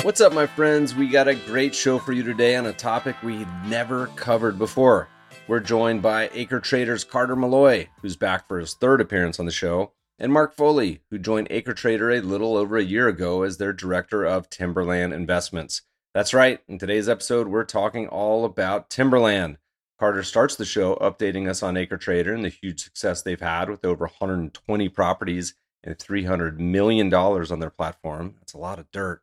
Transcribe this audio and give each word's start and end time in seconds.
What's 0.04 0.22
up, 0.22 0.32
my 0.32 0.46
friends? 0.46 0.94
We 0.94 1.08
got 1.08 1.28
a 1.28 1.34
great 1.34 1.74
show 1.74 1.98
for 1.98 2.12
you 2.12 2.22
today 2.22 2.56
on 2.56 2.64
a 2.64 2.72
topic 2.72 3.22
we 3.22 3.46
never 3.66 4.06
covered 4.16 4.58
before. 4.58 5.08
We're 5.46 5.60
joined 5.60 6.00
by 6.00 6.30
Acre 6.32 6.58
Traders 6.58 7.04
Carter 7.04 7.36
Malloy, 7.36 7.86
who's 8.00 8.16
back 8.16 8.48
for 8.48 8.58
his 8.58 8.72
third 8.72 9.02
appearance 9.02 9.38
on 9.38 9.44
the 9.44 9.52
show, 9.52 9.92
and 10.18 10.32
Mark 10.32 10.54
Foley, 10.54 11.02
who 11.10 11.18
joined 11.18 11.48
Acre 11.50 11.74
Trader 11.74 12.10
a 12.10 12.22
little 12.22 12.56
over 12.56 12.78
a 12.78 12.82
year 12.82 13.08
ago 13.08 13.42
as 13.42 13.58
their 13.58 13.74
director 13.74 14.24
of 14.24 14.48
Timberland 14.48 15.12
Investments. 15.12 15.82
That's 16.14 16.32
right, 16.32 16.60
in 16.66 16.78
today's 16.78 17.08
episode, 17.08 17.48
we're 17.48 17.64
talking 17.64 18.08
all 18.08 18.46
about 18.46 18.88
Timberland. 18.88 19.58
Carter 19.98 20.22
starts 20.22 20.56
the 20.56 20.64
show 20.64 20.94
updating 20.96 21.46
us 21.46 21.62
on 21.62 21.76
Acre 21.76 21.98
Trader 21.98 22.32
and 22.32 22.42
the 22.42 22.48
huge 22.48 22.82
success 22.82 23.20
they've 23.20 23.38
had 23.38 23.68
with 23.68 23.84
over 23.84 24.06
120 24.06 24.88
properties 24.88 25.52
and 25.84 25.98
$300 25.98 26.56
million 26.56 27.12
on 27.12 27.60
their 27.60 27.68
platform. 27.68 28.36
That's 28.38 28.54
a 28.54 28.58
lot 28.58 28.78
of 28.78 28.90
dirt. 28.92 29.20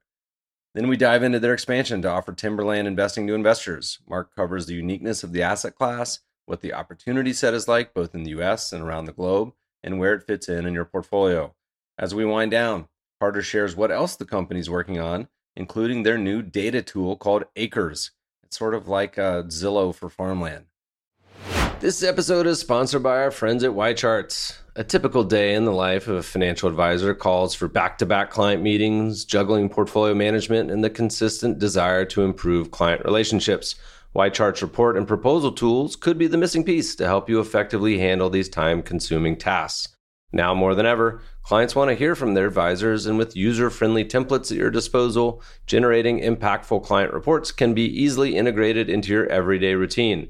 Then 0.77 0.89
we 0.89 0.95
dive 0.95 1.23
into 1.23 1.39
their 1.39 1.55
expansion 1.55 2.03
to 2.03 2.11
offer 2.11 2.33
timberland 2.33 2.87
investing 2.87 3.25
to 3.25 3.33
investors. 3.33 3.97
Mark 4.07 4.35
covers 4.35 4.67
the 4.67 4.75
uniqueness 4.75 5.23
of 5.23 5.31
the 5.31 5.41
asset 5.41 5.73
class, 5.73 6.19
what 6.45 6.61
the 6.61 6.71
opportunity 6.71 7.33
set 7.33 7.55
is 7.55 7.67
like 7.67 7.95
both 7.95 8.13
in 8.13 8.21
the 8.21 8.29
US 8.39 8.71
and 8.71 8.83
around 8.83 9.05
the 9.05 9.11
globe, 9.11 9.53
and 9.81 9.97
where 9.97 10.13
it 10.13 10.27
fits 10.27 10.47
in 10.47 10.67
in 10.67 10.75
your 10.75 10.85
portfolio. 10.85 11.55
As 11.97 12.13
we 12.13 12.25
wind 12.25 12.51
down, 12.51 12.89
Carter 13.19 13.41
shares 13.41 13.75
what 13.75 13.89
else 13.89 14.15
the 14.15 14.23
company's 14.23 14.69
working 14.69 14.99
on, 14.99 15.29
including 15.55 16.03
their 16.03 16.19
new 16.19 16.43
data 16.43 16.83
tool 16.83 17.15
called 17.15 17.45
Acres. 17.55 18.11
It's 18.43 18.59
sort 18.59 18.75
of 18.75 18.87
like 18.87 19.17
a 19.17 19.45
Zillow 19.47 19.95
for 19.95 20.09
farmland. 20.09 20.65
This 21.79 22.01
episode 22.01 22.47
is 22.47 22.59
sponsored 22.59 23.03
by 23.03 23.21
our 23.21 23.29
friends 23.29 23.63
at 23.63 23.69
YCharts. 23.69 24.57
A 24.75 24.83
typical 24.83 25.23
day 25.23 25.53
in 25.53 25.63
the 25.63 25.71
life 25.71 26.07
of 26.07 26.15
a 26.15 26.23
financial 26.23 26.67
advisor 26.67 27.13
calls 27.13 27.53
for 27.53 27.67
back 27.67 27.99
to 27.99 28.05
back 28.07 28.31
client 28.31 28.63
meetings, 28.63 29.23
juggling 29.23 29.69
portfolio 29.69 30.15
management, 30.15 30.71
and 30.71 30.83
the 30.83 30.89
consistent 30.89 31.59
desire 31.59 32.03
to 32.05 32.23
improve 32.23 32.71
client 32.71 33.05
relationships. 33.05 33.75
YCharts 34.15 34.63
report 34.63 34.97
and 34.97 35.07
proposal 35.07 35.51
tools 35.51 35.95
could 35.95 36.17
be 36.17 36.25
the 36.25 36.35
missing 36.35 36.63
piece 36.63 36.95
to 36.95 37.05
help 37.05 37.29
you 37.29 37.39
effectively 37.39 37.99
handle 37.99 38.31
these 38.31 38.49
time 38.49 38.81
consuming 38.81 39.35
tasks. 39.35 39.95
Now 40.33 40.55
more 40.55 40.73
than 40.73 40.87
ever, 40.87 41.21
clients 41.43 41.75
want 41.75 41.89
to 41.89 41.95
hear 41.95 42.15
from 42.15 42.33
their 42.33 42.47
advisors, 42.47 43.05
and 43.05 43.19
with 43.19 43.37
user 43.37 43.69
friendly 43.69 44.03
templates 44.03 44.51
at 44.51 44.57
your 44.57 44.71
disposal, 44.71 45.43
generating 45.67 46.21
impactful 46.21 46.83
client 46.83 47.13
reports 47.13 47.51
can 47.51 47.75
be 47.75 47.85
easily 47.85 48.35
integrated 48.35 48.89
into 48.89 49.11
your 49.11 49.27
everyday 49.27 49.75
routine 49.75 50.29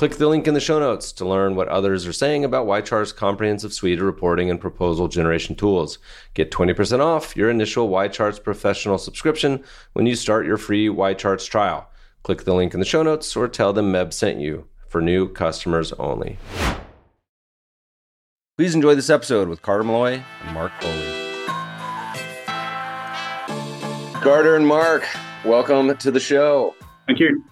Click 0.00 0.16
the 0.16 0.28
link 0.28 0.48
in 0.48 0.54
the 0.54 0.60
show 0.60 0.80
notes 0.80 1.12
to 1.12 1.28
learn 1.28 1.56
what 1.56 1.68
others 1.68 2.06
are 2.06 2.12
saying 2.14 2.42
about 2.42 2.66
YChart's 2.66 3.12
comprehensive 3.12 3.74
suite 3.74 3.98
of 3.98 4.06
reporting 4.06 4.48
and 4.48 4.58
proposal 4.58 5.08
generation 5.08 5.54
tools. 5.54 5.98
Get 6.32 6.50
20% 6.50 7.00
off 7.00 7.36
your 7.36 7.50
initial 7.50 7.90
YCharts 7.90 8.42
professional 8.42 8.96
subscription 8.96 9.62
when 9.92 10.06
you 10.06 10.16
start 10.16 10.46
your 10.46 10.56
free 10.56 10.88
YCharts 10.88 11.46
trial. 11.50 11.90
Click 12.22 12.44
the 12.44 12.54
link 12.54 12.72
in 12.72 12.80
the 12.80 12.86
show 12.86 13.02
notes 13.02 13.36
or 13.36 13.46
tell 13.46 13.74
them 13.74 13.92
Meb 13.92 14.14
sent 14.14 14.40
you 14.40 14.66
for 14.88 15.02
new 15.02 15.28
customers 15.28 15.92
only. 15.98 16.38
Please 18.56 18.74
enjoy 18.74 18.94
this 18.94 19.10
episode 19.10 19.50
with 19.50 19.60
Carter 19.60 19.84
Malloy 19.84 20.22
and 20.44 20.54
Mark 20.54 20.72
Foley. 20.80 21.04
Carter 24.22 24.56
and 24.56 24.66
Mark, 24.66 25.06
welcome 25.44 25.94
to 25.94 26.10
the 26.10 26.20
show. 26.20 26.74
Thank 27.06 27.20
you. 27.20 27.44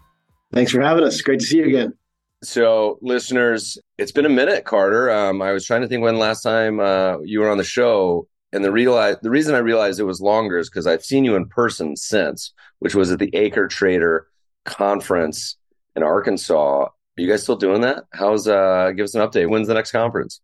Thanks 0.55 0.73
for 0.73 0.81
having 0.81 1.05
us. 1.05 1.21
Great 1.21 1.41
to 1.41 1.47
see 1.47 1.59
you 1.59 1.67
again. 1.67 1.98
So, 2.43 2.99
listeners, 3.03 3.79
it's 3.97 4.13
been 4.13 4.25
a 4.25 4.29
minute, 4.31 4.65
Carter. 4.65 5.11
Um, 5.11 5.43
I 5.43 5.51
was 5.51 5.67
trying 5.67 5.81
to 5.81 5.89
think 5.89 6.03
when 6.03 6.19
last 6.19 6.43
time 6.43 6.79
uh, 6.79 7.19
you 7.21 7.41
were 7.41 7.51
on 7.51 7.59
the 7.59 7.65
show, 7.65 8.29
and 8.53 8.65
the 8.65 8.71
realize 8.71 9.17
the 9.23 9.31
reason 9.31 9.57
I 9.57 9.59
realized 9.59 9.99
it 9.99 10.05
was 10.05 10.21
longer 10.21 10.57
is 10.59 10.71
because 10.71 10.87
I've 10.87 11.05
seen 11.05 11.25
you 11.25 11.35
in 11.35 11.49
person 11.49 11.97
since, 11.97 12.53
which 12.79 12.95
was 12.95 13.11
at 13.11 13.19
the 13.19 13.35
Acre 13.35 13.67
Trader 13.67 14.29
conference 14.65 15.57
in 15.97 16.05
Arkansas. 16.05 16.85
Are 16.85 16.93
you 17.17 17.29
guys 17.29 17.43
still 17.43 17.57
doing 17.57 17.81
that? 17.81 18.05
How's 18.13 18.47
uh? 18.47 18.93
Give 18.97 19.05
us 19.05 19.17
an 19.17 19.21
update. 19.21 19.51
When's 19.51 19.67
the 19.67 19.75
next 19.75 19.91
conference? 19.91 20.41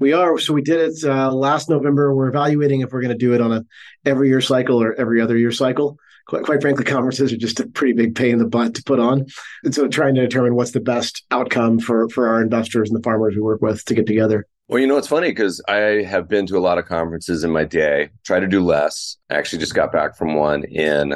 We 0.00 0.12
are. 0.12 0.36
So 0.38 0.52
we 0.52 0.62
did 0.62 0.80
it 0.80 1.04
uh, 1.04 1.32
last 1.32 1.70
November. 1.70 2.12
We're 2.12 2.28
evaluating 2.28 2.80
if 2.80 2.92
we're 2.92 3.02
going 3.02 3.16
to 3.16 3.18
do 3.18 3.34
it 3.34 3.40
on 3.40 3.52
a 3.52 3.64
every 4.04 4.28
year 4.28 4.40
cycle 4.40 4.82
or 4.82 4.94
every 4.94 5.20
other 5.20 5.36
year 5.36 5.52
cycle 5.52 5.96
quite, 6.28 6.44
quite 6.44 6.60
frankly, 6.60 6.84
conferences 6.84 7.32
are 7.32 7.36
just 7.36 7.58
a 7.58 7.66
pretty 7.66 7.94
big 7.94 8.14
pain 8.14 8.32
in 8.32 8.38
the 8.38 8.46
butt 8.46 8.74
to 8.74 8.82
put 8.84 9.00
on. 9.00 9.26
And 9.64 9.74
so 9.74 9.88
trying 9.88 10.14
to 10.14 10.20
determine 10.20 10.54
what's 10.54 10.70
the 10.70 10.80
best 10.80 11.24
outcome 11.30 11.80
for, 11.80 12.08
for 12.10 12.28
our 12.28 12.40
investors 12.40 12.88
and 12.88 12.98
the 12.98 13.02
farmers 13.02 13.34
we 13.34 13.40
work 13.40 13.62
with 13.62 13.84
to 13.86 13.94
get 13.94 14.06
together. 14.06 14.46
Well, 14.68 14.78
you 14.78 14.86
know, 14.86 14.98
it's 14.98 15.08
funny 15.08 15.30
because 15.30 15.62
I 15.66 16.02
have 16.02 16.28
been 16.28 16.46
to 16.46 16.58
a 16.58 16.60
lot 16.60 16.76
of 16.76 16.84
conferences 16.84 17.42
in 17.42 17.50
my 17.50 17.64
day, 17.64 18.10
try 18.24 18.38
to 18.38 18.46
do 18.46 18.62
less. 18.62 19.16
I 19.30 19.34
actually 19.36 19.60
just 19.60 19.74
got 19.74 19.90
back 19.90 20.16
from 20.16 20.34
one 20.34 20.64
in 20.64 21.14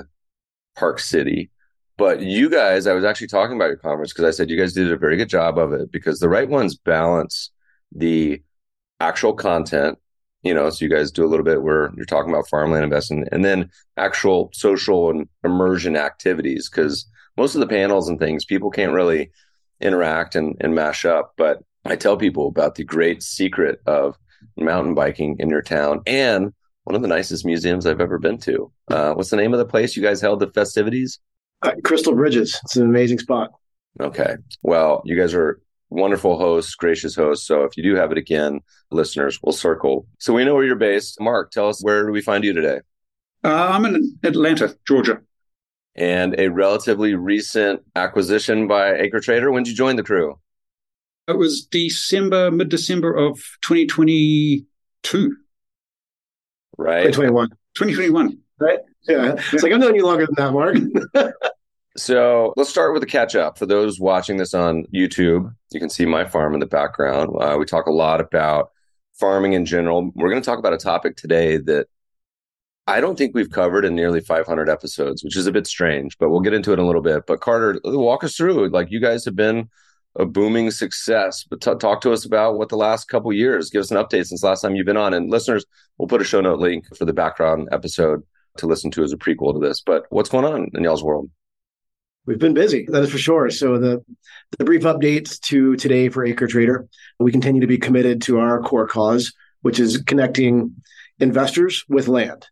Park 0.74 0.98
City. 0.98 1.50
But 1.98 2.22
you 2.22 2.48
guys, 2.48 2.86
I 2.86 2.94
was 2.94 3.04
actually 3.04 3.26
talking 3.26 3.54
about 3.54 3.66
your 3.66 3.76
conference 3.76 4.14
because 4.14 4.24
I 4.24 4.30
said 4.30 4.48
you 4.48 4.58
guys 4.58 4.72
did 4.72 4.90
a 4.90 4.96
very 4.96 5.18
good 5.18 5.28
job 5.28 5.58
of 5.58 5.74
it 5.74 5.92
because 5.92 6.18
the 6.18 6.30
right 6.30 6.48
ones 6.48 6.74
balance 6.74 7.50
the 7.94 8.42
actual 9.00 9.34
content 9.34 9.98
you 10.42 10.52
know, 10.52 10.68
so 10.70 10.84
you 10.84 10.90
guys 10.90 11.10
do 11.10 11.24
a 11.24 11.28
little 11.28 11.44
bit 11.44 11.62
where 11.62 11.92
you're 11.96 12.04
talking 12.04 12.30
about 12.30 12.48
farmland 12.48 12.84
investing 12.84 13.26
and 13.30 13.44
then 13.44 13.70
actual 13.96 14.50
social 14.52 15.10
and 15.10 15.28
immersion 15.44 15.96
activities 15.96 16.68
because 16.68 17.06
most 17.36 17.54
of 17.54 17.60
the 17.60 17.66
panels 17.66 18.08
and 18.08 18.18
things 18.18 18.44
people 18.44 18.70
can't 18.70 18.92
really 18.92 19.30
interact 19.80 20.34
and, 20.34 20.56
and 20.60 20.74
mash 20.74 21.04
up. 21.04 21.32
But 21.36 21.62
I 21.84 21.96
tell 21.96 22.16
people 22.16 22.48
about 22.48 22.74
the 22.74 22.84
great 22.84 23.22
secret 23.22 23.80
of 23.86 24.16
mountain 24.56 24.94
biking 24.94 25.36
in 25.38 25.48
your 25.48 25.62
town 25.62 26.02
and 26.06 26.52
one 26.84 26.96
of 26.96 27.02
the 27.02 27.08
nicest 27.08 27.44
museums 27.44 27.86
I've 27.86 28.00
ever 28.00 28.18
been 28.18 28.38
to. 28.38 28.72
Uh, 28.88 29.14
what's 29.14 29.30
the 29.30 29.36
name 29.36 29.52
of 29.52 29.58
the 29.58 29.64
place 29.64 29.96
you 29.96 30.02
guys 30.02 30.20
held 30.20 30.40
the 30.40 30.48
festivities? 30.48 31.20
Uh, 31.62 31.72
Crystal 31.84 32.14
Bridges. 32.14 32.58
It's 32.64 32.76
an 32.76 32.84
amazing 32.84 33.20
spot. 33.20 33.52
Okay. 34.00 34.34
Well, 34.62 35.02
you 35.04 35.16
guys 35.16 35.34
are 35.34 35.60
wonderful 35.92 36.38
hosts, 36.38 36.74
gracious 36.74 37.14
hosts. 37.14 37.46
So 37.46 37.62
if 37.64 37.76
you 37.76 37.82
do 37.82 37.94
have 37.94 38.10
it 38.12 38.18
again, 38.18 38.60
listeners 38.90 39.38
will 39.42 39.52
circle. 39.52 40.06
So 40.18 40.32
we 40.32 40.44
know 40.44 40.54
where 40.54 40.64
you're 40.64 40.76
based. 40.76 41.20
Mark, 41.20 41.50
tell 41.50 41.68
us 41.68 41.82
where 41.82 42.06
do 42.06 42.12
we 42.12 42.22
find 42.22 42.44
you 42.44 42.52
today? 42.52 42.80
Uh, 43.44 43.68
I'm 43.70 43.84
in 43.84 44.18
Atlanta, 44.22 44.76
Georgia. 44.86 45.20
And 45.94 46.34
a 46.38 46.48
relatively 46.48 47.14
recent 47.14 47.82
acquisition 47.94 48.66
by 48.66 48.94
Acre 48.94 49.20
Trader. 49.20 49.52
When 49.52 49.62
did 49.62 49.70
you 49.70 49.76
join 49.76 49.96
the 49.96 50.02
crew? 50.02 50.38
It 51.28 51.36
was 51.36 51.66
December, 51.66 52.50
mid 52.50 52.70
December 52.70 53.14
of 53.14 53.36
2022. 53.60 55.36
Right. 56.78 57.12
2021. 57.12 57.48
2021. 57.74 58.38
Right. 58.58 58.78
Yeah. 59.06 59.34
It's 59.52 59.62
like, 59.62 59.72
I've 59.72 59.80
known 59.80 59.94
you 59.94 60.06
longer 60.06 60.26
than 60.26 60.34
that, 60.36 60.52
Mark. 60.52 60.76
So 61.96 62.54
let's 62.56 62.70
start 62.70 62.94
with 62.94 63.02
a 63.02 63.06
catch 63.06 63.36
up. 63.36 63.58
For 63.58 63.66
those 63.66 64.00
watching 64.00 64.38
this 64.38 64.54
on 64.54 64.86
YouTube, 64.94 65.54
you 65.72 65.80
can 65.80 65.90
see 65.90 66.06
my 66.06 66.24
farm 66.24 66.54
in 66.54 66.60
the 66.60 66.66
background. 66.66 67.30
Uh, 67.38 67.56
we 67.58 67.66
talk 67.66 67.86
a 67.86 67.92
lot 67.92 68.20
about 68.20 68.70
farming 69.20 69.52
in 69.52 69.66
general. 69.66 70.10
We're 70.14 70.30
going 70.30 70.40
to 70.40 70.46
talk 70.46 70.58
about 70.58 70.72
a 70.72 70.78
topic 70.78 71.16
today 71.16 71.58
that 71.58 71.88
I 72.86 73.00
don't 73.00 73.16
think 73.16 73.34
we've 73.34 73.50
covered 73.50 73.84
in 73.84 73.94
nearly 73.94 74.20
500 74.20 74.70
episodes, 74.70 75.22
which 75.22 75.36
is 75.36 75.46
a 75.46 75.52
bit 75.52 75.66
strange, 75.66 76.16
but 76.18 76.30
we'll 76.30 76.40
get 76.40 76.54
into 76.54 76.70
it 76.70 76.74
in 76.74 76.80
a 76.80 76.86
little 76.86 77.02
bit. 77.02 77.24
But 77.26 77.40
Carter, 77.40 77.78
walk 77.84 78.24
us 78.24 78.36
through. 78.36 78.70
Like 78.70 78.90
you 78.90 78.98
guys 78.98 79.24
have 79.26 79.36
been 79.36 79.68
a 80.16 80.24
booming 80.24 80.70
success, 80.70 81.44
but 81.44 81.60
t- 81.60 81.74
talk 81.78 82.00
to 82.02 82.12
us 82.12 82.24
about 82.24 82.58
what 82.58 82.70
the 82.70 82.76
last 82.76 83.08
couple 83.08 83.32
years. 83.32 83.70
Give 83.70 83.80
us 83.80 83.90
an 83.90 83.98
update 83.98 84.26
since 84.26 84.42
last 84.42 84.62
time 84.62 84.74
you've 84.76 84.86
been 84.86 84.96
on. 84.96 85.14
And 85.14 85.30
listeners, 85.30 85.64
we'll 85.98 86.08
put 86.08 86.22
a 86.22 86.24
show 86.24 86.40
note 86.40 86.58
link 86.58 86.84
for 86.96 87.04
the 87.04 87.12
background 87.12 87.68
episode 87.70 88.22
to 88.56 88.66
listen 88.66 88.90
to 88.92 89.04
as 89.04 89.12
a 89.12 89.16
prequel 89.16 89.52
to 89.52 89.60
this. 89.60 89.80
But 89.80 90.06
what's 90.08 90.30
going 90.30 90.44
on 90.44 90.70
in 90.74 90.84
y'all's 90.84 91.04
world? 91.04 91.30
We've 92.24 92.38
been 92.38 92.54
busy, 92.54 92.86
that 92.88 93.02
is 93.02 93.10
for 93.10 93.18
sure. 93.18 93.50
So 93.50 93.78
the 93.78 94.04
the 94.58 94.64
brief 94.64 94.82
update 94.82 95.40
to 95.40 95.76
today 95.76 96.08
for 96.08 96.24
Acre 96.24 96.46
Trader, 96.46 96.86
we 97.18 97.32
continue 97.32 97.60
to 97.62 97.66
be 97.66 97.78
committed 97.78 98.22
to 98.22 98.38
our 98.38 98.60
core 98.60 98.86
cause, 98.86 99.32
which 99.62 99.80
is 99.80 100.02
connecting 100.02 100.76
investors 101.18 101.84
with 101.88 102.06
land, 102.06 102.46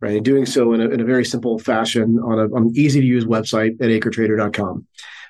right? 0.00 0.16
And 0.16 0.24
doing 0.24 0.46
so 0.46 0.72
in 0.72 0.80
a, 0.80 0.88
in 0.88 1.00
a 1.00 1.04
very 1.04 1.24
simple 1.24 1.58
fashion 1.58 2.18
on, 2.24 2.38
a, 2.38 2.44
on 2.54 2.62
an 2.64 2.72
easy 2.74 3.00
to 3.00 3.06
use 3.06 3.24
website 3.24 3.80
at 3.80 3.88
acretrader.com. 3.88 4.86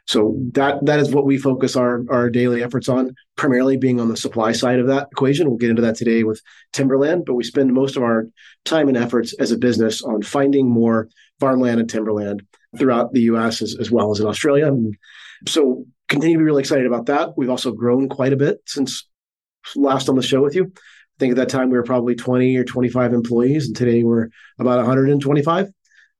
So 0.06 0.36
that 0.52 0.84
that 0.86 1.00
is 1.00 1.12
what 1.12 1.26
we 1.26 1.36
focus 1.36 1.76
our 1.76 2.04
our 2.10 2.30
daily 2.30 2.62
efforts 2.62 2.88
on, 2.88 3.14
primarily 3.36 3.76
being 3.76 4.00
on 4.00 4.08
the 4.08 4.16
supply 4.16 4.52
side 4.52 4.78
of 4.78 4.86
that 4.86 5.08
equation. 5.12 5.48
We'll 5.48 5.58
get 5.58 5.70
into 5.70 5.82
that 5.82 5.96
today 5.96 6.24
with 6.24 6.40
timberland, 6.72 7.24
but 7.26 7.34
we 7.34 7.44
spend 7.44 7.72
most 7.72 7.96
of 7.96 8.02
our 8.02 8.28
time 8.64 8.88
and 8.88 8.96
efforts 8.96 9.34
as 9.34 9.50
a 9.50 9.58
business 9.58 10.02
on 10.02 10.22
finding 10.22 10.70
more 10.70 11.08
farmland 11.40 11.80
and 11.80 11.88
timberland 11.88 12.46
throughout 12.78 13.12
the 13.12 13.22
U.S. 13.22 13.62
as, 13.62 13.76
as 13.78 13.90
well 13.90 14.10
as 14.10 14.20
in 14.20 14.26
Australia. 14.26 14.66
And 14.66 14.96
so 15.46 15.84
continue 16.08 16.36
to 16.36 16.40
be 16.40 16.44
really 16.44 16.60
excited 16.60 16.86
about 16.86 17.06
that. 17.06 17.36
We've 17.36 17.50
also 17.50 17.72
grown 17.72 18.08
quite 18.08 18.32
a 18.32 18.36
bit 18.36 18.58
since 18.66 19.06
last 19.76 20.08
on 20.08 20.16
the 20.16 20.22
show 20.22 20.42
with 20.42 20.54
you. 20.54 20.72
I 20.74 21.18
think 21.18 21.32
at 21.32 21.36
that 21.36 21.48
time 21.48 21.70
we 21.70 21.76
were 21.76 21.84
probably 21.84 22.14
20 22.14 22.56
or 22.56 22.64
25 22.64 23.12
employees, 23.12 23.66
and 23.66 23.76
today 23.76 24.02
we're 24.02 24.28
about 24.58 24.78
125. 24.78 25.68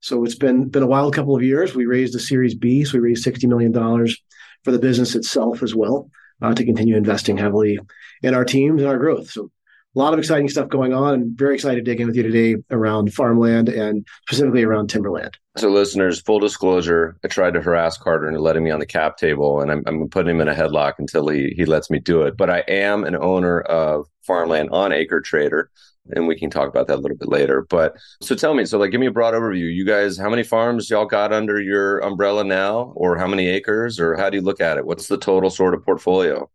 So 0.01 0.23
it's 0.23 0.35
been 0.35 0.69
been 0.69 0.83
a 0.83 0.87
wild 0.87 1.15
couple 1.15 1.35
of 1.35 1.43
years. 1.43 1.75
We 1.75 1.87
raised 1.87 2.15
a 2.15 2.19
Series 2.19 2.55
B, 2.55 2.85
so 2.85 2.99
we 2.99 3.09
raised 3.09 3.25
sixty 3.25 3.47
million 3.47 3.73
dollars 3.73 4.15
for 4.63 4.71
the 4.71 4.79
business 4.79 5.15
itself 5.15 5.63
as 5.63 5.75
well 5.75 6.11
uh, 6.43 6.53
to 6.53 6.65
continue 6.65 6.95
investing 6.95 7.39
heavily 7.39 7.79
in 8.23 8.35
our 8.35 8.45
teams 8.45 8.83
and 8.83 8.91
our 8.91 8.99
growth. 8.99 9.31
So 9.31 9.51
a 9.95 9.99
lot 9.99 10.13
of 10.13 10.19
exciting 10.19 10.49
stuff 10.49 10.69
going 10.69 10.93
on. 10.93 11.15
and 11.15 11.39
very 11.39 11.55
excited 11.55 11.85
to 11.85 11.91
dig 11.91 12.01
in 12.01 12.07
with 12.07 12.17
you 12.17 12.23
today 12.23 12.57
around 12.71 13.15
farmland 13.15 13.69
and 13.69 14.07
specifically 14.27 14.65
around 14.65 14.89
timberland. 14.89 15.37
So, 15.57 15.69
listeners, 15.69 16.21
full 16.21 16.41
disclosure, 16.41 17.17
I 17.25 17.29
tried 17.29 17.55
to 17.55 17.61
harass 17.61 17.97
Carter 17.97 18.27
into 18.27 18.41
letting 18.41 18.65
me 18.65 18.71
on 18.71 18.81
the 18.81 18.87
cap 18.87 19.19
table, 19.19 19.61
and 19.61 19.71
I'm, 19.71 19.85
I'm 19.87 20.09
putting 20.09 20.35
him 20.35 20.41
in 20.41 20.49
a 20.49 20.55
headlock 20.55 20.95
until 20.99 21.29
he, 21.29 21.55
he 21.57 21.65
lets 21.65 21.91
me 21.91 22.01
do 22.01 22.23
it. 22.23 22.37
But 22.37 22.51
I 22.51 22.65
am 22.67 23.05
an 23.05 23.15
owner 23.15 23.61
of 23.61 24.07
farmland 24.27 24.71
on 24.71 24.93
Acre 24.93 25.21
Trader 25.21 25.71
and 26.11 26.27
we 26.27 26.39
can 26.39 26.51
talk 26.51 26.69
about 26.69 26.87
that 26.87 26.97
a 26.97 27.01
little 27.01 27.17
bit 27.17 27.29
later. 27.29 27.67
But 27.69 27.97
so 28.21 28.35
tell 28.35 28.55
me, 28.55 28.65
so 28.65 28.79
like, 28.79 28.91
give 28.91 29.01
me 29.01 29.07
a 29.07 29.13
broad 29.13 29.35
overview. 29.35 29.75
You 29.75 29.85
guys, 29.85 30.19
how 30.19 30.29
many 30.29 30.43
farms 30.43 30.91
y'all 30.91 31.07
got 31.07 31.33
under 31.33 31.61
your 31.61 31.99
umbrella 32.01 32.45
now, 32.45 32.93
or 32.97 33.17
how 33.17 33.27
many 33.27 33.49
acres, 33.49 33.99
or 33.99 34.17
how 34.17 34.31
do 34.31 34.37
you 34.37 34.43
look 34.43 34.61
at 34.61 34.77
it? 34.77 34.87
What's 34.87 35.09
the 35.09 35.19
total 35.19 35.51
sort 35.51 35.75
of 35.75 35.85
portfolio? 35.85 36.51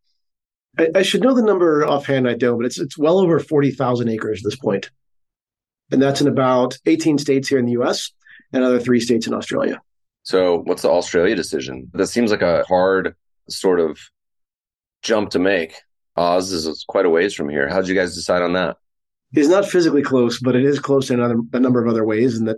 I, 0.80 0.88
I 0.96 1.02
should 1.02 1.22
know 1.22 1.36
the 1.36 1.44
number 1.44 1.86
offhand. 1.86 2.28
I 2.28 2.36
don't, 2.36 2.58
but 2.58 2.66
it's 2.66 2.80
it's 2.80 2.98
well 2.98 3.20
over 3.20 3.40
forty 3.40 3.72
thousand 3.72 4.08
acres 4.10 4.40
at 4.40 4.46
this 4.46 4.56
point, 4.56 4.90
and 5.92 6.02
that's 6.02 6.22
in 6.22 6.28
about 6.28 6.78
eighteen 6.86 7.18
states 7.18 7.50
here 7.50 7.60
in 7.60 7.66
the 7.66 7.74
U.S. 7.74 8.12
and 8.54 8.64
other 8.64 8.80
three 8.80 9.02
states 9.02 9.28
in 9.28 9.34
Australia. 9.34 9.82
So, 10.24 10.60
what's 10.60 10.84
the 10.84 10.90
Australia 10.90 11.36
decision? 11.36 11.90
That 11.94 12.08
seems 12.08 12.32
like 12.32 12.42
a 12.42 12.64
hard 12.64 13.16
sort 13.50 13.80
of 13.80 14.00
jump 15.02 15.32
to 15.32 15.40
make. 15.40 15.76
Oz 16.16 16.52
is 16.52 16.86
quite 16.88 17.06
a 17.06 17.10
ways 17.10 17.34
from 17.34 17.50
here. 17.50 17.68
How 17.68 17.82
did 17.82 17.90
you 17.90 17.96
guys 17.96 18.16
decide 18.16 18.42
on 18.42 18.54
that? 18.54 18.78
It's 19.34 19.48
not 19.50 19.66
physically 19.66 20.02
close, 20.02 20.40
but 20.40 20.56
it 20.56 20.66
is 20.66 20.80
close 20.80 21.12
in 21.12 21.20
other, 21.20 21.40
a 21.54 21.60
number 21.60 21.84
of 21.84 21.90
other 21.90 22.04
ways. 22.04 22.38
And 22.38 22.48
that 22.48 22.58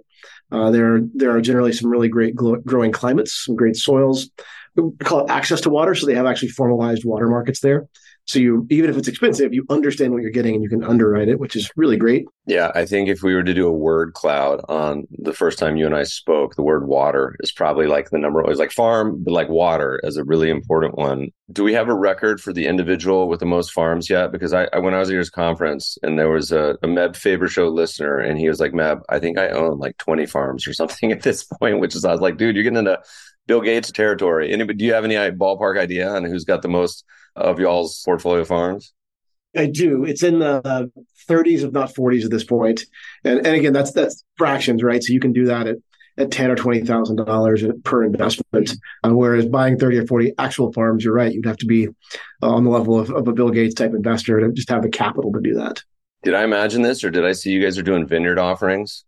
uh, 0.52 0.70
there 0.72 1.02
there 1.14 1.36
are 1.36 1.42
generally 1.42 1.74
some 1.74 1.90
really 1.90 2.08
great 2.08 2.36
growing 2.36 2.92
climates, 2.92 3.46
some 3.46 3.56
great 3.56 3.76
soils. 3.76 4.30
We 4.76 4.92
call 5.04 5.26
it 5.26 5.32
access 5.32 5.62
to 5.62 5.70
water, 5.70 5.96
so 5.96 6.06
they 6.06 6.16
have 6.16 6.26
actually 6.26 6.50
formalized 6.50 7.04
water 7.04 7.28
markets 7.28 7.60
there. 7.60 7.88
So 8.26 8.40
you 8.40 8.68
even 8.70 8.90
if 8.90 8.98
it's 8.98 9.08
expensive, 9.08 9.54
you 9.54 9.66
understand 9.70 10.14
what 10.14 10.22
you're 10.22 10.32
getting 10.32 10.56
and 10.56 10.64
you 10.64 10.70
can 10.70 10.84
underwrite 10.84 11.28
it, 11.28 11.40
which 11.40 11.56
is 11.56 11.70
really 11.76 11.98
great. 11.98 12.26
Yeah, 12.46 12.72
I 12.74 12.86
think 12.86 13.10
if 13.10 13.24
we 13.24 13.36
were 13.36 13.44
to 13.44 13.54
do 13.54 13.68
a 13.68 13.72
word 13.72 14.14
cloud 14.14 14.62
on 14.70 15.08
the 15.12 15.34
first 15.34 15.60
time 15.60 15.76
you 15.76 15.86
and 15.86 15.96
I 15.96 16.04
spoke, 16.04 16.56
the 16.56 16.64
word 16.64 16.88
water 16.88 17.36
is 17.42 17.52
probably 17.52 17.88
like 17.88 18.10
the 18.10 18.18
number. 18.18 18.42
It 18.42 18.48
was 18.48 18.60
like 18.60 18.72
farm, 18.72 19.24
but 19.24 19.32
like 19.32 19.50
water 19.50 20.00
as 20.04 20.18
a 20.18 20.24
really 20.24 20.50
important 20.50 20.96
one. 20.96 21.30
Do 21.52 21.64
we 21.64 21.74
have 21.74 21.90
a 21.90 21.94
record 21.94 22.40
for 22.40 22.54
the 22.54 22.68
individual 22.68 23.28
with 23.28 23.40
the 23.40 23.46
most 23.46 23.72
farms 23.74 24.10
yet? 24.10 24.32
Because 24.32 24.54
I, 24.54 24.68
I 24.74 24.80
when 24.80 24.94
I 24.94 25.00
was 25.00 25.10
at 25.10 25.14
your 25.14 25.26
conference 25.26 25.98
and 26.02 26.18
there 26.18 26.30
was 26.30 26.52
a, 26.52 26.78
a 26.82 26.88
Meb 26.88 27.16
Faber 27.16 27.48
show 27.48 27.68
listener 27.68 28.18
and 28.18 28.40
he 28.40 28.48
was 28.48 28.60
like, 28.60 28.72
Meb, 28.72 29.02
I 29.10 29.20
think 29.20 29.38
I 29.38 29.50
own 29.50 29.80
like 29.80 29.98
20 29.98 30.26
farms 30.26 30.68
or 30.68 30.74
something 30.82 31.12
at 31.12 31.24
this 31.24 31.44
point, 31.44 31.80
which 31.80 31.96
is 31.96 32.06
I 32.06 32.12
was 32.12 32.22
like, 32.22 32.38
dude, 32.38 32.56
you're 32.56 32.64
getting 32.64 32.78
into 32.80 33.00
Bill 33.48 33.62
Gates 33.62 33.92
territory. 33.92 34.52
Anybody, 34.52 34.78
do 34.78 34.86
you 34.86 34.94
have 34.94 35.04
any 35.04 35.16
ballpark 35.16 35.78
idea 35.78 36.10
on 36.10 36.24
who's 36.24 36.46
got 36.46 36.62
the 36.62 36.70
most 36.70 37.04
of 37.36 37.60
y'all's 37.60 38.02
portfolio 38.04 38.44
farms? 38.44 38.94
I 39.56 39.66
do. 39.66 40.06
It's 40.06 40.24
in 40.24 40.40
the 40.40 40.92
30s, 41.28 41.64
if 41.64 41.72
not 41.72 41.94
40s, 41.94 42.24
at 42.24 42.32
this 42.32 42.44
point. 42.44 42.86
And 43.24 43.46
and 43.46 43.56
again, 43.56 43.74
that's 43.74 43.92
that's 43.92 44.24
fractions, 44.38 44.84
right? 44.84 45.04
So 45.04 45.14
you 45.14 45.20
can 45.20 45.34
do 45.34 45.46
that 45.46 45.68
at 45.68 45.78
at 46.18 46.32
ten 46.32 46.52
or 46.52 46.56
twenty 46.56 46.82
thousand 46.82 47.18
dollars 47.18 47.64
per 47.84 48.04
investment. 48.04 48.72
Uh, 49.04 49.14
whereas 49.14 49.46
buying 49.46 49.78
thirty 49.78 49.98
or 49.98 50.08
forty 50.08 50.34
actual 50.38 50.72
farms, 50.72 51.04
you're 51.04 51.14
right, 51.14 51.34
you'd 51.34 51.46
have 51.46 51.58
to 51.58 51.66
be 51.66 51.90
on 52.42 52.64
the 52.64 52.70
level 52.70 53.00
of, 53.00 53.10
of 53.12 53.28
a 53.28 53.34
Bill 53.34 53.50
Gates 53.50 53.74
type 53.74 53.94
investor 53.94 54.40
to 54.40 54.52
just 54.52 54.70
have 54.70 54.84
the 54.84 54.90
capital 54.90 55.32
to 55.34 55.42
do 55.42 55.56
that. 55.56 55.84
Did 56.24 56.34
I 56.34 56.44
imagine 56.44 56.82
this, 56.82 57.04
or 57.04 57.10
did 57.10 57.26
I 57.26 57.32
see 57.32 57.52
you 57.52 57.62
guys 57.62 57.78
are 57.78 57.84
doing 57.84 58.08
vineyard 58.08 58.40
offerings? 58.40 59.06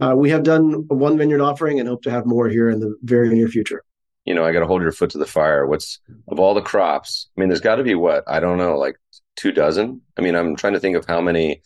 Uh, 0.00 0.14
we 0.16 0.30
have 0.30 0.42
done 0.42 0.86
one 0.88 1.16
vineyard 1.16 1.40
offering 1.40 1.80
and 1.80 1.88
hope 1.88 2.02
to 2.02 2.10
have 2.10 2.26
more 2.26 2.48
here 2.48 2.68
in 2.68 2.80
the 2.80 2.96
very 3.02 3.28
near 3.30 3.48
future 3.48 3.82
you 4.26 4.34
know, 4.34 4.44
I 4.44 4.52
got 4.52 4.60
to 4.60 4.66
hold 4.66 4.82
your 4.82 4.92
foot 4.92 5.10
to 5.10 5.18
the 5.18 5.26
fire. 5.26 5.66
What's 5.66 6.00
of 6.28 6.38
all 6.38 6.52
the 6.52 6.60
crops? 6.60 7.28
I 7.36 7.40
mean, 7.40 7.48
there's 7.48 7.60
got 7.60 7.76
to 7.76 7.84
be 7.84 7.94
what 7.94 8.24
I 8.26 8.40
don't 8.40 8.58
know, 8.58 8.76
like 8.76 8.96
two 9.36 9.52
dozen. 9.52 10.02
I 10.18 10.20
mean, 10.20 10.34
I'm 10.34 10.56
trying 10.56 10.74
to 10.74 10.80
think 10.80 10.96
of 10.96 11.06
how 11.06 11.20
many. 11.20 11.62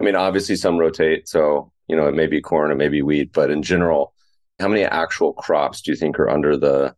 I 0.00 0.04
mean, 0.04 0.14
obviously 0.14 0.54
some 0.54 0.78
rotate, 0.78 1.28
so 1.28 1.72
you 1.88 1.96
know, 1.96 2.06
it 2.06 2.14
may 2.14 2.28
be 2.28 2.40
corn, 2.40 2.70
it 2.70 2.76
may 2.76 2.88
be 2.88 3.02
wheat, 3.02 3.32
but 3.32 3.50
in 3.50 3.62
general, 3.62 4.14
how 4.60 4.68
many 4.68 4.84
actual 4.84 5.32
crops 5.32 5.82
do 5.82 5.90
you 5.90 5.96
think 5.96 6.18
are 6.18 6.30
under 6.30 6.56
the 6.56 6.94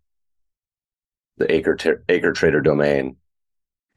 the 1.39 1.51
acre 1.51 1.77
t- 1.77 1.93
acre 2.09 2.33
trader 2.33 2.61
domain? 2.61 3.17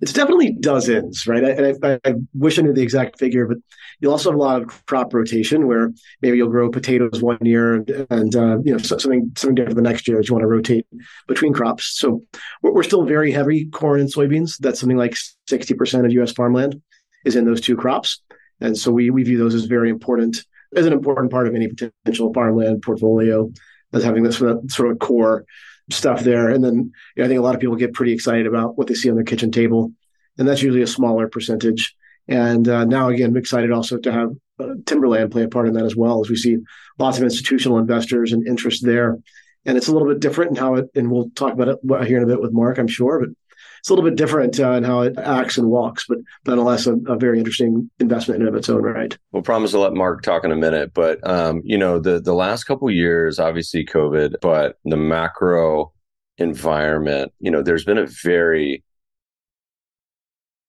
It's 0.03 0.11
definitely 0.11 0.51
dozens, 0.51 1.25
right? 1.27 1.41
And 1.45 1.77
I, 1.81 1.99
I, 2.03 2.13
wish 2.33 2.59
I 2.59 2.61
knew 2.61 2.73
the 2.73 2.81
exact 2.81 3.17
figure, 3.17 3.47
but 3.47 3.55
you'll 4.01 4.11
also 4.11 4.31
have 4.31 4.37
a 4.37 4.41
lot 4.41 4.61
of 4.61 4.85
crop 4.85 5.13
rotation 5.13 5.65
where 5.65 5.93
maybe 6.21 6.35
you'll 6.35 6.49
grow 6.49 6.69
potatoes 6.69 7.21
one 7.21 7.37
year 7.41 7.75
and, 7.75 7.89
and 8.09 8.35
uh, 8.35 8.57
you 8.65 8.73
know 8.73 8.77
something 8.79 9.31
something 9.37 9.55
different 9.55 9.77
the 9.77 9.81
next 9.81 10.05
year 10.05 10.19
as 10.19 10.27
you 10.27 10.33
want 10.33 10.43
to 10.43 10.47
rotate 10.47 10.85
between 11.25 11.53
crops. 11.53 11.97
So 11.97 12.21
we're, 12.61 12.83
still 12.83 13.05
very 13.05 13.31
heavy 13.31 13.67
corn 13.67 14.01
and 14.01 14.13
soybeans. 14.13 14.57
That's 14.57 14.81
something 14.81 14.97
like 14.97 15.15
sixty 15.47 15.73
percent 15.73 16.05
of 16.05 16.11
U.S. 16.11 16.33
farmland 16.33 16.81
is 17.23 17.37
in 17.37 17.45
those 17.45 17.61
two 17.61 17.77
crops, 17.77 18.21
and 18.59 18.77
so 18.77 18.91
we 18.91 19.09
we 19.09 19.23
view 19.23 19.37
those 19.37 19.55
as 19.55 19.63
very 19.63 19.89
important 19.89 20.43
as 20.75 20.85
an 20.85 20.91
important 20.91 21.31
part 21.31 21.47
of 21.47 21.55
any 21.55 21.69
potential 21.69 22.33
farmland 22.33 22.81
portfolio 22.81 23.49
as 23.93 24.03
having 24.03 24.23
this 24.23 24.39
sort 24.39 24.91
of 24.91 24.99
core 24.99 25.45
stuff 25.89 26.21
there. 26.21 26.49
And 26.49 26.63
then 26.63 26.91
you 27.15 27.21
know, 27.21 27.25
I 27.25 27.27
think 27.27 27.39
a 27.39 27.43
lot 27.43 27.55
of 27.55 27.61
people 27.61 27.75
get 27.75 27.93
pretty 27.93 28.13
excited 28.13 28.47
about 28.47 28.77
what 28.77 28.87
they 28.87 28.93
see 28.93 29.09
on 29.09 29.15
their 29.15 29.25
kitchen 29.25 29.51
table, 29.51 29.91
and 30.37 30.47
that's 30.47 30.61
usually 30.61 30.83
a 30.83 30.87
smaller 30.87 31.27
percentage. 31.27 31.95
And 32.27 32.67
uh, 32.67 32.85
now 32.85 33.09
again, 33.09 33.31
I'm 33.31 33.37
excited 33.37 33.71
also 33.71 33.97
to 33.97 34.11
have 34.11 34.29
uh, 34.59 34.75
Timberland 34.85 35.31
play 35.31 35.43
a 35.43 35.49
part 35.49 35.67
in 35.67 35.73
that 35.73 35.85
as 35.85 35.95
well, 35.95 36.21
as 36.21 36.29
we 36.29 36.35
see 36.35 36.57
lots 36.97 37.17
of 37.17 37.23
institutional 37.23 37.79
investors 37.79 38.31
and 38.31 38.47
interest 38.47 38.85
there. 38.85 39.17
And 39.65 39.77
it's 39.77 39.87
a 39.87 39.93
little 39.93 40.07
bit 40.07 40.19
different 40.19 40.51
in 40.51 40.57
how 40.57 40.75
it, 40.75 40.89
and 40.95 41.09
we'll 41.09 41.29
talk 41.31 41.53
about 41.53 41.69
it 41.69 42.07
here 42.07 42.17
in 42.17 42.23
a 42.23 42.27
bit 42.27 42.41
with 42.41 42.51
Mark, 42.51 42.77
I'm 42.77 42.87
sure, 42.87 43.19
but 43.19 43.29
it's 43.83 43.89
a 43.89 43.93
little 43.93 44.09
bit 44.09 44.15
different 44.15 44.57
uh, 44.61 44.71
in 44.71 44.83
how 44.85 45.01
it 45.01 45.17
acts 45.17 45.57
and 45.57 45.67
walks, 45.67 46.05
but 46.07 46.17
nonetheless, 46.47 46.87
a, 46.87 46.93
a, 47.05 47.17
very 47.17 47.37
interesting 47.37 47.89
investment 47.99 48.41
in 48.41 48.47
of 48.47 48.55
its 48.55 48.69
own 48.69 48.81
right. 48.81 49.17
We'll 49.33 49.43
promise 49.43 49.71
to 49.71 49.79
let 49.79 49.91
Mark 49.91 50.21
talk 50.21 50.45
in 50.45 50.53
a 50.53 50.55
minute, 50.55 50.93
but 50.93 51.19
um, 51.27 51.61
you 51.65 51.77
know, 51.77 51.99
the 51.99 52.21
the 52.21 52.33
last 52.33 52.63
couple 52.63 52.89
years, 52.89 53.39
obviously 53.39 53.85
COVID, 53.85 54.35
but 54.41 54.77
the 54.85 54.95
macro 54.95 55.91
environment, 56.37 57.33
you 57.41 57.51
know, 57.51 57.61
there's 57.61 57.83
been 57.83 57.97
a 57.97 58.07
very 58.07 58.85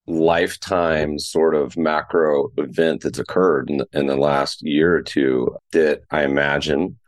lifetime 0.09 1.17
sort 1.21 1.55
of 1.55 1.77
macro 1.77 2.51
event 2.57 3.03
that's 3.03 3.21
occurred 3.21 3.71
in 3.71 3.77
the, 3.77 3.87
in 3.93 4.09
the 4.09 4.17
last 4.17 4.61
year 4.63 4.93
or 4.93 5.03
two 5.03 5.57
that 5.71 6.03
I 6.11 6.25
imagine 6.25 6.99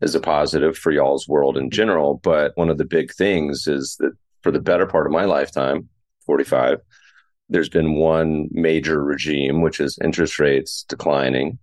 is 0.00 0.14
a 0.14 0.20
positive 0.20 0.78
for 0.78 0.90
y'all's 0.90 1.28
world 1.28 1.58
in 1.58 1.68
general. 1.68 2.14
But 2.22 2.52
one 2.54 2.70
of 2.70 2.78
the 2.78 2.86
big 2.86 3.12
things 3.12 3.66
is 3.66 3.96
that 4.00 4.14
for 4.42 4.50
the 4.50 4.60
better 4.60 4.86
part 4.86 5.06
of 5.06 5.12
my 5.12 5.24
lifetime, 5.24 5.88
45, 6.26 6.78
there's 7.48 7.68
been 7.68 7.94
one 7.94 8.48
major 8.52 9.02
regime, 9.02 9.60
which 9.60 9.80
is 9.80 9.98
interest 10.02 10.38
rates 10.38 10.84
declining, 10.88 11.58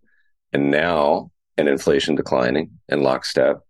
and 0.52 0.70
now 0.70 1.32
and 1.58 1.68
inflation 1.68 2.16
declining 2.16 2.72
in 2.90 3.02
lockstep. 3.02 3.62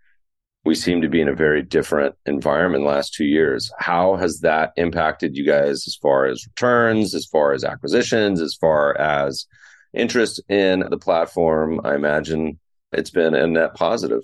We 0.65 0.75
seem 0.75 1.01
to 1.01 1.09
be 1.09 1.21
in 1.21 1.29
a 1.29 1.35
very 1.35 1.61
different 1.61 2.15
environment 2.25 2.83
last 2.83 3.13
two 3.13 3.23
years. 3.25 3.71
How 3.77 4.15
has 4.17 4.41
that 4.41 4.73
impacted 4.75 5.37
you 5.37 5.45
guys 5.45 5.87
as 5.87 5.95
far 6.01 6.25
as 6.25 6.45
returns, 6.45 7.13
as 7.13 7.25
far 7.25 7.53
as 7.53 7.63
acquisitions, 7.63 8.41
as 8.41 8.55
far 8.55 8.97
as 8.99 9.45
interest 9.93 10.41
in 10.49 10.83
the 10.89 10.97
platform? 10.97 11.79
I 11.85 11.95
imagine 11.95 12.59
it's 12.91 13.11
been 13.11 13.33
a 13.33 13.47
net 13.47 13.75
positive. 13.75 14.23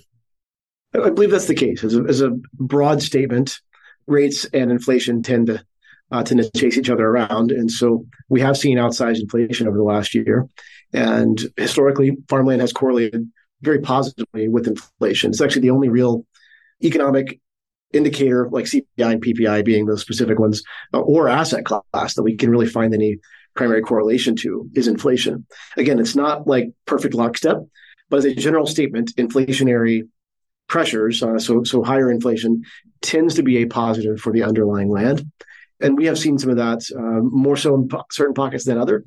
I 0.94 1.10
believe 1.10 1.32
that's 1.32 1.48
the 1.48 1.56
case. 1.56 1.84
As 1.84 1.96
a, 1.96 2.04
as 2.04 2.22
a 2.22 2.32
broad 2.54 3.02
statement, 3.02 3.60
rates 4.08 4.46
and 4.54 4.72
inflation 4.72 5.24
tend 5.24 5.48
to 5.48 5.64
uh, 6.12 6.24
tend 6.24 6.44
to 6.44 6.60
chase 6.60 6.78
each 6.78 6.90
other 6.90 7.08
around, 7.08 7.52
and 7.52 7.72
so 7.72 8.06
we 8.30 8.42
have 8.42 8.58
seen 8.58 8.78
outsized 8.78 9.20
inflation 9.20 9.68
over 9.68 9.78
the 9.78 9.84
last 9.84 10.14
year. 10.14 10.48
And 10.94 11.42
historically, 11.58 12.18
farmland 12.30 12.62
has 12.62 12.72
correlated 12.72 13.32
very 13.62 13.80
positively 13.80 14.48
with 14.48 14.68
inflation. 14.68 15.32
It's 15.32 15.42
actually 15.42 15.64
the 15.64 15.72
only 15.72 15.90
real 15.90 16.26
economic 16.84 17.40
indicator 17.94 18.50
like 18.52 18.66
CPI 18.66 18.86
and 18.98 19.24
PPI 19.24 19.64
being 19.64 19.86
those 19.86 20.02
specific 20.02 20.40
ones 20.40 20.64
uh, 20.94 21.00
or 21.00 21.30
asset 21.30 21.64
class 21.66 22.16
that 22.16 22.24
we 22.24 22.36
can 22.36 22.50
really 22.50 22.68
find 22.68 22.94
any 22.94 23.20
primary 23.56 23.82
correlation 23.82 24.36
to 24.36 24.70
is 24.74 24.88
inflation. 24.88 25.46
Again, 25.78 26.00
it's 26.00 26.16
not 26.16 26.48
like 26.48 26.72
perfect 26.86 27.14
lockstep, 27.14 27.58
but 28.10 28.18
as 28.18 28.26
a 28.26 28.36
general 28.36 28.66
statement, 28.66 29.16
inflationary 29.16 30.08
pressures, 30.68 31.22
uh, 31.22 31.40
so 31.40 31.64
so 31.64 31.84
higher 31.84 32.12
inflation 32.12 32.64
tends 33.02 33.36
to 33.36 33.44
be 33.44 33.58
a 33.58 33.66
positive 33.66 34.20
for 34.20 34.32
the 34.32 34.44
underlying 34.44 34.90
land, 34.90 35.30
and 35.80 35.98
we 35.98 36.06
have 36.06 36.18
seen 36.18 36.38
some 36.38 36.50
of 36.50 36.58
that 36.58 36.82
uh, 36.98 37.22
more 37.22 37.58
so 37.58 37.76
in 37.76 37.88
po- 37.88 38.06
certain 38.12 38.34
pockets 38.34 38.66
than 38.66 38.78
other. 38.78 39.06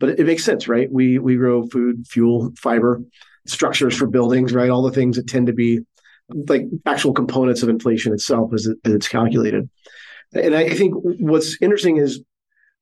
But 0.00 0.10
it, 0.10 0.20
it, 0.20 0.26
makes 0.26 0.44
sense, 0.44 0.66
right? 0.66 0.90
We 0.90 1.18
we 1.18 1.36
grow 1.36 1.66
food, 1.66 2.06
fuel, 2.08 2.52
fiber, 2.58 3.02
structures 3.46 3.96
for 3.96 4.06
buildings, 4.06 4.52
right? 4.52 4.70
All 4.70 4.82
the 4.82 4.90
things 4.90 5.16
that 5.16 5.28
tend 5.28 5.46
to 5.46 5.52
be 5.52 5.80
like 6.28 6.66
actual 6.86 7.12
components 7.12 7.62
of 7.62 7.68
inflation 7.68 8.12
itself 8.12 8.52
as, 8.54 8.66
it, 8.66 8.78
as 8.84 8.92
it's 8.92 9.08
calculated. 9.08 9.68
And 10.32 10.54
I 10.54 10.70
think 10.70 10.94
what's 10.96 11.60
interesting 11.60 11.98
is 11.98 12.22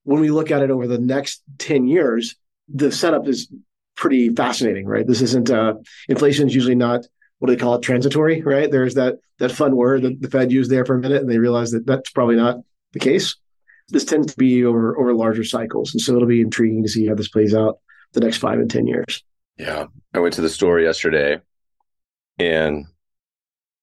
when 0.03 0.21
we 0.21 0.31
look 0.31 0.51
at 0.51 0.63
it 0.63 0.71
over 0.71 0.87
the 0.87 0.97
next 0.97 1.43
10 1.59 1.87
years, 1.87 2.35
the 2.73 2.91
setup 2.91 3.27
is 3.27 3.51
pretty 3.95 4.29
fascinating, 4.29 4.85
right? 4.85 5.05
This 5.05 5.21
isn't 5.21 5.49
uh, 5.49 5.75
inflation 6.07 6.47
is 6.47 6.55
usually 6.55 6.75
not 6.75 7.05
what 7.43 7.49
do 7.49 7.57
they 7.57 7.61
call 7.61 7.75
it 7.75 7.81
transitory, 7.81 8.41
right? 8.41 8.71
There's 8.71 8.93
that 8.93 9.17
that 9.39 9.51
fun 9.51 9.75
word 9.75 10.03
that 10.03 10.21
the 10.21 10.29
Fed 10.29 10.49
used 10.49 10.71
there 10.71 10.85
for 10.85 10.95
a 10.95 10.99
minute, 10.99 11.21
and 11.21 11.29
they 11.29 11.39
realized 11.39 11.73
that 11.73 11.85
that's 11.85 12.09
probably 12.09 12.37
not 12.37 12.59
the 12.93 12.99
case. 12.99 13.35
This 13.89 14.05
tends 14.05 14.31
to 14.31 14.37
be 14.37 14.63
over 14.63 14.97
over 14.97 15.13
larger 15.13 15.43
cycles, 15.43 15.93
and 15.93 15.99
so 15.99 16.15
it'll 16.15 16.25
be 16.25 16.39
intriguing 16.39 16.83
to 16.83 16.87
see 16.87 17.05
how 17.05 17.15
this 17.15 17.27
plays 17.27 17.53
out 17.53 17.79
the 18.13 18.21
next 18.21 18.37
five 18.37 18.59
and 18.59 18.71
ten 18.71 18.87
years. 18.87 19.25
Yeah, 19.57 19.87
I 20.13 20.19
went 20.19 20.35
to 20.35 20.41
the 20.41 20.49
store 20.49 20.79
yesterday, 20.79 21.41
and 22.39 22.85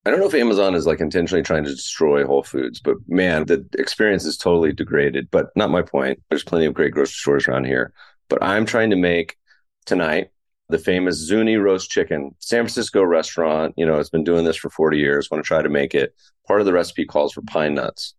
I 0.07 0.11
don't 0.11 0.21
know 0.21 0.29
if 0.29 0.33
Amazon 0.33 0.75
is 0.75 0.87
like 0.87 1.03
intentionally 1.03 1.43
trying 1.43 1.65
to 1.65 1.75
destroy 1.75 2.25
Whole 2.25 2.43
Foods, 2.43 2.81
but 2.81 2.97
man, 3.09 3.45
the 3.45 3.69
experience 3.79 4.25
is 4.25 4.39
totally 4.39 4.73
degraded. 4.73 5.31
But 5.31 5.55
not 5.55 5.69
my 5.69 5.83
point. 5.83 6.23
There's 6.31 6.45
plenty 6.45 6.65
of 6.65 6.73
great 6.73 6.95
grocery 6.95 7.13
stores 7.13 7.47
around 7.47 7.67
here. 7.67 7.93
But 8.31 8.43
I'm 8.43 8.65
trying 8.65 8.89
to 8.89 8.97
make 8.97 9.37
tonight 9.85 10.31
the 10.71 10.79
famous 10.79 11.17
Zuni 11.17 11.57
roast 11.57 11.91
chicken, 11.91 12.35
San 12.39 12.63
Francisco 12.63 13.03
restaurant. 13.03 13.75
You 13.77 13.87
know, 13.87 13.99
it's 13.99 14.11
been 14.11 14.25
doing 14.25 14.45
this 14.45 14.57
for 14.57 14.71
40 14.71 14.99
years. 14.99 15.31
Want 15.31 15.43
to 15.43 15.47
try 15.47 15.63
to 15.63 15.69
make 15.69 15.95
it. 15.95 16.15
Part 16.47 16.61
of 16.61 16.67
the 16.67 16.73
recipe 16.73 17.05
calls 17.05 17.33
for 17.33 17.43
pine 17.43 17.75
nuts 17.75 18.15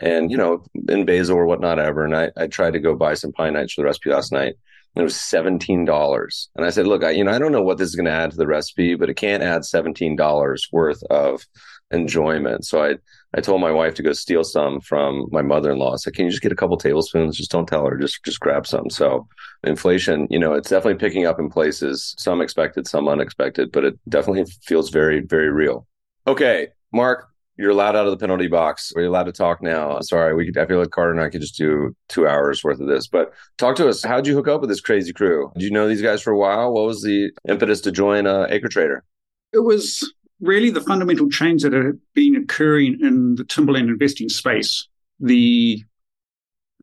and, 0.00 0.30
you 0.30 0.36
know, 0.36 0.64
in 0.88 1.04
basil 1.04 1.36
or 1.36 1.46
whatnot 1.46 1.78
ever. 1.78 2.04
And 2.04 2.16
I, 2.16 2.30
I 2.36 2.46
tried 2.46 2.72
to 2.72 2.80
go 2.80 2.94
buy 2.94 3.14
some 3.14 3.32
pine 3.32 3.54
nuts 3.54 3.74
for 3.74 3.82
the 3.82 3.86
recipe 3.86 4.10
last 4.10 4.32
night. 4.32 4.54
And 4.94 5.02
it 5.02 5.04
was 5.04 5.14
$17. 5.14 6.48
And 6.56 6.66
I 6.66 6.70
said, 6.70 6.86
look, 6.86 7.04
I, 7.04 7.10
you 7.10 7.24
know, 7.24 7.30
I 7.30 7.38
don't 7.38 7.52
know 7.52 7.62
what 7.62 7.78
this 7.78 7.88
is 7.88 7.94
going 7.94 8.06
to 8.06 8.10
add 8.10 8.32
to 8.32 8.36
the 8.36 8.46
recipe, 8.46 8.96
but 8.96 9.08
it 9.08 9.14
can't 9.14 9.42
add 9.42 9.62
$17 9.62 10.60
worth 10.72 11.02
of 11.04 11.46
enjoyment. 11.90 12.64
So 12.64 12.82
I, 12.82 12.94
I 13.34 13.40
told 13.40 13.60
my 13.60 13.70
wife 13.70 13.94
to 13.94 14.02
go 14.02 14.12
steal 14.12 14.44
some 14.44 14.80
from 14.80 15.26
my 15.30 15.42
mother-in-law. 15.42 15.94
I 15.94 15.96
said, 15.96 16.14
"Can 16.14 16.24
you 16.24 16.30
just 16.30 16.42
get 16.42 16.52
a 16.52 16.56
couple 16.56 16.76
tablespoons? 16.76 17.36
Just 17.36 17.50
don't 17.50 17.66
tell 17.66 17.86
her. 17.86 17.96
Just 17.96 18.24
just 18.24 18.40
grab 18.40 18.66
some." 18.66 18.90
So 18.90 19.28
inflation, 19.64 20.26
you 20.30 20.38
know, 20.38 20.52
it's 20.54 20.70
definitely 20.70 20.98
picking 20.98 21.26
up 21.26 21.38
in 21.38 21.50
places. 21.50 22.14
Some 22.18 22.40
expected, 22.40 22.86
some 22.86 23.08
unexpected, 23.08 23.72
but 23.72 23.84
it 23.84 23.98
definitely 24.08 24.44
feels 24.62 24.90
very 24.90 25.20
very 25.20 25.50
real. 25.50 25.86
Okay, 26.26 26.68
Mark, 26.92 27.28
you're 27.56 27.70
allowed 27.70 27.94
out 27.94 28.06
of 28.06 28.10
the 28.10 28.16
penalty 28.16 28.46
box. 28.46 28.92
We're 28.96 29.04
allowed 29.04 29.24
to 29.24 29.32
talk 29.32 29.62
now? 29.62 30.00
Sorry, 30.00 30.34
we 30.34 30.46
could, 30.46 30.56
I 30.56 30.66
feel 30.66 30.78
like 30.78 30.90
Carter 30.90 31.12
and 31.12 31.20
I 31.20 31.28
could 31.28 31.42
just 31.42 31.56
do 31.56 31.94
two 32.08 32.26
hours 32.26 32.64
worth 32.64 32.80
of 32.80 32.88
this. 32.88 33.06
But 33.06 33.32
talk 33.58 33.76
to 33.76 33.88
us. 33.88 34.02
How'd 34.02 34.26
you 34.26 34.34
hook 34.34 34.48
up 34.48 34.62
with 34.62 34.70
this 34.70 34.80
crazy 34.80 35.12
crew? 35.12 35.50
Did 35.54 35.64
you 35.64 35.70
know 35.70 35.86
these 35.86 36.02
guys 36.02 36.22
for 36.22 36.32
a 36.32 36.38
while? 36.38 36.72
What 36.72 36.86
was 36.86 37.02
the 37.02 37.30
impetus 37.46 37.82
to 37.82 37.92
join 37.92 38.26
uh, 38.26 38.46
Acre 38.48 38.68
Trader? 38.68 39.04
It 39.52 39.58
was 39.58 40.10
really 40.40 40.70
the 40.70 40.80
fundamental 40.80 41.28
change 41.28 41.62
that 41.62 41.72
had 41.72 41.98
been 42.14 42.36
occurring 42.36 42.98
in 43.00 43.34
the 43.34 43.44
timberland 43.44 43.90
investing 43.90 44.28
space. 44.28 44.86
The 45.20 45.84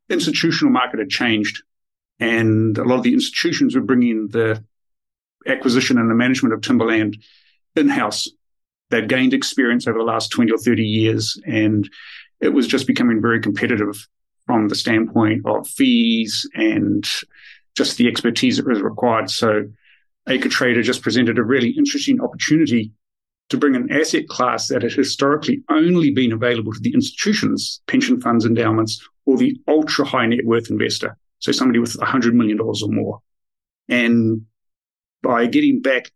institutional 0.10 0.72
market 0.72 1.00
had 1.00 1.10
changed, 1.10 1.64
and 2.20 2.78
a 2.78 2.84
lot 2.84 2.98
of 2.98 3.04
the 3.04 3.14
institutions 3.14 3.76
were 3.76 3.82
bringing 3.82 4.28
the 4.28 4.64
acquisition 5.46 5.98
and 5.98 6.10
the 6.10 6.16
management 6.16 6.54
of 6.54 6.62
timberland 6.62 7.18
in 7.76 7.90
house. 7.90 8.28
They'd 8.90 9.10
gained 9.10 9.34
experience 9.34 9.88
over 9.88 9.98
the 9.98 10.06
last 10.06 10.30
20 10.32 10.52
or 10.52 10.58
30 10.58 10.84
years, 10.84 11.40
and 11.46 11.90
it 12.40 12.50
was 12.50 12.68
just 12.68 12.88
becoming 12.88 13.22
very 13.22 13.42
competitive 13.42 14.08
from 14.46 14.70
the 14.70 14.76
standpoint 14.76 15.46
of 15.46 15.68
fees 15.68 16.50
and 16.54 17.06
just 17.76 17.98
the 17.98 18.08
expertise 18.08 18.58
that 18.58 18.68
was 18.68 18.82
required. 18.82 19.30
So, 19.30 19.66
Acre 20.30 20.50
Trader 20.50 20.82
just 20.82 21.02
presented 21.02 21.38
a 21.38 21.44
really 21.44 21.70
interesting 21.70 22.22
opportunity 22.22 22.92
to 23.50 23.58
bring 23.58 23.76
an 23.76 23.92
asset 23.92 24.28
class 24.28 24.68
that 24.68 24.82
had 24.82 24.92
historically 24.92 25.64
only 25.70 26.12
been 26.12 26.34
available 26.34 26.74
to 26.74 26.80
the 26.80 26.94
institutions, 26.94 27.82
pension 27.88 28.20
funds, 28.20 28.46
endowments, 28.46 29.02
or 29.26 29.38
the 29.38 29.58
ultra 29.68 30.06
high 30.06 30.26
net 30.26 30.46
worth 30.46 30.70
investor. 30.70 31.18
So 31.40 31.52
somebody 31.52 31.80
with 31.80 31.98
$100 31.98 32.34
million 32.34 32.60
or 32.60 32.74
more. 32.88 33.20
And 33.88 34.42
by 35.22 35.46
getting 35.46 35.82
back 35.82 36.12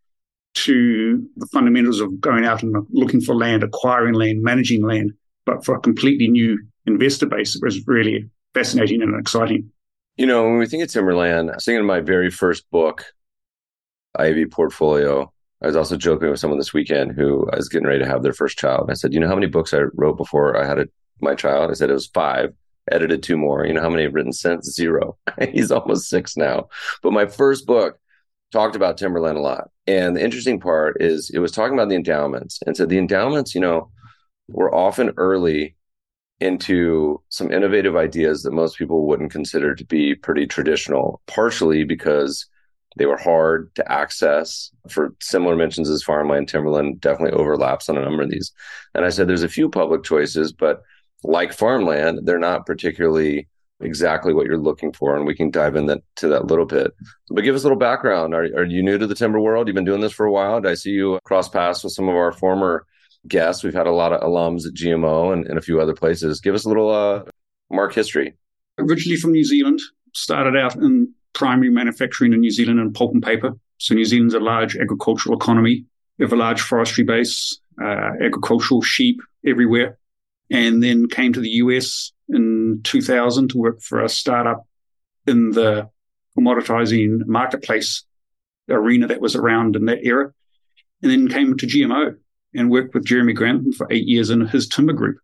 to 0.53 1.25
the 1.37 1.47
fundamentals 1.47 2.01
of 2.01 2.19
going 2.19 2.45
out 2.45 2.63
and 2.63 2.75
looking 2.91 3.21
for 3.21 3.35
land, 3.35 3.63
acquiring 3.63 4.15
land, 4.15 4.41
managing 4.41 4.85
land, 4.85 5.11
but 5.45 5.63
for 5.63 5.75
a 5.75 5.79
completely 5.79 6.27
new 6.27 6.61
investor 6.85 7.25
base, 7.25 7.55
it 7.55 7.63
was 7.63 7.85
really 7.87 8.29
fascinating 8.53 9.01
and 9.01 9.17
exciting. 9.19 9.71
You 10.17 10.25
know, 10.25 10.43
when 10.43 10.57
we 10.57 10.67
think 10.67 10.83
of 10.83 10.91
timberland, 10.91 11.49
I 11.49 11.55
was 11.55 11.65
thinking 11.65 11.79
of 11.79 11.85
my 11.85 12.01
very 12.01 12.29
first 12.29 12.69
book, 12.69 13.05
Ivy 14.17 14.45
Portfolio, 14.45 15.31
I 15.61 15.67
was 15.67 15.75
also 15.75 15.97
joking 15.97 16.29
with 16.29 16.39
someone 16.39 16.59
this 16.59 16.73
weekend 16.73 17.11
who 17.11 17.47
was 17.53 17.69
getting 17.69 17.87
ready 17.87 17.99
to 17.99 18.09
have 18.09 18.23
their 18.23 18.33
first 18.33 18.57
child. 18.57 18.89
I 18.89 18.93
said, 18.95 19.13
"You 19.13 19.19
know 19.19 19.27
how 19.27 19.35
many 19.35 19.47
books 19.47 19.73
I 19.73 19.81
wrote 19.93 20.17
before 20.17 20.57
I 20.57 20.65
had 20.65 20.79
a, 20.79 20.87
my 21.21 21.35
child?" 21.35 21.71
I 21.71 21.73
said 21.73 21.89
it 21.89 21.93
was 21.93 22.07
five. 22.07 22.53
Edited 22.91 23.21
two 23.21 23.37
more. 23.37 23.65
You 23.65 23.73
know 23.73 23.81
how 23.81 23.89
many 23.89 24.03
I've 24.05 24.13
written 24.13 24.33
since? 24.33 24.71
Zero. 24.73 25.17
He's 25.51 25.71
almost 25.71 26.09
six 26.09 26.35
now. 26.35 26.67
But 27.03 27.13
my 27.13 27.27
first 27.27 27.67
book 27.67 27.99
talked 28.51 28.75
about 28.75 28.97
timberland 28.97 29.37
a 29.37 29.41
lot. 29.41 29.69
And 29.87 30.15
the 30.15 30.23
interesting 30.23 30.59
part 30.59 31.01
is 31.01 31.29
it 31.33 31.39
was 31.39 31.51
talking 31.51 31.73
about 31.73 31.89
the 31.89 31.95
endowments. 31.95 32.59
And 32.65 32.75
so 32.75 32.85
the 32.85 32.97
endowments, 32.97 33.55
you 33.55 33.61
know, 33.61 33.91
were 34.49 34.73
often 34.73 35.13
early 35.17 35.75
into 36.39 37.21
some 37.29 37.51
innovative 37.51 37.95
ideas 37.95 38.43
that 38.43 38.51
most 38.51 38.77
people 38.77 39.05
wouldn't 39.05 39.31
consider 39.31 39.75
to 39.75 39.85
be 39.85 40.15
pretty 40.15 40.47
traditional, 40.47 41.21
partially 41.27 41.83
because 41.83 42.47
they 42.97 43.05
were 43.05 43.17
hard 43.17 43.73
to 43.75 43.91
access 43.91 44.71
for 44.89 45.15
similar 45.21 45.55
mentions 45.55 45.89
as 45.89 46.03
farmland, 46.03 46.47
timberland 46.47 46.99
definitely 46.99 47.37
overlaps 47.37 47.89
on 47.89 47.97
a 47.97 48.01
number 48.01 48.23
of 48.23 48.29
these. 48.29 48.51
And 48.93 49.05
I 49.05 49.09
said 49.09 49.27
there's 49.27 49.43
a 49.43 49.49
few 49.49 49.69
public 49.69 50.03
choices, 50.03 50.51
but 50.51 50.81
like 51.23 51.53
farmland, 51.53 52.21
they're 52.23 52.39
not 52.39 52.65
particularly 52.65 53.47
exactly 53.81 54.33
what 54.33 54.45
you're 54.45 54.57
looking 54.57 54.93
for. 54.93 55.15
And 55.15 55.25
we 55.25 55.35
can 55.35 55.51
dive 55.51 55.75
into 55.75 55.95
that, 55.95 56.29
that 56.29 56.47
little 56.47 56.65
bit. 56.65 56.93
But 57.29 57.43
give 57.43 57.55
us 57.55 57.61
a 57.61 57.65
little 57.65 57.77
background. 57.77 58.33
Are, 58.33 58.43
are 58.43 58.65
you 58.65 58.83
new 58.83 58.97
to 58.97 59.07
the 59.07 59.15
timber 59.15 59.39
world? 59.39 59.67
You've 59.67 59.75
been 59.75 59.85
doing 59.85 60.01
this 60.01 60.13
for 60.13 60.25
a 60.25 60.31
while. 60.31 60.61
Did 60.61 60.71
I 60.71 60.75
see 60.75 60.91
you 60.91 61.19
cross 61.23 61.49
paths 61.49 61.83
with 61.83 61.93
some 61.93 62.09
of 62.09 62.15
our 62.15 62.31
former 62.31 62.85
guests? 63.27 63.63
We've 63.63 63.73
had 63.73 63.87
a 63.87 63.91
lot 63.91 64.13
of 64.13 64.21
alums 64.21 64.67
at 64.67 64.73
GMO 64.73 65.33
and, 65.33 65.45
and 65.47 65.57
a 65.57 65.61
few 65.61 65.79
other 65.81 65.93
places. 65.93 66.41
Give 66.41 66.55
us 66.55 66.65
a 66.65 66.69
little 66.69 66.89
uh, 66.89 67.23
mark 67.69 67.93
history. 67.93 68.35
Originally 68.77 69.17
from 69.17 69.31
New 69.31 69.43
Zealand, 69.43 69.79
started 70.13 70.57
out 70.57 70.75
in 70.75 71.13
primary 71.33 71.69
manufacturing 71.69 72.33
in 72.33 72.39
New 72.39 72.51
Zealand 72.51 72.79
and 72.79 72.93
pulp 72.93 73.13
and 73.13 73.23
paper. 73.23 73.53
So 73.77 73.95
New 73.95 74.05
Zealand's 74.05 74.33
a 74.33 74.39
large 74.39 74.75
agricultural 74.75 75.35
economy. 75.35 75.85
We 76.17 76.25
have 76.25 76.33
a 76.33 76.37
large 76.37 76.61
forestry 76.61 77.03
base, 77.03 77.59
uh, 77.81 78.11
agricultural 78.21 78.81
sheep 78.81 79.21
everywhere. 79.45 79.97
And 80.49 80.83
then 80.83 81.07
came 81.07 81.33
to 81.33 81.39
the 81.39 81.49
US 81.49 82.11
in 82.29 82.81
2000 82.83 83.49
to 83.49 83.57
work 83.57 83.81
for 83.81 84.03
a 84.03 84.09
startup 84.09 84.67
in 85.25 85.51
the 85.51 85.89
commoditizing 86.37 87.25
marketplace 87.25 88.03
arena 88.69 89.07
that 89.07 89.21
was 89.21 89.35
around 89.35 89.75
in 89.75 89.85
that 89.85 90.03
era. 90.03 90.31
And 91.01 91.11
then 91.11 91.27
came 91.27 91.57
to 91.57 91.65
GMO 91.65 92.15
and 92.53 92.69
worked 92.69 92.93
with 92.93 93.05
Jeremy 93.05 93.33
Grantham 93.33 93.73
for 93.73 93.87
eight 93.89 94.07
years 94.07 94.29
in 94.29 94.47
his 94.47 94.67
timber 94.67 94.93
group. 94.93 95.17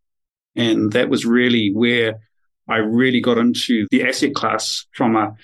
And 0.56 0.92
that 0.94 1.10
was 1.10 1.26
really 1.26 1.72
where 1.74 2.20
I 2.68 2.78
really 2.78 3.22
got 3.22 3.38
into 3.38 3.88
the 3.92 4.04
asset 4.04 4.34
class 4.34 4.86
from 4.94 5.16
a 5.16 5.36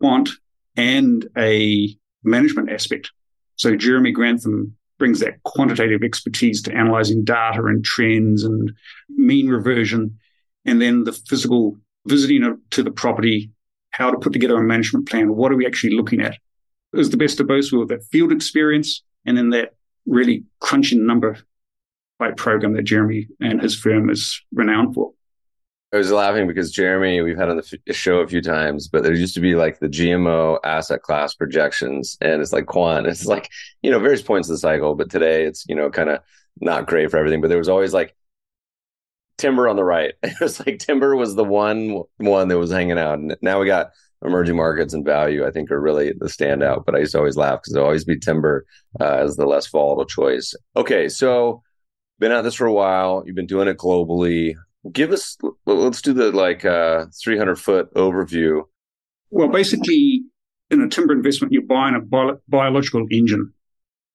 quant 0.00 0.28
and 0.76 1.28
a 1.36 1.96
management 2.22 2.70
aspect. 2.70 3.10
So 3.56 3.76
Jeremy 3.76 4.12
Grantham 4.12 4.76
brings 4.98 5.20
that 5.20 5.42
quantitative 5.42 6.02
expertise 6.02 6.62
to 6.62 6.74
analyzing 6.74 7.24
data 7.24 7.64
and 7.64 7.84
trends 7.84 8.44
and 8.44 8.72
mean 9.08 9.48
reversion, 9.48 10.18
and 10.64 10.80
then 10.80 11.04
the 11.04 11.12
physical 11.12 11.76
visiting 12.06 12.58
to 12.70 12.82
the 12.82 12.90
property, 12.90 13.50
how 13.90 14.10
to 14.10 14.18
put 14.18 14.32
together 14.32 14.56
a 14.56 14.62
management 14.62 15.08
plan. 15.08 15.34
What 15.34 15.52
are 15.52 15.56
we 15.56 15.66
actually 15.66 15.94
looking 15.94 16.20
at? 16.20 16.38
Was 16.92 17.10
the 17.10 17.16
best 17.16 17.40
of 17.40 17.48
both 17.48 17.72
worlds, 17.72 17.88
that 17.90 18.04
field 18.04 18.30
experience 18.30 19.02
and 19.26 19.36
then 19.36 19.50
that 19.50 19.74
really 20.06 20.44
crunching 20.60 21.06
number 21.06 21.38
by 22.18 22.30
program 22.30 22.74
that 22.74 22.82
Jeremy 22.82 23.26
and 23.40 23.60
his 23.60 23.76
firm 23.76 24.10
is 24.10 24.40
renowned 24.52 24.94
for. 24.94 25.12
I 25.94 25.98
was 25.98 26.10
laughing 26.10 26.48
because 26.48 26.72
Jeremy, 26.72 27.20
we've 27.20 27.36
had 27.36 27.48
on 27.48 27.56
the 27.56 27.92
show 27.92 28.18
a 28.18 28.26
few 28.26 28.42
times, 28.42 28.88
but 28.88 29.04
there 29.04 29.14
used 29.14 29.34
to 29.34 29.40
be 29.40 29.54
like 29.54 29.78
the 29.78 29.88
GMO 29.88 30.58
asset 30.64 31.02
class 31.02 31.34
projections, 31.34 32.18
and 32.20 32.42
it's 32.42 32.52
like 32.52 32.66
quant. 32.66 33.06
It's 33.14 33.26
like 33.26 33.48
you 33.80 33.92
know 33.92 34.00
various 34.00 34.22
points 34.22 34.48
of 34.48 34.54
the 34.54 34.58
cycle, 34.58 34.96
but 34.96 35.08
today 35.08 35.44
it's 35.44 35.64
you 35.68 35.76
know 35.76 35.90
kind 35.90 36.10
of 36.10 36.20
not 36.60 36.88
great 36.88 37.12
for 37.12 37.18
everything. 37.18 37.40
But 37.40 37.48
there 37.48 37.58
was 37.58 37.68
always 37.68 37.94
like 37.94 38.16
timber 39.38 39.68
on 39.68 39.76
the 39.76 39.84
right. 39.84 40.14
It 40.24 40.40
was 40.40 40.58
like 40.66 40.80
timber 40.80 41.14
was 41.14 41.36
the 41.36 41.44
one 41.44 42.02
one 42.16 42.48
that 42.48 42.58
was 42.58 42.72
hanging 42.72 42.98
out, 42.98 43.20
and 43.20 43.36
now 43.40 43.60
we 43.60 43.66
got 43.66 43.90
emerging 44.24 44.56
markets 44.56 44.94
and 44.94 45.04
value. 45.04 45.46
I 45.46 45.52
think 45.52 45.70
are 45.70 45.80
really 45.80 46.12
the 46.18 46.26
standout. 46.26 46.86
But 46.86 46.96
I 46.96 46.98
used 47.00 47.12
to 47.12 47.18
always 47.18 47.36
laugh 47.36 47.60
because 47.62 47.76
it 47.76 47.80
always 47.80 48.04
be 48.04 48.18
timber 48.18 48.66
uh, 49.00 49.18
as 49.18 49.36
the 49.36 49.46
less 49.46 49.68
volatile 49.68 50.06
choice. 50.06 50.54
Okay, 50.76 51.08
so 51.08 51.62
been 52.18 52.32
at 52.32 52.42
this 52.42 52.54
for 52.54 52.66
a 52.66 52.72
while. 52.72 53.22
You've 53.24 53.36
been 53.36 53.46
doing 53.46 53.68
it 53.68 53.78
globally 53.78 54.56
give 54.92 55.12
us 55.12 55.36
let's 55.66 56.02
do 56.02 56.12
the 56.12 56.32
like 56.32 56.64
uh 56.64 57.06
300 57.22 57.56
foot 57.56 57.94
overview. 57.94 58.62
Well 59.30 59.48
basically 59.48 60.22
in 60.70 60.80
a 60.80 60.88
timber 60.88 61.12
investment 61.12 61.52
you're 61.52 61.62
buying 61.62 61.94
a 61.94 62.00
bio- 62.00 62.40
biological 62.48 63.06
engine. 63.10 63.52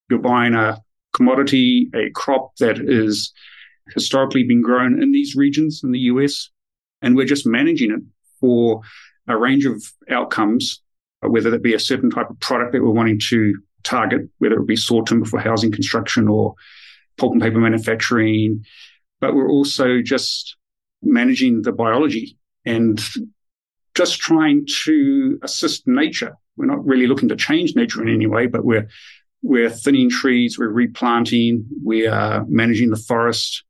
You're 0.10 0.20
buying 0.20 0.54
a 0.54 0.78
commodity 1.14 1.90
a 1.96 2.10
crop 2.12 2.56
that 2.58 2.80
is 2.80 3.34
historically 3.94 4.44
been 4.44 4.62
grown 4.62 5.02
in 5.02 5.12
these 5.12 5.36
regions 5.36 5.82
in 5.84 5.92
the 5.92 6.00
us 6.00 6.52
and 7.02 7.16
we're 7.16 7.26
just 7.26 7.48
managing 7.48 7.92
it 7.92 8.02
for 8.40 8.82
a 9.28 9.36
range 9.36 9.66
of 9.66 9.84
outcomes 10.10 10.82
whether 11.22 11.50
that 11.50 11.62
be 11.62 11.74
a 11.74 11.80
certain 11.80 12.10
type 12.10 12.30
of 12.30 12.40
product 12.40 12.72
that 12.72 12.82
we're 12.82 12.92
wanting 12.92 13.20
to 13.20 13.54
target 13.84 14.22
whether 14.38 14.60
it 14.60 14.68
be 14.68 14.76
saw 14.76 15.02
timber 15.02 15.26
for 15.26 15.40
housing 15.40 15.72
construction 15.72 16.28
or 16.28 16.54
pulp 17.18 17.34
and 17.34 17.42
paper 17.42 17.60
manufacturing. 17.60 18.64
But 19.20 19.36
we're 19.36 19.50
also 19.50 20.02
just 20.02 20.56
managing 21.02 21.62
the 21.62 21.72
biology 21.72 22.38
and 22.66 23.02
just 23.96 24.20
trying 24.20 24.66
to 24.86 25.40
assist 25.44 25.88
nature. 25.88 26.36
We're 26.58 26.66
not 26.66 26.86
really 26.86 27.08
looking 27.08 27.30
to 27.30 27.36
change 27.36 27.76
nature 27.76 28.02
in 28.02 28.14
any 28.14 28.28
way, 28.28 28.48
but 28.48 28.66
we're 28.66 28.88
we're 29.42 29.70
thinning 29.70 30.10
trees, 30.10 30.60
we're 30.60 30.68
replanting, 30.68 31.66
we 31.84 32.06
are 32.08 32.46
managing 32.48 32.90
the 32.90 32.98
forest, 32.98 33.64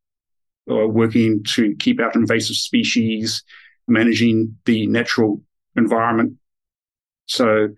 or 0.66 0.88
working 0.88 1.44
to 1.44 1.76
keep 1.76 2.00
out 2.00 2.16
invasive 2.16 2.56
species, 2.56 3.44
managing 3.88 4.56
the 4.66 4.88
natural 4.88 5.42
environment. 5.76 6.34
So 7.28 7.70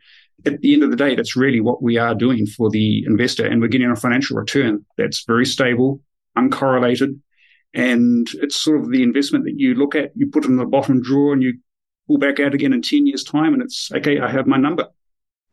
at 0.45 0.61
the 0.61 0.73
end 0.73 0.83
of 0.83 0.89
the 0.89 0.95
day, 0.95 1.15
that's 1.15 1.35
really 1.35 1.59
what 1.59 1.83
we 1.83 1.97
are 1.97 2.15
doing 2.15 2.45
for 2.45 2.69
the 2.69 3.03
investor. 3.05 3.45
And 3.45 3.61
we're 3.61 3.67
getting 3.67 3.91
a 3.91 3.95
financial 3.95 4.37
return 4.37 4.85
that's 4.97 5.25
very 5.25 5.45
stable, 5.45 6.01
uncorrelated, 6.37 7.19
and 7.73 8.27
it's 8.35 8.55
sort 8.55 8.81
of 8.81 8.91
the 8.91 9.03
investment 9.03 9.45
that 9.45 9.57
you 9.57 9.75
look 9.75 9.95
at, 9.95 10.11
you 10.15 10.27
put 10.27 10.45
in 10.45 10.57
the 10.57 10.65
bottom 10.65 11.01
drawer 11.01 11.33
and 11.33 11.41
you 11.41 11.53
pull 12.07 12.17
back 12.17 12.39
out 12.39 12.53
again 12.53 12.73
in 12.73 12.81
10 12.81 13.07
years' 13.07 13.23
time, 13.23 13.53
and 13.53 13.61
it's 13.61 13.91
okay, 13.91 14.19
I 14.19 14.29
have 14.29 14.47
my 14.47 14.57
number. 14.57 14.87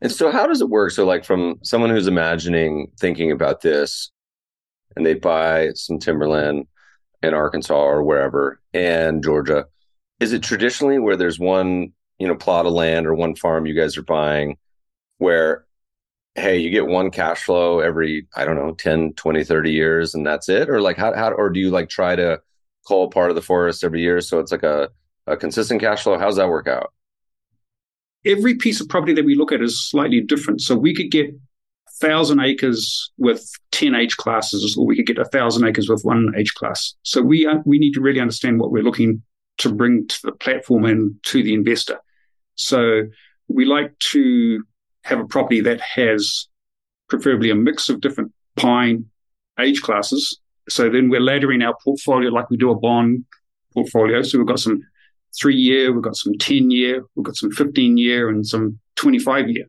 And 0.00 0.12
so, 0.12 0.30
how 0.30 0.46
does 0.46 0.60
it 0.60 0.68
work? 0.68 0.92
So, 0.92 1.04
like, 1.04 1.24
from 1.24 1.56
someone 1.62 1.90
who's 1.90 2.06
imagining 2.06 2.90
thinking 2.98 3.32
about 3.32 3.62
this, 3.62 4.10
and 4.96 5.04
they 5.04 5.14
buy 5.14 5.70
some 5.74 5.98
timberland 5.98 6.66
in 7.22 7.34
Arkansas 7.34 7.74
or 7.74 8.02
wherever 8.02 8.60
and 8.72 9.22
Georgia, 9.22 9.66
is 10.20 10.32
it 10.32 10.42
traditionally 10.42 10.98
where 10.98 11.16
there's 11.16 11.38
one, 11.38 11.92
you 12.18 12.26
know, 12.26 12.34
plot 12.34 12.66
of 12.66 12.72
land 12.72 13.06
or 13.06 13.14
one 13.14 13.34
farm 13.34 13.66
you 13.66 13.74
guys 13.74 13.96
are 13.96 14.02
buying 14.02 14.56
where 15.18 15.64
hey, 16.38 16.58
you 16.58 16.70
get 16.70 16.86
one 16.86 17.10
cash 17.10 17.44
flow 17.44 17.80
every, 17.80 18.26
I 18.34 18.44
don't 18.44 18.56
know, 18.56 18.72
10, 18.72 19.14
20, 19.14 19.44
30 19.44 19.72
years 19.72 20.14
and 20.14 20.26
that's 20.26 20.48
it? 20.48 20.68
Or 20.70 20.80
like 20.80 20.96
how, 20.96 21.14
how 21.14 21.30
or 21.30 21.50
do 21.50 21.60
you 21.60 21.70
like 21.70 21.88
try 21.88 22.16
to 22.16 22.40
cull 22.86 23.08
part 23.10 23.30
of 23.30 23.36
the 23.36 23.42
forest 23.42 23.84
every 23.84 24.00
year 24.00 24.20
so 24.20 24.38
it's 24.38 24.52
like 24.52 24.62
a, 24.62 24.90
a 25.26 25.36
consistent 25.36 25.80
cash 25.80 26.02
flow? 26.02 26.18
How's 26.18 26.36
that 26.36 26.48
work 26.48 26.66
out? 26.66 26.92
Every 28.24 28.54
piece 28.54 28.80
of 28.80 28.88
property 28.88 29.14
that 29.14 29.24
we 29.24 29.34
look 29.34 29.52
at 29.52 29.62
is 29.62 29.80
slightly 29.80 30.20
different. 30.20 30.60
So 30.60 30.76
we 30.76 30.94
could 30.94 31.10
get 31.10 31.34
thousand 32.00 32.40
acres 32.40 33.10
with 33.18 33.48
10 33.72 33.94
age 33.94 34.16
classes, 34.16 34.76
or 34.78 34.86
we 34.86 34.96
could 34.96 35.06
get 35.06 35.18
a 35.18 35.24
thousand 35.24 35.66
acres 35.66 35.88
with 35.88 36.02
one 36.02 36.32
age 36.36 36.54
class. 36.54 36.94
So 37.02 37.22
we 37.22 37.48
we 37.64 37.78
need 37.78 37.92
to 37.92 38.00
really 38.00 38.20
understand 38.20 38.60
what 38.60 38.70
we're 38.70 38.82
looking 38.82 39.22
to 39.58 39.72
bring 39.72 40.06
to 40.06 40.18
the 40.22 40.32
platform 40.32 40.84
and 40.84 41.14
to 41.24 41.42
the 41.42 41.54
investor. 41.54 41.98
So 42.54 43.04
we 43.48 43.64
like 43.64 43.98
to 44.10 44.62
have 45.08 45.20
a 45.20 45.26
property 45.26 45.60
that 45.62 45.80
has 45.80 46.48
preferably 47.08 47.50
a 47.50 47.54
mix 47.54 47.88
of 47.88 48.00
different 48.00 48.32
pine 48.56 49.06
age 49.58 49.82
classes. 49.82 50.38
So 50.68 50.90
then 50.90 51.08
we're 51.08 51.20
laddering 51.20 51.66
our 51.66 51.74
portfolio 51.82 52.30
like 52.30 52.50
we 52.50 52.56
do 52.56 52.70
a 52.70 52.78
bond 52.78 53.24
portfolio. 53.72 54.22
So 54.22 54.38
we've 54.38 54.46
got 54.46 54.60
some 54.60 54.82
three 55.40 55.56
year, 55.56 55.92
we've 55.92 56.02
got 56.02 56.16
some 56.16 56.34
10 56.38 56.70
year, 56.70 57.04
we've 57.14 57.24
got 57.24 57.36
some 57.36 57.50
15 57.50 57.96
year 57.96 58.28
and 58.28 58.46
some 58.46 58.78
25 58.96 59.48
year. 59.48 59.64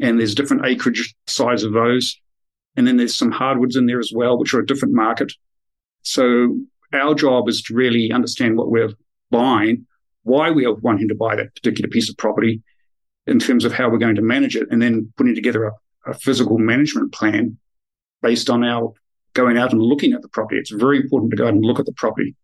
And 0.00 0.18
there's 0.18 0.34
different 0.34 0.66
acreage 0.66 1.14
size 1.26 1.62
of 1.62 1.72
those. 1.72 2.20
And 2.76 2.86
then 2.86 2.96
there's 2.96 3.16
some 3.16 3.30
hardwoods 3.30 3.76
in 3.76 3.86
there 3.86 4.00
as 4.00 4.10
well, 4.12 4.36
which 4.36 4.52
are 4.54 4.60
a 4.60 4.66
different 4.66 4.94
market. 4.94 5.32
So 6.02 6.58
our 6.92 7.14
job 7.14 7.48
is 7.48 7.62
to 7.62 7.74
really 7.74 8.10
understand 8.10 8.56
what 8.56 8.70
we're 8.70 8.92
buying, 9.30 9.86
why 10.24 10.50
we 10.50 10.66
are 10.66 10.74
wanting 10.74 11.08
to 11.08 11.14
buy 11.14 11.36
that 11.36 11.54
particular 11.54 11.88
piece 11.88 12.10
of 12.10 12.16
property, 12.16 12.62
in 13.26 13.38
terms 13.38 13.64
of 13.64 13.72
how 13.72 13.88
we're 13.88 13.98
going 13.98 14.16
to 14.16 14.22
manage 14.22 14.56
it, 14.56 14.68
and 14.70 14.80
then 14.82 15.12
putting 15.16 15.34
together 15.34 15.64
a, 15.64 15.72
a 16.10 16.14
physical 16.14 16.58
management 16.58 17.12
plan 17.12 17.56
based 18.22 18.50
on 18.50 18.64
our 18.64 18.92
going 19.34 19.58
out 19.58 19.72
and 19.72 19.82
looking 19.82 20.12
at 20.12 20.22
the 20.22 20.28
property. 20.28 20.58
It's 20.58 20.70
very 20.70 20.98
important 20.98 21.30
to 21.30 21.36
go 21.36 21.44
out 21.46 21.54
and 21.54 21.64
look 21.64 21.80
at 21.80 21.86
the 21.86 21.92
property. 21.92 22.34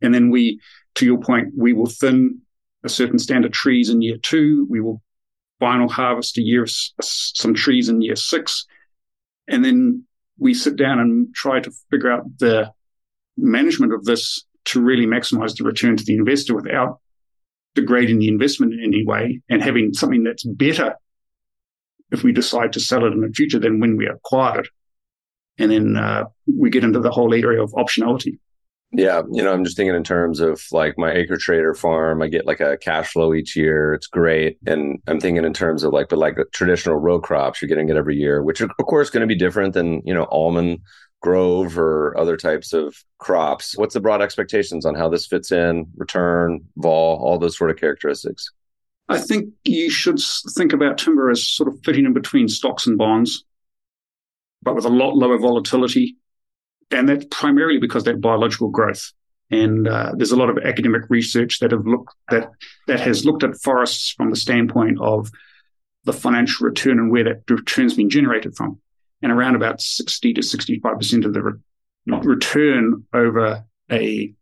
And 0.00 0.14
then 0.14 0.30
we, 0.30 0.60
to 0.94 1.04
your 1.04 1.18
point, 1.18 1.48
we 1.56 1.72
will 1.72 1.86
thin 1.86 2.40
a 2.84 2.88
certain 2.88 3.18
standard 3.18 3.52
trees 3.52 3.90
in 3.90 4.00
year 4.00 4.16
two. 4.22 4.66
We 4.70 4.80
will 4.80 5.02
final 5.60 5.88
harvest 5.88 6.38
a 6.38 6.42
year, 6.42 6.66
some 7.02 7.54
trees 7.54 7.88
in 7.88 8.00
year 8.00 8.16
six. 8.16 8.64
And 9.48 9.64
then 9.64 10.04
we 10.38 10.54
sit 10.54 10.76
down 10.76 11.00
and 11.00 11.34
try 11.34 11.60
to 11.60 11.70
figure 11.90 12.10
out 12.10 12.24
the 12.38 12.72
management 13.36 13.92
of 13.92 14.04
this 14.04 14.44
to 14.66 14.80
really 14.80 15.06
maximize 15.06 15.56
the 15.56 15.64
return 15.64 15.96
to 15.96 16.04
the 16.04 16.14
investor 16.14 16.54
without 16.54 17.00
degrading 17.78 18.18
the 18.18 18.28
investment 18.28 18.72
in 18.74 18.82
any 18.82 19.04
way 19.04 19.40
and 19.48 19.62
having 19.62 19.92
something 19.92 20.24
that's 20.24 20.44
better 20.44 20.96
if 22.10 22.22
we 22.22 22.32
decide 22.32 22.72
to 22.72 22.80
sell 22.80 23.04
it 23.04 23.12
in 23.12 23.20
the 23.20 23.32
future 23.32 23.58
than 23.58 23.80
when 23.80 23.96
we 23.96 24.06
acquired 24.06 24.66
it. 24.66 24.72
And 25.60 25.70
then 25.70 25.96
uh, 25.96 26.24
we 26.46 26.70
get 26.70 26.84
into 26.84 27.00
the 27.00 27.10
whole 27.10 27.34
area 27.34 27.62
of 27.62 27.72
optionality. 27.72 28.38
Yeah, 28.90 29.22
you 29.30 29.42
know, 29.42 29.52
I'm 29.52 29.64
just 29.64 29.76
thinking 29.76 29.94
in 29.94 30.04
terms 30.04 30.40
of 30.40 30.62
like 30.72 30.94
my 30.96 31.12
acre 31.12 31.36
trader 31.36 31.74
farm. 31.74 32.22
I 32.22 32.28
get 32.28 32.46
like 32.46 32.60
a 32.60 32.78
cash 32.78 33.12
flow 33.12 33.34
each 33.34 33.54
year. 33.54 33.92
It's 33.92 34.06
great, 34.06 34.56
and 34.66 34.98
I'm 35.06 35.20
thinking 35.20 35.44
in 35.44 35.52
terms 35.52 35.82
of 35.82 35.92
like, 35.92 36.08
but 36.08 36.18
like 36.18 36.36
the 36.36 36.46
traditional 36.54 36.96
row 36.96 37.20
crops, 37.20 37.60
you're 37.60 37.68
getting 37.68 37.90
it 37.90 37.96
every 37.96 38.16
year, 38.16 38.42
which 38.42 38.62
are, 38.62 38.68
of 38.78 38.86
course 38.86 39.10
going 39.10 39.20
to 39.20 39.26
be 39.26 39.34
different 39.34 39.74
than 39.74 40.00
you 40.06 40.14
know 40.14 40.26
almond 40.30 40.78
grove 41.20 41.78
or 41.78 42.16
other 42.16 42.36
types 42.36 42.72
of 42.72 42.96
crops. 43.18 43.76
What's 43.76 43.94
the 43.94 44.00
broad 44.00 44.22
expectations 44.22 44.86
on 44.86 44.94
how 44.94 45.08
this 45.08 45.26
fits 45.26 45.50
in, 45.50 45.86
return, 45.96 46.60
vol, 46.76 47.18
all 47.18 47.38
those 47.38 47.56
sort 47.56 47.70
of 47.70 47.76
characteristics? 47.76 48.50
I 49.08 49.18
think 49.18 49.52
you 49.64 49.90
should 49.90 50.20
think 50.54 50.72
about 50.72 50.98
timber 50.98 51.30
as 51.30 51.46
sort 51.46 51.68
of 51.68 51.80
fitting 51.82 52.04
in 52.04 52.12
between 52.12 52.48
stocks 52.48 52.86
and 52.86 52.98
bonds, 52.98 53.44
but 54.62 54.74
with 54.74 54.84
a 54.84 54.90
lot 54.90 55.16
lower 55.16 55.38
volatility. 55.38 56.16
And 56.90 57.08
that's 57.08 57.26
primarily 57.30 57.78
because 57.78 58.04
that 58.04 58.20
biological 58.20 58.68
growth. 58.68 59.12
And 59.50 59.88
uh, 59.88 60.12
there's 60.14 60.30
a 60.30 60.36
lot 60.36 60.50
of 60.50 60.58
academic 60.58 61.08
research 61.08 61.58
that 61.60 61.72
have 61.72 61.86
looked 61.86 62.14
that 62.28 62.50
that 62.86 63.00
has 63.00 63.24
looked 63.24 63.42
at 63.44 63.58
forests 63.62 64.12
from 64.12 64.28
the 64.28 64.36
standpoint 64.36 64.98
of 65.00 65.30
the 66.04 66.12
financial 66.12 66.66
return 66.66 66.98
and 66.98 67.10
where 67.10 67.24
that 67.24 67.50
return's 67.50 67.94
been 67.94 68.10
generated 68.10 68.54
from 68.56 68.78
and 69.22 69.32
around 69.32 69.56
about 69.56 69.80
60 69.80 70.34
to 70.34 70.40
65% 70.40 71.24
of 71.24 71.32
the 71.34 71.42
re- 71.42 71.52
return 72.06 73.04
over 73.12 73.64
a 73.90 74.32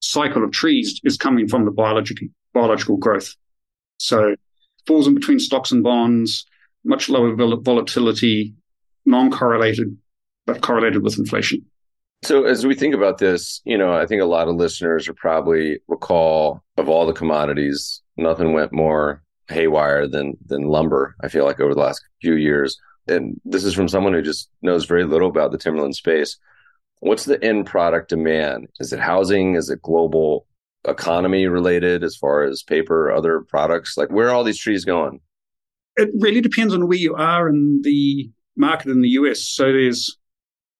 cycle 0.00 0.44
of 0.44 0.52
trees 0.52 1.00
is 1.04 1.16
coming 1.16 1.48
from 1.48 1.64
the 1.64 1.70
biological, 1.70 2.28
biological 2.52 2.96
growth. 2.96 3.34
So 3.98 4.36
falls 4.86 5.06
in 5.06 5.14
between 5.14 5.38
stocks 5.38 5.72
and 5.72 5.82
bonds, 5.82 6.46
much 6.84 7.08
lower 7.08 7.34
vol- 7.34 7.60
volatility, 7.60 8.54
non-correlated, 9.04 9.96
but 10.46 10.62
correlated 10.62 11.02
with 11.02 11.18
inflation. 11.18 11.64
So 12.24 12.44
as 12.44 12.66
we 12.66 12.74
think 12.74 12.94
about 12.94 13.18
this, 13.18 13.60
you 13.64 13.78
know, 13.78 13.92
I 13.92 14.06
think 14.06 14.22
a 14.22 14.26
lot 14.26 14.48
of 14.48 14.56
listeners 14.56 15.08
are 15.08 15.14
probably 15.14 15.78
recall 15.86 16.62
of 16.76 16.88
all 16.88 17.06
the 17.06 17.12
commodities, 17.12 18.02
nothing 18.16 18.52
went 18.52 18.72
more 18.72 19.22
haywire 19.48 20.06
than 20.06 20.36
than 20.46 20.62
lumber. 20.62 21.14
I 21.22 21.28
feel 21.28 21.44
like 21.44 21.60
over 21.60 21.74
the 21.74 21.80
last 21.80 22.02
few 22.20 22.34
years 22.34 22.76
and 23.08 23.40
this 23.44 23.64
is 23.64 23.74
from 23.74 23.88
someone 23.88 24.12
who 24.12 24.22
just 24.22 24.50
knows 24.62 24.84
very 24.84 25.04
little 25.04 25.28
about 25.28 25.52
the 25.52 25.58
timberland 25.58 25.96
space. 25.96 26.36
What's 27.00 27.24
the 27.24 27.42
end 27.44 27.66
product 27.66 28.08
demand? 28.08 28.68
Is 28.80 28.92
it 28.92 29.00
housing? 29.00 29.54
Is 29.54 29.70
it 29.70 29.82
global 29.82 30.46
economy 30.86 31.46
related 31.46 32.02
as 32.02 32.16
far 32.16 32.44
as 32.44 32.62
paper, 32.62 33.12
other 33.12 33.40
products? 33.40 33.96
Like 33.96 34.10
where 34.10 34.28
are 34.28 34.34
all 34.34 34.44
these 34.44 34.58
trees 34.58 34.84
going? 34.84 35.20
It 35.96 36.10
really 36.18 36.40
depends 36.40 36.74
on 36.74 36.88
where 36.88 36.98
you 36.98 37.14
are 37.14 37.48
in 37.48 37.80
the 37.82 38.30
market 38.56 38.90
in 38.90 39.00
the 39.00 39.10
US. 39.10 39.40
So 39.40 39.64
there's 39.64 40.16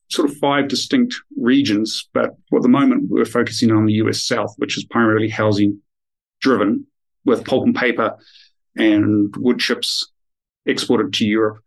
sort 0.08 0.30
of 0.30 0.36
five 0.38 0.68
distinct 0.68 1.14
regions, 1.36 2.08
but 2.14 2.30
at 2.54 2.62
the 2.62 2.68
moment 2.68 3.10
we're 3.10 3.24
focusing 3.24 3.70
on 3.70 3.86
the 3.86 3.94
US 3.94 4.22
South, 4.22 4.54
which 4.56 4.76
is 4.76 4.84
primarily 4.84 5.28
housing 5.28 5.80
driven 6.40 6.86
with 7.24 7.44
pulp 7.44 7.64
and 7.64 7.74
paper 7.74 8.16
and 8.76 9.34
wood 9.36 9.58
chips 9.58 10.10
exported 10.66 11.12
to 11.14 11.26
Europe. 11.26 11.62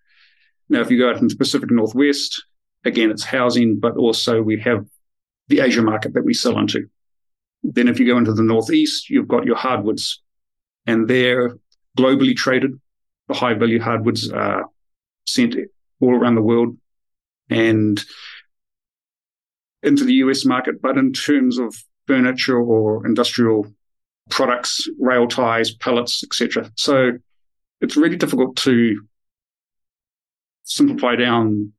Now, 0.72 0.80
if 0.80 0.90
you 0.90 0.98
go 0.98 1.10
out 1.10 1.18
into 1.18 1.36
the 1.36 1.38
Pacific 1.38 1.70
Northwest, 1.70 2.46
again, 2.86 3.12
it's 3.12 3.26
housing, 3.26 3.78
but 3.78 3.98
also 3.98 4.42
we 4.42 4.58
have 4.62 4.86
the 5.50 5.60
Asia 5.60 5.82
market 5.82 6.14
that 6.14 6.24
we 6.24 6.34
sell 6.34 6.58
into. 6.58 6.88
Then 7.62 7.90
if 7.90 8.00
you 8.00 8.06
go 8.06 8.18
into 8.18 8.32
the 8.32 8.42
Northeast, 8.42 9.10
you've 9.10 9.28
got 9.28 9.46
your 9.46 9.58
hardwoods 9.58 10.22
and 10.88 11.10
they're 11.10 11.58
globally 11.98 12.34
traded. 12.34 12.80
The 13.28 13.34
high 13.34 13.54
value 13.54 13.82
hardwoods 13.82 14.32
are 14.32 14.64
sent 15.28 15.58
all 16.00 16.16
around 16.16 16.36
the 16.36 16.42
world 16.42 16.78
and 17.50 18.02
into 19.84 20.06
the 20.06 20.14
US 20.14 20.46
market. 20.46 20.82
But 20.82 20.98
in 20.98 21.12
terms 21.12 21.60
of 21.60 21.76
furniture 22.08 22.58
or 22.58 23.06
industrial 23.06 23.66
products, 24.30 24.88
rail 25.02 25.28
ties, 25.28 25.72
pellets, 25.72 26.24
etc. 26.24 26.72
So 26.78 27.12
it's 27.82 27.98
really 27.98 28.16
difficult 28.16 28.56
to 28.58 29.02
simplify 30.64 31.16
down 31.16 31.72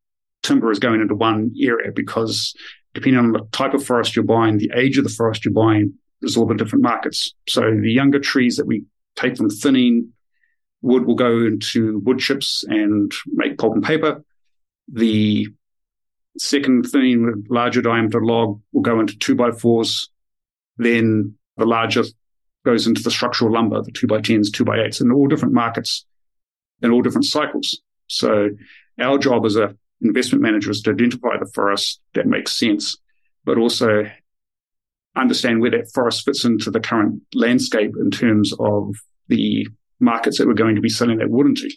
timber 0.42 0.70
is 0.70 0.78
going 0.78 1.00
into 1.00 1.14
one 1.14 1.54
area 1.60 1.92
because 1.94 2.54
depending 2.94 3.18
on 3.18 3.32
the 3.32 3.46
type 3.52 3.74
of 3.74 3.84
forest 3.84 4.16
you're 4.16 4.24
buying, 4.24 4.58
the 4.58 4.70
age 4.74 4.98
of 4.98 5.04
the 5.04 5.10
forest 5.10 5.44
you're 5.44 5.54
buying, 5.54 5.94
there's 6.20 6.36
all 6.36 6.46
the 6.46 6.54
different 6.54 6.82
markets. 6.82 7.34
So 7.48 7.62
the 7.62 7.90
younger 7.90 8.18
trees 8.18 8.56
that 8.56 8.66
we 8.66 8.84
take 9.16 9.36
from 9.36 9.50
thinning 9.50 10.12
wood 10.82 11.06
will 11.06 11.14
go 11.14 11.38
into 11.38 12.00
wood 12.00 12.18
chips 12.18 12.64
and 12.68 13.12
make 13.26 13.58
pulp 13.58 13.74
and 13.74 13.84
paper. 13.84 14.24
The 14.92 15.48
second 16.38 16.84
thinning 16.84 17.24
with 17.24 17.46
larger 17.50 17.82
diameter 17.82 18.24
log 18.24 18.60
will 18.72 18.82
go 18.82 19.00
into 19.00 19.16
two 19.18 19.34
by 19.34 19.52
fours. 19.52 20.10
Then 20.76 21.36
the 21.56 21.66
larger 21.66 22.04
goes 22.64 22.86
into 22.86 23.02
the 23.02 23.10
structural 23.10 23.52
lumber, 23.52 23.82
the 23.82 23.92
two 23.92 24.06
by 24.06 24.20
tens, 24.20 24.50
two 24.50 24.64
by 24.64 24.80
eights, 24.80 25.00
and 25.00 25.12
all 25.12 25.26
different 25.26 25.54
markets 25.54 26.04
and 26.80 26.92
all 26.92 27.02
different 27.02 27.24
cycles. 27.24 27.80
So 28.12 28.50
our 29.00 29.18
job 29.18 29.44
as 29.46 29.56
a 29.56 29.74
investment 30.00 30.42
manager 30.42 30.70
is 30.70 30.82
to 30.82 30.90
identify 30.90 31.38
the 31.38 31.50
forest 31.54 32.00
that 32.14 32.26
makes 32.26 32.56
sense, 32.56 32.96
but 33.44 33.58
also 33.58 34.10
understand 35.16 35.60
where 35.60 35.70
that 35.70 35.92
forest 35.92 36.24
fits 36.24 36.44
into 36.44 36.70
the 36.70 36.80
current 36.80 37.22
landscape 37.34 37.92
in 37.98 38.10
terms 38.10 38.52
of 38.58 38.94
the 39.28 39.66
markets 40.00 40.38
that 40.38 40.46
we're 40.46 40.54
going 40.54 40.74
to 40.74 40.80
be 40.80 40.88
selling 40.88 41.18
that 41.18 41.30
wood 41.30 41.46
into. 41.46 41.70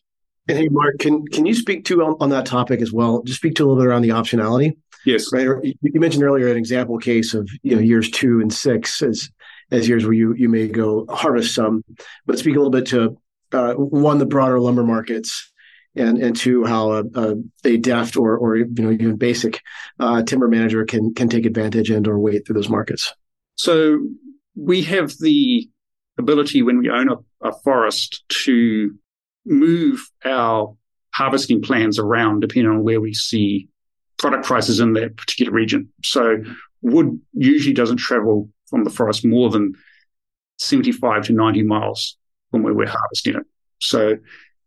And 0.48 0.58
hey, 0.58 0.68
Mark, 0.70 1.00
can 1.00 1.26
can 1.28 1.46
you 1.46 1.54
speak 1.54 1.86
to 1.86 2.04
on, 2.04 2.16
on 2.20 2.30
that 2.30 2.46
topic 2.46 2.82
as 2.82 2.92
well? 2.92 3.24
Just 3.24 3.40
speak 3.40 3.56
to 3.56 3.64
a 3.64 3.66
little 3.66 3.82
bit 3.82 3.88
around 3.88 4.04
the 4.04 4.10
optionality. 4.10 4.78
Yes. 5.06 5.32
Right. 5.32 5.48
You 5.82 6.00
mentioned 6.00 6.24
earlier 6.24 6.48
an 6.48 6.58
example 6.58 6.98
case 6.98 7.34
of 7.34 7.50
you 7.64 7.76
know 7.76 7.82
years 7.82 8.10
two 8.12 8.42
and 8.42 8.54
six 8.54 9.02
as 9.02 9.30
as 9.72 9.88
years 9.88 10.04
where 10.04 10.14
you 10.14 10.34
you 10.36 10.50
may 10.50 10.68
go 10.68 11.06
harvest 11.10 11.56
some, 11.56 11.84
but 12.26 12.38
speak 12.38 12.56
a 12.56 12.60
little 12.60 12.72
bit 12.72 12.88
to 12.88 13.18
uh, 13.52 13.74
one 13.74 14.20
the 14.20 14.26
broader 14.26 14.60
lumber 14.60 14.84
markets 14.84 15.52
and 15.96 16.18
and 16.18 16.36
two 16.36 16.66
how 16.66 16.92
a, 16.92 17.04
a, 17.16 17.36
a, 17.64 17.78
deft 17.78 18.18
or 18.18 18.38
or 18.38 18.58
you 18.58 18.68
know 18.78 18.92
even 18.92 19.16
basic 19.16 19.62
uh, 20.00 20.22
timber 20.24 20.48
manager 20.48 20.84
can 20.86 21.14
can 21.14 21.30
take 21.30 21.46
advantage 21.46 21.90
and 21.90 22.08
or 22.08 22.20
wait 22.20 22.46
through 22.46 22.56
those 22.56 22.70
markets. 22.70 23.14
So 23.56 24.00
we 24.56 24.84
have 24.84 25.14
the 25.20 25.70
ability 26.18 26.62
when 26.62 26.80
we 26.80 26.90
own 26.90 27.10
a, 27.10 27.48
a 27.48 27.54
forest 27.64 28.24
to 28.30 28.94
move 29.46 30.10
our 30.24 30.76
harvesting 31.14 31.62
plans 31.62 32.00
around 32.00 32.42
depending 32.42 32.72
on 32.72 32.84
where 32.84 33.00
we 33.00 33.14
see 33.14 33.70
product 34.18 34.46
prices 34.46 34.80
in 34.80 34.94
that 34.94 35.16
particular 35.18 35.52
region. 35.52 35.90
So 36.04 36.38
wood 36.82 37.20
usually 37.34 37.74
doesn't 37.74 37.98
travel 37.98 38.50
from 38.70 38.84
the 38.84 38.90
forest 38.90 39.26
more 39.26 39.50
than 39.50 39.74
75 40.58 41.26
to 41.26 41.34
90 41.34 41.64
miles 41.64 42.18
from 42.52 42.64
where 42.64 42.74
we're 42.74 42.88
harvesting 42.88 43.36
it. 43.36 43.44
So 43.80 44.18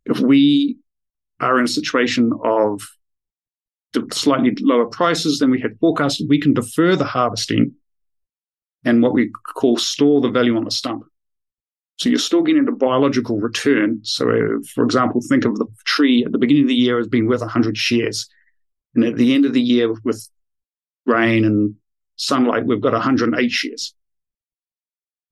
if 0.05 0.21
we 0.21 0.79
are 1.41 1.59
in 1.59 1.65
a 1.65 1.69
situation 1.69 2.33
of 2.45 2.81
slightly 4.13 4.55
lower 4.61 4.87
prices 4.87 5.39
than 5.39 5.51
we 5.51 5.61
had 5.61 5.79
forecasted, 5.81 6.29
we 6.29 6.41
can 6.41 6.55
defer 6.55 6.97
the 6.97 7.05
harvesting 7.05 7.75
and 8.85 9.03
what 9.03 9.13
we 9.13 9.31
call 9.55 9.77
store 9.77 10.21
the 10.21 10.31
value 10.31 10.57
on 10.57 10.65
the 10.65 10.71
stump. 10.71 11.05
So 11.99 12.09
you're 12.09 12.19
still 12.19 12.43
getting 12.43 12.69
a 12.69 12.73
biological 12.73 13.41
return. 13.41 14.01
So, 14.05 14.31
uh, 14.31 14.61
for 14.73 14.85
example, 14.85 15.21
think 15.21 15.45
of 15.45 15.57
the 15.57 15.67
tree 15.85 16.25
at 16.25 16.31
the 16.31 16.39
beginning 16.39 16.63
of 16.65 16.69
the 16.69 16.75
year 16.75 16.99
as 16.99 17.09
being 17.09 17.27
worth 17.27 17.41
100 17.41 17.77
shares. 17.77 18.29
And 18.95 19.05
at 19.05 19.17
the 19.17 19.35
end 19.35 19.45
of 19.45 19.53
the 19.53 19.61
year, 19.61 19.93
with 20.05 20.29
rain 21.07 21.45
and 21.45 21.75
sunlight, 22.17 22.67
we've 22.67 22.81
got 22.81 22.93
108 22.93 23.51
shares. 23.51 23.95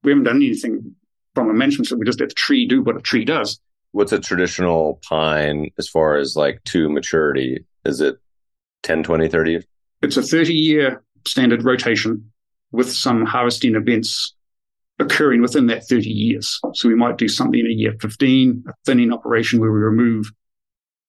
We 0.03 0.11
haven't 0.11 0.25
done 0.25 0.37
anything 0.37 0.97
from 1.35 1.51
a 1.51 1.55
management, 1.55 1.87
so 1.87 1.97
we 1.97 2.05
just 2.05 2.21
let 2.21 2.31
the 2.31 2.35
tree 2.35 2.67
do 2.67 2.83
what 2.83 2.97
a 2.97 3.01
tree 3.01 3.25
does. 3.25 3.61
What's 3.97 4.13
a 4.13 4.21
traditional 4.21 5.01
pine 5.09 5.71
as 5.79 5.89
far 5.89 6.19
as 6.19 6.37
like 6.37 6.63
to 6.65 6.91
maturity? 6.91 7.65
Is 7.87 8.03
it 8.03 8.19
10, 8.83 9.03
20, 9.03 9.27
30? 9.27 9.67
It's 10.03 10.19
a 10.19 10.23
30 10.23 10.53
year 10.53 11.03
standard 11.27 11.65
rotation 11.65 12.31
with 12.73 12.93
some 12.93 13.25
harvesting 13.25 13.75
events 13.75 14.35
occurring 14.99 15.41
within 15.41 15.69
that 15.69 15.89
30 15.89 16.11
years. 16.11 16.61
So 16.75 16.91
we 16.91 16.95
might 16.95 17.17
do 17.17 17.27
something 17.27 17.59
in 17.59 17.65
a 17.65 17.71
year 17.71 17.97
15, 17.99 18.65
a 18.69 18.73
thinning 18.85 19.15
operation 19.15 19.61
where 19.61 19.73
we 19.73 19.79
remove 19.79 20.31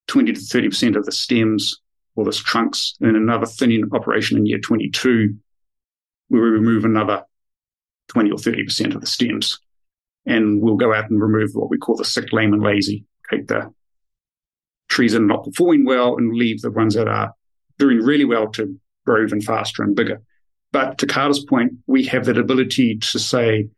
20 0.08 0.32
to 0.32 0.40
30% 0.40 0.96
of 0.96 1.04
the 1.04 1.12
stems 1.12 1.82
or 2.16 2.24
the 2.24 2.32
trunks, 2.32 2.96
and 3.02 3.18
another 3.18 3.48
thinning 3.48 3.84
operation 3.92 4.38
in 4.38 4.46
year 4.46 4.60
22 4.60 5.36
where 6.30 6.42
we 6.42 6.50
remove 6.52 6.86
another 6.86 7.26
20 8.08 8.32
or 8.32 8.38
30% 8.38 8.96
of 8.96 9.02
the 9.02 9.08
stems. 9.08 9.60
And 10.28 10.62
we'll 10.62 10.76
go 10.76 10.94
out 10.94 11.10
and 11.10 11.22
remove 11.22 11.52
what 11.54 11.70
we 11.70 11.78
call 11.78 11.96
the 11.96 12.06
sick, 12.06 12.32
lame, 12.32 12.54
and 12.54 12.62
lazy. 12.62 13.06
Take 13.32 13.48
the 13.48 13.74
trees 14.90 15.14
that 15.14 15.22
are 15.22 15.26
not 15.26 15.46
performing 15.46 15.86
well 15.86 16.18
and 16.18 16.36
leave 16.36 16.62
the 16.62 16.72
ones 16.72 16.96
that 16.96 17.08
are 17.08 17.34
doing 17.80 18.00
really 18.00 18.26
well 18.26 18.50
to 18.52 18.80
grow 19.06 19.24
even 19.24 19.42
faster 19.42 19.84
and 19.84 19.96
bigger. 19.96 20.22
But 20.72 20.98
to 21.00 21.08
Carter's 21.08 21.44
point, 21.44 21.74
we 21.88 22.04
have 22.06 22.26
that 22.26 22.38
ability 22.38 22.98
to 22.98 23.20
say, 23.20 23.70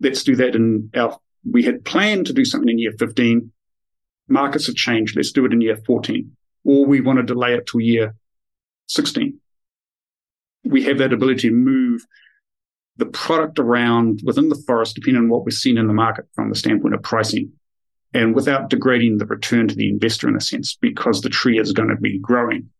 let's 0.00 0.24
do 0.24 0.36
that 0.36 0.54
in 0.56 0.90
our, 0.94 1.18
we 1.48 1.62
had 1.62 1.84
planned 1.84 2.26
to 2.26 2.32
do 2.32 2.44
something 2.44 2.68
in 2.68 2.78
year 2.78 2.92
15. 2.98 3.52
Markets 4.28 4.66
have 4.66 4.74
changed. 4.74 5.16
Let's 5.16 5.32
do 5.32 5.44
it 5.44 5.52
in 5.52 5.60
year 5.60 5.76
14. 5.86 6.36
Or 6.64 6.84
we 6.84 7.00
want 7.00 7.18
to 7.18 7.22
delay 7.22 7.54
it 7.54 7.66
to 7.68 7.78
year 7.78 8.14
16. 8.88 9.40
We 10.64 10.82
have 10.84 10.98
that 10.98 11.12
ability 11.12 11.48
to 11.48 11.54
move 11.54 12.04
the 12.98 13.06
product 13.06 13.58
around 13.58 14.20
within 14.24 14.48
the 14.48 14.62
forest, 14.66 14.94
depending 14.94 15.22
on 15.22 15.28
what 15.28 15.44
we're 15.44 15.50
seeing 15.50 15.76
in 15.76 15.86
the 15.86 15.92
market 15.92 16.26
from 16.34 16.48
the 16.48 16.56
standpoint 16.56 16.94
of 16.94 17.02
pricing 17.02 17.52
and 18.14 18.34
without 18.34 18.70
degrading 18.70 19.18
the 19.18 19.26
return 19.26 19.68
to 19.68 19.74
the 19.74 19.88
investor 19.88 20.28
in 20.28 20.36
a 20.36 20.40
sense, 20.40 20.76
because 20.80 21.20
the 21.20 21.28
tree 21.28 21.58
is 21.58 21.72
going 21.72 21.88
to 21.88 21.96
be 21.96 22.18
growing 22.18 22.70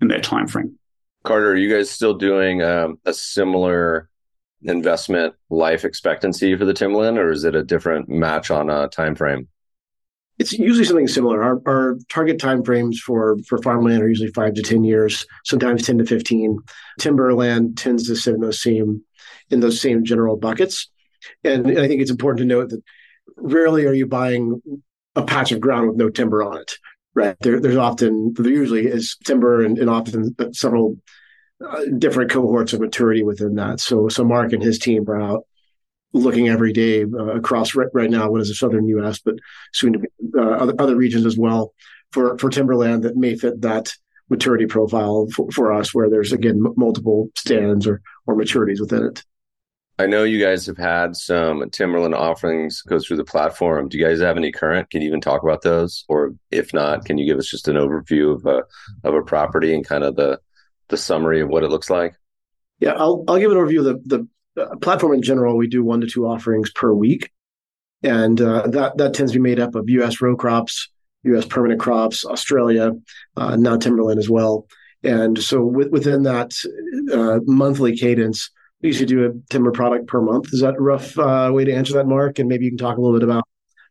in 0.00 0.08
that 0.08 0.22
time 0.22 0.46
frame. 0.46 0.78
Carter, 1.24 1.52
are 1.52 1.56
you 1.56 1.72
guys 1.72 1.90
still 1.90 2.14
doing 2.14 2.62
um, 2.62 2.98
a 3.04 3.12
similar 3.12 4.08
investment 4.62 5.34
life 5.50 5.84
expectancy 5.84 6.56
for 6.56 6.64
the 6.64 6.74
timberland, 6.74 7.18
or 7.18 7.30
is 7.30 7.44
it 7.44 7.54
a 7.54 7.62
different 7.62 8.08
match 8.08 8.50
on 8.50 8.70
a 8.70 8.88
time 8.88 9.14
frame? 9.14 9.48
It's 10.38 10.52
usually 10.52 10.84
something 10.84 11.08
similar. 11.08 11.42
Our, 11.42 11.60
our 11.66 11.98
target 12.08 12.38
time 12.38 12.64
frames 12.64 13.00
for 13.00 13.36
for 13.46 13.58
farmland 13.58 14.02
are 14.02 14.08
usually 14.08 14.30
five 14.30 14.54
to 14.54 14.62
ten 14.62 14.82
years, 14.82 15.26
sometimes 15.44 15.84
ten 15.84 15.98
to 15.98 16.06
fifteen. 16.06 16.58
Timberland 16.98 17.76
tends 17.76 18.06
to 18.08 18.16
sit 18.16 18.34
in 18.34 18.40
those 18.40 18.62
same 18.62 19.02
in 19.50 19.60
those 19.60 19.80
same 19.80 20.04
general 20.04 20.36
buckets. 20.36 20.90
And, 21.44 21.66
I 21.78 21.86
think 21.86 22.00
it's 22.00 22.10
important 22.10 22.38
to 22.38 22.46
note 22.46 22.70
that 22.70 22.82
rarely 23.36 23.86
are 23.86 23.92
you 23.92 24.06
buying 24.06 24.60
a 25.14 25.22
patch 25.22 25.52
of 25.52 25.60
ground 25.60 25.88
with 25.88 25.96
no 25.96 26.08
timber 26.08 26.42
on 26.42 26.58
it 26.58 26.72
right? 27.14 27.36
There, 27.40 27.60
there's 27.60 27.76
often, 27.76 28.32
there 28.36 28.50
usually 28.50 28.86
is 28.86 29.16
timber 29.24 29.62
and, 29.62 29.78
and 29.78 29.90
often 29.90 30.34
several 30.52 30.96
uh, 31.64 31.84
different 31.98 32.30
cohorts 32.30 32.72
of 32.72 32.80
maturity 32.80 33.22
within 33.22 33.54
that. 33.56 33.80
So, 33.80 34.08
so 34.08 34.24
Mark 34.24 34.52
and 34.52 34.62
his 34.62 34.78
team 34.78 35.08
are 35.08 35.20
out 35.20 35.46
looking 36.12 36.48
every 36.48 36.72
day 36.72 37.04
uh, 37.04 37.36
across 37.36 37.74
right, 37.74 37.88
right, 37.92 38.10
now 38.10 38.30
what 38.30 38.40
is 38.40 38.48
the 38.48 38.54
southern 38.54 38.86
U.S., 38.88 39.20
but 39.20 39.36
soon 39.72 39.94
to 39.94 39.98
be 40.00 40.08
uh, 40.36 40.42
other, 40.42 40.74
other 40.78 40.96
regions 40.96 41.26
as 41.26 41.36
well 41.38 41.72
for 42.10 42.36
for 42.38 42.50
timberland 42.50 43.04
that 43.04 43.16
may 43.16 43.34
fit 43.36 43.60
that 43.62 43.92
maturity 44.32 44.66
profile 44.66 45.28
for, 45.34 45.50
for 45.52 45.72
us, 45.72 45.94
where 45.94 46.10
there's 46.10 46.32
again 46.32 46.62
m- 46.66 46.74
multiple 46.76 47.30
stands 47.36 47.86
or 47.86 48.02
or 48.26 48.34
maturities 48.34 48.80
within 48.80 49.04
it. 49.04 49.22
I 49.98 50.06
know 50.06 50.24
you 50.24 50.42
guys 50.42 50.66
have 50.66 50.78
had 50.78 51.14
some 51.14 51.68
Timberland 51.70 52.14
offerings 52.14 52.82
go 52.82 52.98
through 52.98 53.18
the 53.18 53.24
platform. 53.24 53.88
Do 53.88 53.98
you 53.98 54.04
guys 54.04 54.20
have 54.20 54.36
any 54.38 54.50
current? 54.50 54.90
Can 54.90 55.02
you 55.02 55.06
even 55.06 55.20
talk 55.20 55.42
about 55.42 55.62
those? 55.62 56.04
Or 56.08 56.34
if 56.50 56.72
not, 56.72 57.04
can 57.04 57.18
you 57.18 57.26
give 57.26 57.38
us 57.38 57.48
just 57.48 57.68
an 57.68 57.76
overview 57.76 58.34
of 58.34 58.46
a 58.46 58.64
of 59.04 59.14
a 59.14 59.22
property 59.22 59.74
and 59.74 59.86
kind 59.86 60.02
of 60.02 60.16
the 60.16 60.40
the 60.88 60.96
summary 60.96 61.40
of 61.40 61.48
what 61.48 61.62
it 61.62 61.70
looks 61.70 61.90
like? 61.90 62.14
Yeah, 62.80 62.92
I'll 62.92 63.22
I'll 63.28 63.38
give 63.38 63.52
an 63.52 63.58
overview 63.58 63.78
of 63.80 63.84
the 63.84 64.02
the 64.06 64.18
uh, 64.20 64.24
platform 64.80 65.14
in 65.14 65.22
general. 65.22 65.56
We 65.56 65.68
do 65.68 65.84
one 65.84 66.00
to 66.00 66.06
two 66.06 66.26
offerings 66.26 66.70
per 66.70 66.92
week, 66.92 67.30
and 68.02 68.40
uh, 68.40 68.66
that 68.68 68.96
that 68.98 69.14
tends 69.14 69.32
to 69.32 69.38
be 69.38 69.42
made 69.42 69.60
up 69.60 69.74
of 69.74 69.88
U.S. 69.88 70.20
row 70.20 70.36
crops, 70.36 70.88
U.S. 71.24 71.46
permanent 71.46 71.80
crops, 71.80 72.24
Australia, 72.24 72.92
uh, 73.36 73.56
now 73.56 73.76
timberland 73.76 74.18
as 74.18 74.30
well. 74.30 74.66
And 75.04 75.42
so 75.42 75.64
with, 75.64 75.90
within 75.90 76.22
that 76.24 76.52
uh, 77.12 77.40
monthly 77.44 77.96
cadence, 77.96 78.50
we 78.80 78.88
usually 78.88 79.06
do 79.06 79.26
a 79.26 79.52
timber 79.52 79.72
product 79.72 80.06
per 80.06 80.20
month. 80.20 80.52
Is 80.52 80.60
that 80.60 80.76
a 80.76 80.80
rough 80.80 81.18
uh, 81.18 81.50
way 81.52 81.64
to 81.64 81.72
answer 81.72 81.94
that, 81.94 82.06
Mark? 82.06 82.38
And 82.38 82.48
maybe 82.48 82.64
you 82.64 82.70
can 82.70 82.78
talk 82.78 82.98
a 82.98 83.00
little 83.00 83.18
bit 83.18 83.24
about 83.28 83.44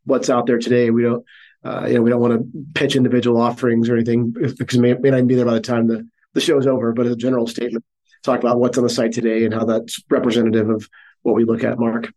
what's 0.05 0.29
out 0.29 0.45
there 0.45 0.59
today. 0.59 0.89
We 0.89 1.03
don't, 1.03 1.25
uh, 1.63 1.85
you 1.87 1.95
know, 1.95 2.01
we 2.01 2.09
don't 2.09 2.21
want 2.21 2.33
to 2.33 2.63
pitch 2.73 2.95
individual 2.95 3.41
offerings 3.41 3.89
or 3.89 3.95
anything 3.95 4.31
because 4.31 4.77
it 4.77 4.81
may, 4.81 4.93
may 4.93 5.11
not 5.11 5.27
be 5.27 5.35
there 5.35 5.45
by 5.45 5.53
the 5.53 5.61
time 5.61 5.87
the, 5.87 6.07
the 6.33 6.41
show 6.41 6.57
is 6.57 6.67
over. 6.67 6.93
But 6.93 7.07
as 7.07 7.13
a 7.13 7.17
general 7.17 7.47
statement, 7.47 7.83
talk 8.23 8.39
about 8.39 8.59
what's 8.59 8.77
on 8.77 8.83
the 8.83 8.89
site 8.89 9.13
today 9.13 9.45
and 9.45 9.53
how 9.53 9.65
that's 9.65 10.01
representative 10.09 10.69
of 10.69 10.87
what 11.23 11.35
we 11.35 11.45
look 11.45 11.63
at, 11.63 11.79
Mark. 11.79 12.11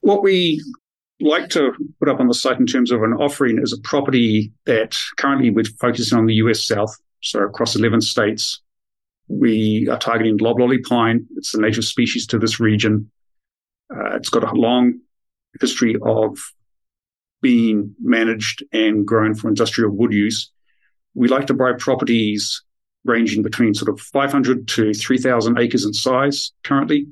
What 0.00 0.22
we 0.22 0.62
like 1.20 1.48
to 1.50 1.72
put 1.98 2.08
up 2.08 2.20
on 2.20 2.28
the 2.28 2.34
site 2.34 2.60
in 2.60 2.66
terms 2.66 2.92
of 2.92 3.02
an 3.02 3.12
offering 3.12 3.58
is 3.60 3.72
a 3.72 3.80
property 3.80 4.52
that 4.66 4.96
currently 5.16 5.50
we're 5.50 5.64
focusing 5.80 6.18
on 6.18 6.26
the 6.26 6.34
US 6.34 6.64
South, 6.64 6.94
so 7.22 7.40
across 7.40 7.74
11 7.74 8.00
states. 8.00 8.60
We 9.28 9.88
are 9.90 9.98
targeting 9.98 10.38
loblolly 10.38 10.78
pine. 10.78 11.26
It's 11.36 11.54
a 11.54 11.60
native 11.60 11.84
species 11.84 12.26
to 12.28 12.38
this 12.38 12.60
region. 12.60 13.10
Uh, 13.94 14.16
it's 14.16 14.30
got 14.30 14.44
a 14.44 14.54
long 14.54 15.00
history 15.60 15.96
of 16.02 16.38
being 17.40 17.94
managed 18.00 18.64
and 18.72 19.06
grown 19.06 19.34
for 19.34 19.48
industrial 19.48 19.90
wood 19.90 20.12
use. 20.12 20.50
We 21.14 21.28
like 21.28 21.46
to 21.48 21.54
buy 21.54 21.72
properties 21.78 22.62
ranging 23.08 23.42
between 23.42 23.74
sort 23.74 23.88
of 23.88 24.00
500 24.00 24.68
to 24.68 24.94
3,000 24.94 25.58
acres 25.58 25.84
in 25.84 25.92
size 25.92 26.52
currently 26.62 27.06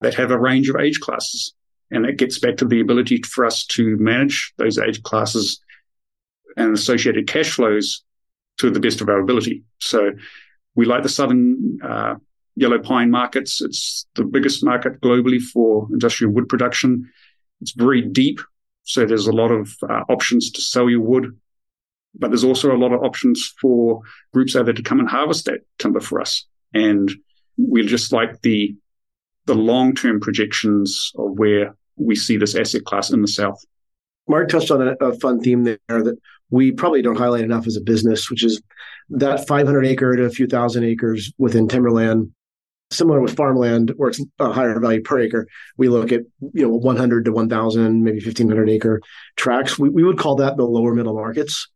that 0.00 0.14
have 0.14 0.30
a 0.30 0.38
range 0.38 0.68
of 0.68 0.76
age 0.76 1.00
classes. 1.00 1.54
And 1.90 2.04
that 2.04 2.18
gets 2.18 2.38
back 2.38 2.56
to 2.58 2.64
the 2.64 2.80
ability 2.80 3.22
for 3.22 3.46
us 3.46 3.64
to 3.66 3.96
manage 3.96 4.52
those 4.58 4.78
age 4.78 5.02
classes 5.02 5.60
and 6.56 6.74
associated 6.74 7.28
cash 7.28 7.50
flows 7.50 8.02
to 8.58 8.70
the 8.70 8.80
best 8.80 9.00
of 9.00 9.08
our 9.08 9.20
ability. 9.20 9.62
So 9.78 10.12
we 10.74 10.84
like 10.84 11.02
the 11.02 11.08
southern 11.08 11.78
uh, 11.82 12.16
yellow 12.56 12.78
pine 12.78 13.10
markets. 13.10 13.60
It's 13.60 14.06
the 14.14 14.24
biggest 14.24 14.64
market 14.64 15.00
globally 15.00 15.40
for 15.40 15.86
industrial 15.92 16.32
wood 16.32 16.48
production. 16.48 17.10
It's 17.60 17.72
very 17.72 18.02
deep, 18.02 18.40
so 18.82 19.04
there's 19.04 19.26
a 19.26 19.32
lot 19.32 19.50
of 19.50 19.74
uh, 19.88 20.04
options 20.08 20.50
to 20.52 20.60
sell 20.60 20.90
your 20.90 21.00
wood, 21.00 21.38
but 22.18 22.28
there's 22.28 22.44
also 22.44 22.74
a 22.74 22.78
lot 22.78 22.92
of 22.92 23.02
options 23.02 23.54
for 23.60 24.00
groups 24.32 24.56
out 24.56 24.64
there 24.64 24.74
to 24.74 24.82
come 24.82 25.00
and 25.00 25.08
harvest 25.08 25.44
that 25.46 25.60
timber 25.78 26.00
for 26.00 26.20
us. 26.20 26.44
And 26.74 27.10
we 27.56 27.86
just 27.86 28.12
like 28.12 28.42
the 28.42 28.74
the 29.46 29.54
long 29.54 29.94
term 29.94 30.20
projections 30.20 31.12
of 31.16 31.38
where 31.38 31.76
we 31.96 32.16
see 32.16 32.36
this 32.36 32.54
asset 32.54 32.84
class 32.84 33.10
in 33.10 33.22
the 33.22 33.28
south. 33.28 33.64
Mark 34.28 34.48
touched 34.48 34.70
on 34.70 34.82
a, 34.82 34.94
a 35.00 35.18
fun 35.18 35.40
theme 35.40 35.64
there 35.64 35.78
that 35.88 36.18
we 36.50 36.72
probably 36.72 37.00
don't 37.00 37.18
highlight 37.18 37.44
enough 37.44 37.66
as 37.66 37.76
a 37.76 37.80
business, 37.80 38.28
which 38.28 38.44
is 38.44 38.60
that 39.10 39.46
500 39.46 39.86
acre 39.86 40.16
to 40.16 40.24
a 40.24 40.30
few 40.30 40.46
thousand 40.46 40.84
acres 40.84 41.32
within 41.38 41.68
timberland, 41.68 42.32
similar 42.90 43.20
with 43.20 43.36
farmland, 43.36 43.92
where 43.96 44.10
it's 44.10 44.20
a 44.40 44.52
higher 44.52 44.78
value 44.80 45.02
per 45.02 45.20
acre. 45.20 45.46
We 45.76 45.88
look 45.88 46.12
at 46.12 46.22
you 46.52 46.62
know 46.62 46.70
100 46.70 47.24
to 47.26 47.32
1,000, 47.32 48.02
maybe 48.02 48.18
1,500 48.18 48.68
acre 48.68 49.00
tracts. 49.36 49.78
We, 49.78 49.88
we 49.88 50.02
would 50.02 50.18
call 50.18 50.36
that 50.36 50.56
the 50.56 50.64
lower 50.64 50.94
middle 50.94 51.14
markets. 51.14 51.68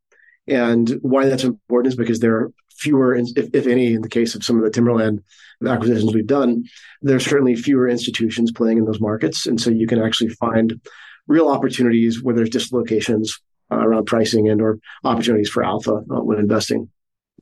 And 0.50 0.98
why 1.02 1.26
that's 1.26 1.44
important 1.44 1.92
is 1.92 1.96
because 1.96 2.20
there 2.20 2.34
are 2.34 2.52
fewer, 2.72 3.14
if, 3.14 3.54
if 3.54 3.66
any, 3.66 3.94
in 3.94 4.02
the 4.02 4.08
case 4.08 4.34
of 4.34 4.42
some 4.44 4.56
of 4.56 4.64
the 4.64 4.70
timberland 4.70 5.22
acquisitions 5.66 6.12
we've 6.12 6.26
done, 6.26 6.64
there's 7.02 7.24
certainly 7.24 7.54
fewer 7.54 7.88
institutions 7.88 8.50
playing 8.50 8.78
in 8.78 8.84
those 8.84 9.00
markets. 9.00 9.46
And 9.46 9.60
so 9.60 9.70
you 9.70 9.86
can 9.86 10.02
actually 10.02 10.30
find 10.30 10.80
real 11.28 11.48
opportunities 11.48 12.22
where 12.22 12.34
there's 12.34 12.50
dislocations 12.50 13.38
uh, 13.70 13.76
around 13.76 14.06
pricing 14.06 14.48
and 14.48 14.60
or 14.60 14.80
opportunities 15.04 15.48
for 15.48 15.62
alpha 15.62 15.92
uh, 15.92 16.22
when 16.22 16.38
investing. 16.38 16.90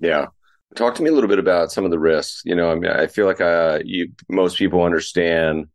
Yeah. 0.00 0.26
Talk 0.74 0.94
to 0.96 1.02
me 1.02 1.08
a 1.08 1.12
little 1.12 1.28
bit 1.28 1.38
about 1.38 1.72
some 1.72 1.86
of 1.86 1.90
the 1.90 1.98
risks. 1.98 2.42
You 2.44 2.54
know, 2.54 2.70
I 2.70 2.74
mean, 2.74 2.90
I 2.90 3.06
feel 3.06 3.24
like 3.24 3.40
uh, 3.40 3.80
you 3.84 4.12
most 4.28 4.58
people 4.58 4.82
understand. 4.82 5.68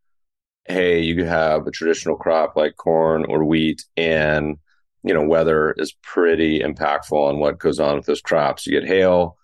Hey, 0.66 1.00
you 1.00 1.24
have 1.24 1.66
a 1.66 1.72
traditional 1.72 2.16
crop 2.16 2.56
like 2.56 2.76
corn 2.76 3.26
or 3.28 3.44
wheat, 3.44 3.84
and 3.96 4.56
you 5.04 5.14
know 5.14 5.22
weather 5.22 5.72
is 5.76 5.92
pretty 6.02 6.60
impactful 6.60 7.12
on 7.12 7.38
what 7.38 7.58
goes 7.58 7.78
on 7.78 7.96
with 7.96 8.06
those 8.06 8.20
crops. 8.20 8.66
You 8.66 8.80
get 8.80 8.88
hail, 8.88 9.36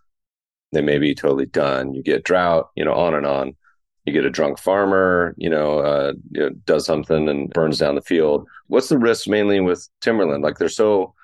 they 0.72 0.80
may 0.80 0.98
be 0.98 1.14
totally 1.14 1.46
done. 1.46 1.94
You 1.94 2.02
get 2.02 2.24
drought, 2.24 2.70
you 2.74 2.84
know, 2.84 2.94
on 2.94 3.14
and 3.14 3.26
on. 3.26 3.56
You 4.06 4.12
get 4.12 4.24
a 4.24 4.30
drunk 4.30 4.58
farmer, 4.58 5.34
you 5.36 5.50
know, 5.50 5.78
uh, 5.80 6.14
you 6.30 6.40
know, 6.40 6.50
does 6.64 6.86
something 6.86 7.28
and 7.28 7.50
burns 7.50 7.78
down 7.78 7.94
the 7.94 8.00
field. 8.00 8.46
What's 8.66 8.88
the 8.88 8.98
risk 8.98 9.28
mainly 9.28 9.60
with 9.60 9.86
timberland? 10.00 10.42
Like 10.42 10.58
they're 10.58 10.68
so 10.68 11.14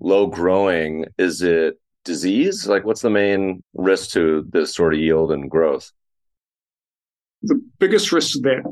low 0.00 0.26
growing. 0.26 1.06
Is 1.16 1.42
it 1.42 1.78
disease? 2.04 2.66
Like 2.66 2.84
what's 2.84 3.02
the 3.02 3.10
main 3.10 3.62
risk 3.74 4.10
to 4.10 4.44
this 4.50 4.74
sort 4.74 4.94
of 4.94 5.00
yield 5.00 5.30
and 5.30 5.50
growth? 5.50 5.92
The 7.42 7.60
biggest 7.78 8.10
risk 8.10 8.40
that 8.42 8.62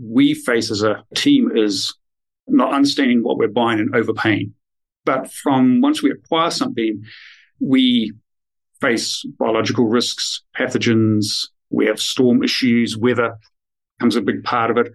we 0.00 0.34
face 0.34 0.70
as 0.70 0.82
a 0.82 1.02
team 1.14 1.50
is 1.56 1.94
not 2.46 2.72
understanding 2.72 3.22
what 3.22 3.36
we're 3.36 3.48
buying 3.48 3.80
and 3.80 3.94
overpaying. 3.94 4.54
But 5.08 5.32
from 5.32 5.80
once 5.80 6.02
we 6.02 6.10
acquire 6.10 6.50
something, 6.50 7.02
we 7.60 8.12
face 8.78 9.24
biological 9.38 9.86
risks, 9.86 10.42
pathogens. 10.54 11.48
We 11.70 11.86
have 11.86 11.98
storm 11.98 12.42
issues. 12.42 12.94
Weather 12.94 13.38
becomes 13.96 14.16
a 14.16 14.20
big 14.20 14.44
part 14.44 14.70
of 14.70 14.76
it. 14.76 14.92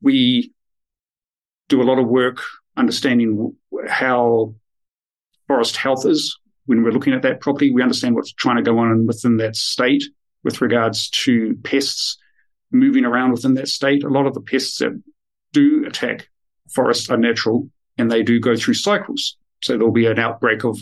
We 0.00 0.52
do 1.68 1.82
a 1.82 1.88
lot 1.90 1.98
of 1.98 2.06
work 2.06 2.40
understanding 2.76 3.52
how 3.88 4.54
forest 5.48 5.76
health 5.76 6.06
is 6.06 6.38
when 6.66 6.84
we're 6.84 6.92
looking 6.92 7.12
at 7.12 7.22
that 7.22 7.40
property. 7.40 7.72
We 7.72 7.82
understand 7.82 8.14
what's 8.14 8.32
trying 8.32 8.58
to 8.58 8.62
go 8.62 8.78
on 8.78 9.08
within 9.08 9.38
that 9.38 9.56
state 9.56 10.04
with 10.44 10.60
regards 10.60 11.10
to 11.24 11.58
pests 11.64 12.16
moving 12.70 13.04
around 13.04 13.32
within 13.32 13.54
that 13.54 13.66
state. 13.66 14.04
A 14.04 14.08
lot 14.08 14.26
of 14.26 14.34
the 14.34 14.40
pests 14.40 14.78
that 14.78 15.02
do 15.52 15.84
attack 15.84 16.28
forests 16.72 17.10
are 17.10 17.16
natural 17.16 17.68
and 17.96 18.08
they 18.08 18.22
do 18.22 18.38
go 18.38 18.54
through 18.54 18.74
cycles. 18.74 19.36
So 19.62 19.76
there'll 19.76 19.92
be 19.92 20.06
an 20.06 20.18
outbreak 20.18 20.64
of 20.64 20.78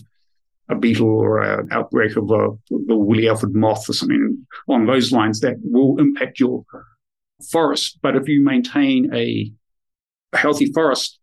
a 0.68 0.74
beetle 0.74 1.08
or 1.08 1.42
an 1.42 1.68
outbreak 1.70 2.16
of 2.16 2.30
a, 2.30 2.48
the 2.70 2.96
woolly 2.96 3.28
aphid 3.28 3.54
moth 3.54 3.88
or 3.88 3.92
something 3.92 4.46
on 4.68 4.86
those 4.86 5.12
lines 5.12 5.40
that 5.40 5.56
will 5.62 5.98
impact 5.98 6.40
your 6.40 6.64
forest. 7.50 7.98
But 8.02 8.16
if 8.16 8.28
you 8.28 8.44
maintain 8.44 9.14
a, 9.14 9.50
a 10.32 10.36
healthy 10.36 10.66
forest, 10.72 11.18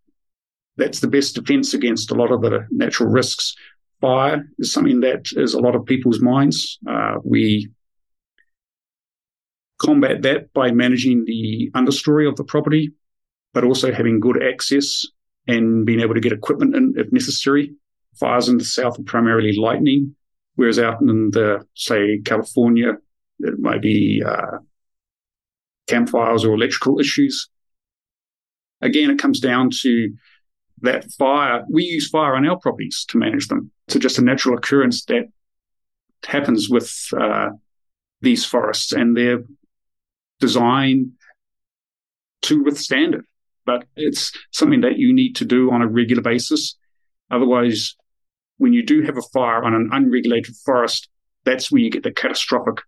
that's 0.77 1.01
the 1.01 1.07
best 1.07 1.35
defense 1.35 1.73
against 1.73 2.11
a 2.11 2.15
lot 2.15 2.31
of 2.31 2.41
the 2.41 2.65
natural 2.71 3.09
risks. 3.09 3.53
Fire 4.01 4.45
is 4.59 4.73
something 4.73 5.01
that 5.01 5.27
is 5.33 5.53
a 5.53 5.59
lot 5.59 5.75
of 5.75 5.85
people's 5.85 6.21
minds. 6.21 6.79
Uh, 6.89 7.15
we 7.23 7.69
combat 9.79 10.21
that 10.23 10.51
by 10.53 10.71
managing 10.71 11.25
the 11.25 11.69
understory 11.75 12.27
of 12.27 12.35
the 12.35 12.43
property, 12.43 12.91
but 13.53 13.63
also 13.63 13.91
having 13.91 14.19
good 14.19 14.41
access 14.41 15.05
and 15.47 15.86
being 15.86 15.99
able 15.99 16.13
to 16.13 16.21
get 16.21 16.32
equipment 16.32 16.75
in 16.75 16.93
if 16.97 17.12
necessary 17.12 17.73
fires 18.19 18.47
in 18.47 18.58
the 18.58 18.65
south 18.65 18.99
are 18.99 19.03
primarily 19.03 19.58
lightning, 19.58 20.15
whereas 20.56 20.79
out 20.79 21.01
in 21.01 21.32
the, 21.32 21.65
say, 21.75 22.19
California, 22.23 22.93
it 23.39 23.60
might 23.60 23.82
be 23.82 24.23
uh, 24.25 24.58
campfires 25.88 26.45
or 26.45 26.53
electrical 26.53 26.99
issues. 26.99 27.49
Again, 28.82 29.10
it 29.10 29.19
comes 29.19 29.39
down 29.39 29.69
to 29.82 30.13
that 30.82 31.10
fire. 31.13 31.63
We 31.69 31.84
use 31.84 32.10
fire 32.10 32.36
on 32.36 32.47
our 32.47 32.60
properties 32.60 33.06
to 33.10 33.17
manage 33.17 33.47
them. 33.47 33.71
It's 33.88 33.97
just 33.97 34.19
a 34.19 34.23
natural 34.23 34.58
occurrence 34.58 35.06
that 35.06 35.25
happens 36.23 36.69
with 36.69 36.93
uh, 37.17 37.49
these 38.21 38.45
forests, 38.45 38.91
and 38.91 39.15
they're 39.15 39.43
designed 40.39 41.13
to 42.43 42.63
withstand 42.63 43.15
it. 43.15 43.21
But 43.65 43.86
it's 43.95 44.32
something 44.52 44.82
that 44.82 44.97
you 44.97 45.13
need 45.13 45.36
to 45.38 45.45
do 45.45 45.71
on 45.71 45.82
a 45.82 45.88
regular 45.88 46.21
basis. 46.21 46.78
Otherwise, 47.32 47.95
when 48.58 48.73
you 48.73 48.84
do 48.84 49.02
have 49.04 49.17
a 49.17 49.21
fire 49.34 49.63
on 49.63 49.73
an 49.73 49.89
unregulated 49.91 50.56
forest, 50.65 51.10
that's 51.45 51.71
where 51.71 51.82
you 51.82 51.89
get 51.89 52.04
the 52.04 52.12
catastrophic 52.12 52.84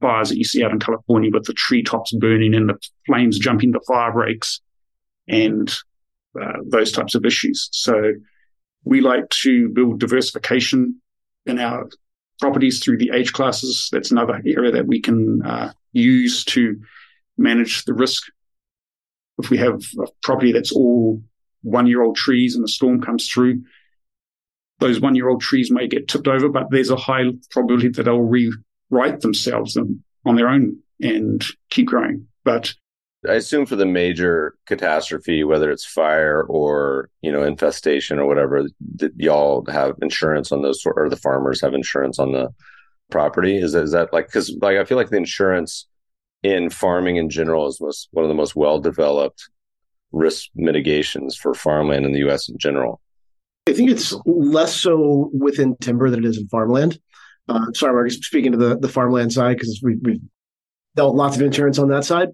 fires 0.00 0.28
that 0.28 0.38
you 0.38 0.44
see 0.44 0.62
out 0.62 0.70
in 0.70 0.78
California 0.78 1.30
with 1.32 1.44
the 1.44 1.52
treetops 1.52 2.14
burning 2.14 2.54
and 2.54 2.68
the 2.68 2.78
flames 3.06 3.38
jumping 3.38 3.72
the 3.72 3.80
fire 3.86 4.12
breaks 4.12 4.60
and 5.26 5.76
uh, 6.40 6.58
those 6.66 6.92
types 6.92 7.14
of 7.14 7.24
issues. 7.24 7.68
So 7.72 8.12
we 8.84 9.00
like 9.00 9.28
to 9.42 9.68
build 9.70 10.00
diversification 10.00 11.00
in 11.46 11.58
our 11.58 11.88
properties 12.40 12.82
through 12.82 12.98
the 12.98 13.10
age 13.12 13.32
classes. 13.32 13.88
That's 13.92 14.10
another 14.10 14.40
area 14.46 14.70
that 14.72 14.86
we 14.86 15.00
can 15.00 15.42
uh, 15.42 15.72
use 15.92 16.44
to 16.46 16.80
manage 17.36 17.84
the 17.84 17.94
risk. 17.94 18.24
If 19.38 19.50
we 19.50 19.58
have 19.58 19.82
a 20.00 20.06
property 20.22 20.52
that's 20.52 20.72
all 20.72 21.22
one 21.62 21.86
year 21.86 22.02
old 22.02 22.16
trees 22.16 22.54
and 22.54 22.64
a 22.64 22.68
storm 22.68 23.00
comes 23.00 23.28
through, 23.28 23.62
those 24.78 25.00
one 25.00 25.14
year 25.14 25.28
old 25.28 25.40
trees 25.40 25.70
may 25.70 25.88
get 25.88 26.08
tipped 26.08 26.28
over, 26.28 26.48
but 26.48 26.70
there's 26.70 26.90
a 26.90 26.96
high 26.96 27.24
probability 27.50 27.88
that 27.88 28.04
they'll 28.04 28.20
rewrite 28.20 29.20
themselves 29.20 29.76
on 29.76 30.36
their 30.36 30.48
own 30.48 30.78
and 31.00 31.44
keep 31.70 31.86
growing. 31.86 32.26
But 32.44 32.74
I 33.28 33.34
assume 33.34 33.66
for 33.66 33.76
the 33.76 33.86
major 33.86 34.54
catastrophe, 34.66 35.42
whether 35.42 35.70
it's 35.70 35.84
fire 35.84 36.44
or 36.44 37.10
you 37.20 37.32
know 37.32 37.42
infestation 37.42 38.18
or 38.18 38.26
whatever, 38.26 38.66
that 38.96 39.12
y'all 39.16 39.64
have 39.68 39.96
insurance 40.00 40.52
on 40.52 40.62
those, 40.62 40.82
or 40.86 41.08
the 41.08 41.16
farmers 41.16 41.60
have 41.60 41.74
insurance 41.74 42.18
on 42.18 42.32
the 42.32 42.52
property? 43.10 43.58
Is 43.58 43.72
that, 43.72 43.84
is 43.84 43.92
that 43.92 44.12
like 44.12 44.26
because 44.26 44.56
like 44.60 44.76
I 44.76 44.84
feel 44.84 44.96
like 44.96 45.10
the 45.10 45.16
insurance 45.16 45.86
in 46.42 46.70
farming 46.70 47.16
in 47.16 47.30
general 47.30 47.66
is 47.66 47.80
most 47.80 48.08
one 48.12 48.24
of 48.24 48.28
the 48.28 48.34
most 48.34 48.54
well 48.54 48.78
developed 48.78 49.48
risk 50.12 50.48
mitigations 50.54 51.36
for 51.36 51.54
farmland 51.54 52.04
in 52.06 52.12
the 52.12 52.20
U.S. 52.20 52.48
in 52.48 52.58
general. 52.58 53.00
I 53.68 53.72
think 53.74 53.90
it's 53.90 54.14
less 54.24 54.74
so 54.74 55.30
within 55.34 55.76
timber 55.76 56.08
than 56.08 56.24
it 56.24 56.28
is 56.28 56.38
in 56.38 56.48
farmland. 56.48 56.98
Uh, 57.48 57.66
sorry, 57.74 57.92
Marcus, 57.92 58.16
speaking 58.16 58.52
to 58.52 58.58
the, 58.58 58.78
the 58.78 58.88
farmland 58.88 59.32
side 59.32 59.56
because 59.56 59.80
we, 59.82 59.96
we've 59.96 60.20
dealt 60.96 61.14
lots 61.14 61.36
of 61.36 61.42
insurance 61.42 61.78
on 61.78 61.88
that 61.88 62.04
side, 62.04 62.28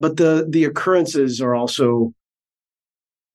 but 0.00 0.16
the 0.16 0.46
the 0.48 0.64
occurrences 0.64 1.40
are 1.40 1.54
also 1.54 2.14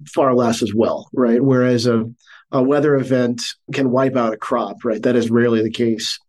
far 0.06 0.36
less 0.36 0.62
as 0.62 0.74
well, 0.74 1.10
right? 1.14 1.42
Whereas 1.42 1.88
a 1.88 2.06
a 2.52 2.64
weather 2.64 2.96
event 2.96 3.42
can 3.74 3.92
wipe 3.92 4.16
out 4.16 4.34
a 4.34 4.38
crop, 4.38 4.86
right? 4.86 5.02
That 5.02 5.16
is 5.16 5.30
rarely 5.30 5.62
the 5.62 5.72
case 5.72 6.20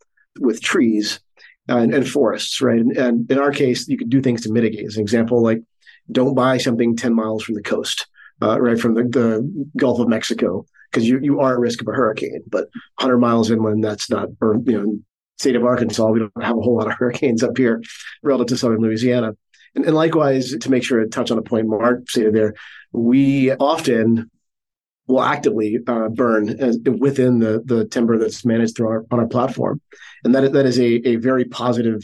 with 0.40 0.60
trees 0.60 1.20
and, 1.68 1.94
and 1.94 2.08
forests, 2.08 2.60
right? 2.60 2.78
And, 2.78 2.96
and, 2.96 3.30
in 3.30 3.38
our 3.38 3.52
case, 3.52 3.88
you 3.88 3.98
could 3.98 4.10
do 4.10 4.22
things 4.22 4.42
to 4.42 4.52
mitigate. 4.52 4.86
As 4.86 4.96
an 4.96 5.02
example, 5.02 5.42
like 5.42 5.62
don't 6.10 6.34
buy 6.34 6.58
something 6.58 6.96
10 6.96 7.14
miles 7.14 7.44
from 7.44 7.54
the 7.54 7.62
coast, 7.62 8.06
uh, 8.42 8.60
right? 8.60 8.80
From 8.80 8.94
the, 8.94 9.04
the 9.04 9.68
Gulf 9.76 10.00
of 10.00 10.08
Mexico, 10.08 10.64
because 10.90 11.06
you, 11.06 11.18
you 11.20 11.40
are 11.40 11.54
at 11.54 11.60
risk 11.60 11.82
of 11.82 11.88
a 11.88 11.92
hurricane. 11.92 12.42
But 12.48 12.68
100 12.96 13.18
miles 13.18 13.50
inland, 13.50 13.84
that's 13.84 14.10
not, 14.10 14.28
or, 14.40 14.58
you 14.64 14.80
know, 14.80 14.98
state 15.38 15.56
of 15.56 15.64
Arkansas, 15.64 16.06
we 16.06 16.20
don't 16.20 16.32
have 16.42 16.56
a 16.56 16.60
whole 16.60 16.76
lot 16.76 16.88
of 16.88 16.94
hurricanes 16.94 17.42
up 17.42 17.56
here 17.56 17.82
relative 18.22 18.56
to 18.56 18.56
southern 18.56 18.80
Louisiana. 18.80 19.36
And, 19.74 19.84
and 19.84 19.94
likewise, 19.94 20.56
to 20.56 20.70
make 20.70 20.82
sure 20.82 21.00
to 21.00 21.08
touch 21.08 21.30
on 21.30 21.38
a 21.38 21.42
point 21.42 21.68
Mark 21.68 22.08
stated 22.08 22.34
there, 22.34 22.54
we 22.92 23.52
often 23.52 24.30
will 25.08 25.22
actively 25.22 25.78
uh, 25.86 26.08
burn 26.08 26.50
as, 26.60 26.78
within 27.00 27.40
the 27.40 27.62
the 27.64 27.86
timber 27.86 28.18
that's 28.18 28.44
managed 28.44 28.76
through 28.76 28.88
our 28.88 29.06
on 29.10 29.18
our 29.18 29.26
platform, 29.26 29.80
and 30.22 30.34
that 30.34 30.52
that 30.52 30.66
is 30.66 30.78
a 30.78 31.08
a 31.08 31.16
very 31.16 31.44
positive 31.44 32.02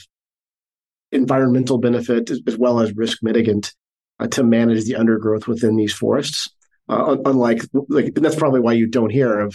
environmental 1.13 1.79
benefit 1.79 2.31
as, 2.31 2.59
well 2.59 2.81
as 2.81 2.97
risk 2.97 3.19
mitigant 3.23 3.73
uh, 4.19 4.27
to 4.27 4.43
manage 4.43 4.85
the 4.85 4.97
undergrowth 4.97 5.47
within 5.47 5.77
these 5.77 5.93
forests. 5.93 6.49
Uh, 6.89 7.17
unlike 7.25 7.63
like 7.89 8.15
that's 8.15 8.35
probably 8.35 8.61
why 8.61 8.73
you 8.73 8.87
don't 8.87 9.11
hear 9.11 9.39
of 9.39 9.55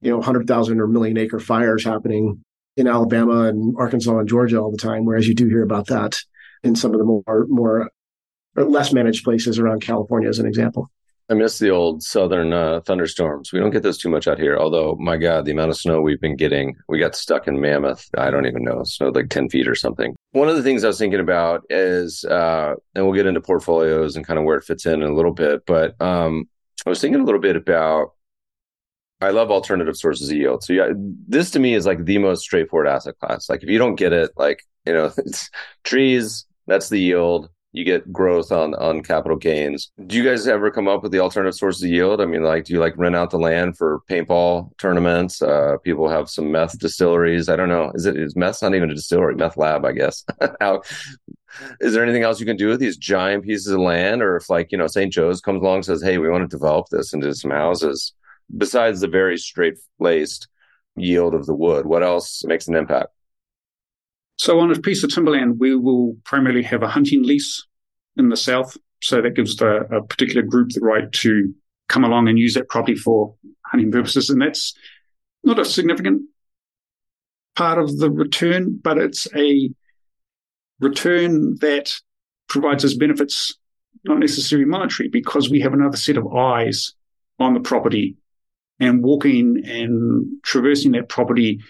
you 0.00 0.10
know 0.10 0.20
hundred 0.20 0.46
thousand 0.46 0.80
or 0.80 0.86
million 0.86 1.16
acre 1.16 1.38
fires 1.38 1.84
happening 1.84 2.42
in 2.76 2.86
Alabama 2.86 3.44
and 3.44 3.74
Arkansas 3.78 4.18
and 4.18 4.28
Georgia 4.28 4.60
all 4.60 4.70
the 4.70 4.76
time, 4.76 5.04
whereas 5.04 5.26
you 5.26 5.34
do 5.34 5.46
hear 5.46 5.62
about 5.62 5.86
that 5.86 6.18
in 6.62 6.74
some 6.74 6.92
of 6.92 6.98
the 6.98 7.04
more 7.04 7.46
more 7.48 7.90
or 8.56 8.64
less 8.64 8.92
managed 8.92 9.24
places 9.24 9.58
around 9.58 9.82
California, 9.82 10.28
as 10.28 10.38
an 10.38 10.46
example. 10.46 10.90
I 11.28 11.34
miss 11.34 11.58
the 11.58 11.70
old 11.70 12.04
southern 12.04 12.52
uh, 12.52 12.80
thunderstorms. 12.82 13.52
We 13.52 13.58
don't 13.58 13.72
get 13.72 13.82
those 13.82 13.98
too 13.98 14.08
much 14.08 14.28
out 14.28 14.38
here. 14.38 14.56
Although, 14.56 14.96
my 15.00 15.16
God, 15.16 15.44
the 15.44 15.50
amount 15.50 15.70
of 15.70 15.76
snow 15.76 16.00
we've 16.00 16.20
been 16.20 16.36
getting, 16.36 16.76
we 16.88 17.00
got 17.00 17.16
stuck 17.16 17.48
in 17.48 17.60
Mammoth. 17.60 18.08
I 18.16 18.30
don't 18.30 18.46
even 18.46 18.62
know, 18.62 18.84
snowed 18.84 19.16
like 19.16 19.28
10 19.28 19.48
feet 19.48 19.66
or 19.66 19.74
something. 19.74 20.14
One 20.32 20.48
of 20.48 20.54
the 20.54 20.62
things 20.62 20.84
I 20.84 20.88
was 20.88 20.98
thinking 20.98 21.18
about 21.18 21.64
is, 21.68 22.24
uh, 22.24 22.74
and 22.94 23.04
we'll 23.04 23.14
get 23.14 23.26
into 23.26 23.40
portfolios 23.40 24.14
and 24.14 24.24
kind 24.24 24.38
of 24.38 24.44
where 24.44 24.56
it 24.56 24.64
fits 24.64 24.86
in, 24.86 25.02
in 25.02 25.10
a 25.10 25.14
little 25.14 25.32
bit, 25.32 25.66
but 25.66 26.00
um, 26.00 26.48
I 26.86 26.90
was 26.90 27.00
thinking 27.00 27.20
a 27.20 27.24
little 27.24 27.40
bit 27.40 27.56
about, 27.56 28.12
I 29.20 29.30
love 29.30 29.50
alternative 29.50 29.96
sources 29.96 30.30
of 30.30 30.36
yield. 30.36 30.62
So, 30.62 30.74
yeah, 30.74 30.90
this 30.94 31.50
to 31.52 31.58
me 31.58 31.74
is 31.74 31.86
like 31.86 32.04
the 32.04 32.18
most 32.18 32.42
straightforward 32.42 32.86
asset 32.86 33.18
class. 33.18 33.48
Like, 33.48 33.64
if 33.64 33.68
you 33.68 33.78
don't 33.78 33.96
get 33.96 34.12
it, 34.12 34.30
like, 34.36 34.62
you 34.84 34.92
know, 34.92 35.06
it's 35.16 35.50
trees, 35.82 36.46
that's 36.68 36.88
the 36.88 37.00
yield 37.00 37.48
you 37.76 37.84
get 37.84 38.10
growth 38.10 38.50
on 38.50 38.74
on 38.76 39.02
capital 39.02 39.36
gains. 39.36 39.92
Do 40.06 40.16
you 40.16 40.24
guys 40.24 40.48
ever 40.48 40.70
come 40.70 40.88
up 40.88 41.02
with 41.02 41.12
the 41.12 41.18
alternative 41.18 41.54
sources 41.54 41.82
of 41.82 41.90
yield? 41.90 42.22
I 42.22 42.24
mean, 42.24 42.42
like, 42.42 42.64
do 42.64 42.72
you 42.72 42.80
like 42.80 42.96
rent 42.96 43.14
out 43.14 43.30
the 43.30 43.38
land 43.38 43.76
for 43.76 44.00
paintball 44.10 44.74
tournaments? 44.78 45.42
Uh, 45.42 45.76
people 45.84 46.08
have 46.08 46.30
some 46.30 46.50
meth 46.50 46.78
distilleries. 46.78 47.50
I 47.50 47.56
don't 47.56 47.68
know. 47.68 47.92
Is 47.94 48.06
it 48.06 48.16
is 48.16 48.34
meth 48.34 48.62
not 48.62 48.74
even 48.74 48.90
a 48.90 48.94
distillery? 48.94 49.34
Meth 49.34 49.58
lab, 49.58 49.84
I 49.84 49.92
guess. 49.92 50.24
How, 50.60 50.80
is 51.80 51.92
there 51.92 52.02
anything 52.02 52.22
else 52.22 52.40
you 52.40 52.46
can 52.46 52.56
do 52.56 52.68
with 52.68 52.80
these 52.80 52.96
giant 52.96 53.44
pieces 53.44 53.70
of 53.70 53.80
land, 53.80 54.22
or 54.22 54.36
if 54.36 54.48
like 54.48 54.72
you 54.72 54.78
know 54.78 54.86
St. 54.86 55.12
Joe's 55.12 55.42
comes 55.42 55.60
along 55.60 55.76
and 55.76 55.84
says, 55.84 56.02
"Hey, 56.02 56.16
we 56.16 56.30
want 56.30 56.48
to 56.48 56.56
develop 56.56 56.86
this 56.90 57.12
into 57.12 57.34
some 57.34 57.50
houses," 57.50 58.14
besides 58.56 59.02
the 59.02 59.08
very 59.08 59.36
straight 59.36 59.74
laced 59.98 60.48
yield 60.96 61.34
of 61.34 61.44
the 61.44 61.54
wood, 61.54 61.84
what 61.84 62.02
else 62.02 62.42
makes 62.46 62.68
an 62.68 62.74
impact? 62.74 63.08
So 64.38 64.60
on 64.60 64.70
a 64.70 64.78
piece 64.78 65.02
of 65.02 65.12
timberland, 65.12 65.58
we 65.58 65.74
will 65.74 66.16
primarily 66.24 66.62
have 66.62 66.82
a 66.82 66.88
hunting 66.88 67.22
lease 67.22 67.65
in 68.16 68.28
the 68.28 68.36
south. 68.36 68.76
So 69.02 69.20
that 69.20 69.34
gives 69.34 69.56
the, 69.56 69.86
a 69.94 70.02
particular 70.02 70.42
group 70.42 70.70
the 70.70 70.80
right 70.80 71.10
to 71.12 71.54
come 71.88 72.04
along 72.04 72.28
and 72.28 72.38
use 72.38 72.54
that 72.54 72.68
property 72.68 72.96
for 72.96 73.34
hunting 73.66 73.92
purposes. 73.92 74.30
And 74.30 74.40
that's 74.40 74.74
not 75.44 75.58
a 75.58 75.64
significant 75.64 76.22
part 77.54 77.78
of 77.78 77.98
the 77.98 78.10
return, 78.10 78.78
but 78.82 78.98
it's 78.98 79.26
a 79.34 79.70
return 80.80 81.56
that 81.60 81.94
provides 82.48 82.84
us 82.84 82.94
benefits, 82.94 83.54
not 84.04 84.18
necessarily 84.18 84.66
monetary, 84.66 85.08
because 85.08 85.50
we 85.50 85.60
have 85.60 85.72
another 85.72 85.96
set 85.96 86.16
of 86.16 86.26
eyes 86.34 86.94
on 87.38 87.54
the 87.54 87.60
property 87.60 88.16
and 88.78 89.02
walking 89.02 89.62
and 89.64 90.26
traversing 90.42 90.92
that 90.92 91.08
property 91.08 91.60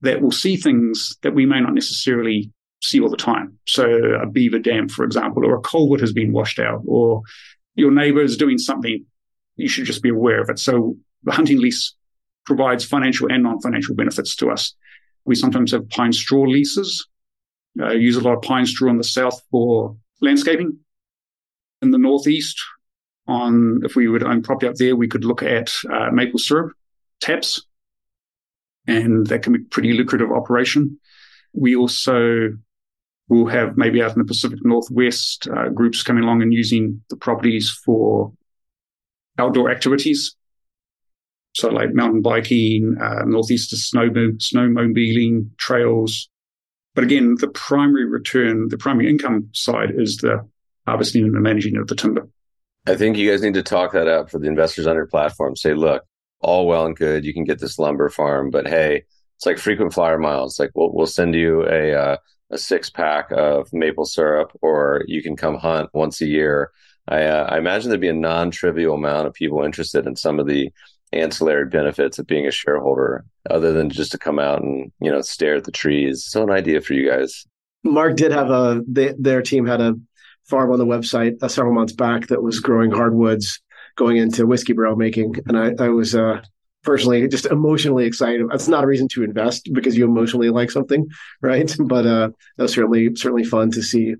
that 0.00 0.20
will 0.20 0.32
see 0.32 0.56
things 0.56 1.16
that 1.22 1.34
we 1.34 1.46
may 1.46 1.60
not 1.60 1.74
necessarily 1.74 2.50
see 2.80 3.00
all 3.00 3.10
the 3.10 3.16
time. 3.16 3.58
So 3.66 3.84
a 4.14 4.26
beaver 4.26 4.58
dam, 4.58 4.88
for 4.88 5.04
example, 5.04 5.44
or 5.44 5.56
a 5.56 5.60
culvert 5.60 6.00
has 6.00 6.12
been 6.12 6.32
washed 6.32 6.58
out, 6.58 6.82
or 6.86 7.22
your 7.74 7.90
neighbor 7.90 8.22
is 8.22 8.36
doing 8.36 8.58
something. 8.58 9.04
You 9.56 9.68
should 9.68 9.84
just 9.84 10.02
be 10.02 10.08
aware 10.08 10.40
of 10.40 10.48
it. 10.50 10.58
So 10.58 10.96
the 11.24 11.32
hunting 11.32 11.60
lease 11.60 11.94
provides 12.46 12.84
financial 12.84 13.30
and 13.30 13.42
non-financial 13.42 13.94
benefits 13.94 14.34
to 14.36 14.50
us. 14.50 14.74
We 15.24 15.34
sometimes 15.34 15.72
have 15.72 15.88
pine 15.90 16.12
straw 16.12 16.42
leases. 16.42 17.06
Uh, 17.80 17.90
use 17.90 18.16
a 18.16 18.20
lot 18.20 18.36
of 18.36 18.42
pine 18.42 18.66
straw 18.66 18.90
in 18.90 18.96
the 18.96 19.04
south 19.04 19.40
for 19.50 19.96
landscaping. 20.20 20.78
In 21.82 21.90
the 21.90 21.98
northeast, 21.98 22.60
on 23.26 23.80
if 23.84 23.94
we 23.94 24.08
would 24.08 24.24
own 24.24 24.42
property 24.42 24.66
up 24.66 24.74
there, 24.74 24.96
we 24.96 25.08
could 25.08 25.24
look 25.24 25.42
at 25.42 25.72
uh, 25.90 26.10
maple 26.10 26.38
syrup 26.38 26.72
taps 27.20 27.62
and 28.86 29.26
that 29.28 29.42
can 29.42 29.52
be 29.52 29.60
pretty 29.60 29.92
lucrative 29.92 30.32
operation. 30.32 30.98
We 31.52 31.76
also 31.76 32.50
will 33.30 33.46
have 33.46 33.76
maybe 33.76 34.02
out 34.02 34.12
in 34.12 34.18
the 34.18 34.24
Pacific 34.24 34.58
Northwest 34.62 35.48
uh, 35.48 35.68
groups 35.68 36.02
coming 36.02 36.24
along 36.24 36.42
and 36.42 36.52
using 36.52 37.02
the 37.08 37.16
properties 37.16 37.70
for 37.70 38.32
outdoor 39.38 39.70
activities. 39.70 40.34
So 41.54 41.68
like 41.68 41.94
mountain 41.94 42.22
biking, 42.22 42.96
uh, 43.00 43.24
snow 43.24 43.42
snowmobiling, 43.42 45.50
trails. 45.56 46.28
But 46.94 47.04
again, 47.04 47.36
the 47.38 47.48
primary 47.48 48.04
return, 48.04 48.68
the 48.68 48.78
primary 48.78 49.08
income 49.08 49.48
side 49.52 49.92
is 49.96 50.18
the 50.18 50.46
harvesting 50.86 51.24
and 51.24 51.34
the 51.34 51.40
managing 51.40 51.76
of 51.76 51.86
the 51.86 51.94
timber. 51.94 52.28
I 52.86 52.96
think 52.96 53.16
you 53.16 53.30
guys 53.30 53.42
need 53.42 53.54
to 53.54 53.62
talk 53.62 53.92
that 53.92 54.08
up 54.08 54.30
for 54.30 54.38
the 54.38 54.48
investors 54.48 54.86
on 54.86 54.96
your 54.96 55.06
platform. 55.06 55.54
Say, 55.54 55.74
look, 55.74 56.02
all 56.40 56.66
well 56.66 56.86
and 56.86 56.96
good. 56.96 57.24
You 57.24 57.34
can 57.34 57.44
get 57.44 57.60
this 57.60 57.78
lumber 57.78 58.08
farm, 58.08 58.50
but 58.50 58.66
hey, 58.66 59.04
it's 59.36 59.46
like 59.46 59.58
frequent 59.58 59.92
flyer 59.92 60.18
miles. 60.18 60.58
Like 60.58 60.70
we'll 60.74 60.92
we'll 60.92 61.06
send 61.06 61.34
you 61.34 61.66
a 61.66 61.94
uh, 61.94 62.16
a 62.50 62.58
six 62.58 62.90
pack 62.90 63.30
of 63.30 63.72
maple 63.72 64.04
syrup, 64.04 64.52
or 64.60 65.04
you 65.06 65.22
can 65.22 65.36
come 65.36 65.56
hunt 65.56 65.90
once 65.92 66.20
a 66.20 66.26
year. 66.26 66.70
I, 67.08 67.24
uh, 67.24 67.46
I 67.50 67.58
imagine 67.58 67.88
there'd 67.88 68.00
be 68.00 68.08
a 68.08 68.12
non 68.12 68.50
trivial 68.50 68.94
amount 68.94 69.26
of 69.26 69.34
people 69.34 69.62
interested 69.62 70.06
in 70.06 70.16
some 70.16 70.38
of 70.38 70.46
the 70.46 70.70
ancillary 71.12 71.66
benefits 71.66 72.18
of 72.18 72.26
being 72.26 72.46
a 72.46 72.50
shareholder, 72.50 73.24
other 73.48 73.72
than 73.72 73.90
just 73.90 74.12
to 74.12 74.18
come 74.18 74.38
out 74.38 74.62
and 74.62 74.92
you 75.00 75.10
know 75.10 75.20
stare 75.20 75.56
at 75.56 75.64
the 75.64 75.72
trees. 75.72 76.24
So 76.24 76.42
an 76.42 76.50
idea 76.50 76.80
for 76.80 76.94
you 76.94 77.08
guys. 77.08 77.46
Mark 77.82 78.16
did 78.16 78.32
have 78.32 78.50
a 78.50 78.82
they, 78.86 79.14
their 79.18 79.42
team 79.42 79.66
had 79.66 79.80
a 79.80 79.94
farm 80.48 80.70
on 80.72 80.78
the 80.78 80.86
website 80.86 81.42
uh, 81.42 81.48
several 81.48 81.74
months 81.74 81.92
back 81.92 82.26
that 82.28 82.42
was 82.42 82.60
growing 82.60 82.90
hardwoods 82.90 83.60
going 83.96 84.16
into 84.16 84.46
whiskey 84.46 84.72
barrel 84.72 84.96
making, 84.96 85.34
and 85.46 85.58
I, 85.58 85.84
I 85.84 85.88
was 85.88 86.14
uh, 86.14 86.42
personally 86.82 87.26
just 87.28 87.46
emotionally 87.46 88.04
excited. 88.04 88.46
That's 88.50 88.68
not 88.68 88.84
a 88.84 88.86
reason 88.86 89.08
to 89.08 89.24
invest 89.24 89.72
because 89.72 89.96
you 89.96 90.04
emotionally 90.04 90.50
like 90.50 90.70
something, 90.70 91.08
right? 91.40 91.74
But 91.78 92.06
uh, 92.06 92.30
that 92.56 92.62
was 92.62 92.72
certainly 92.72 93.14
certainly 93.16 93.44
fun 93.44 93.70
to 93.72 93.82
see. 93.82 94.14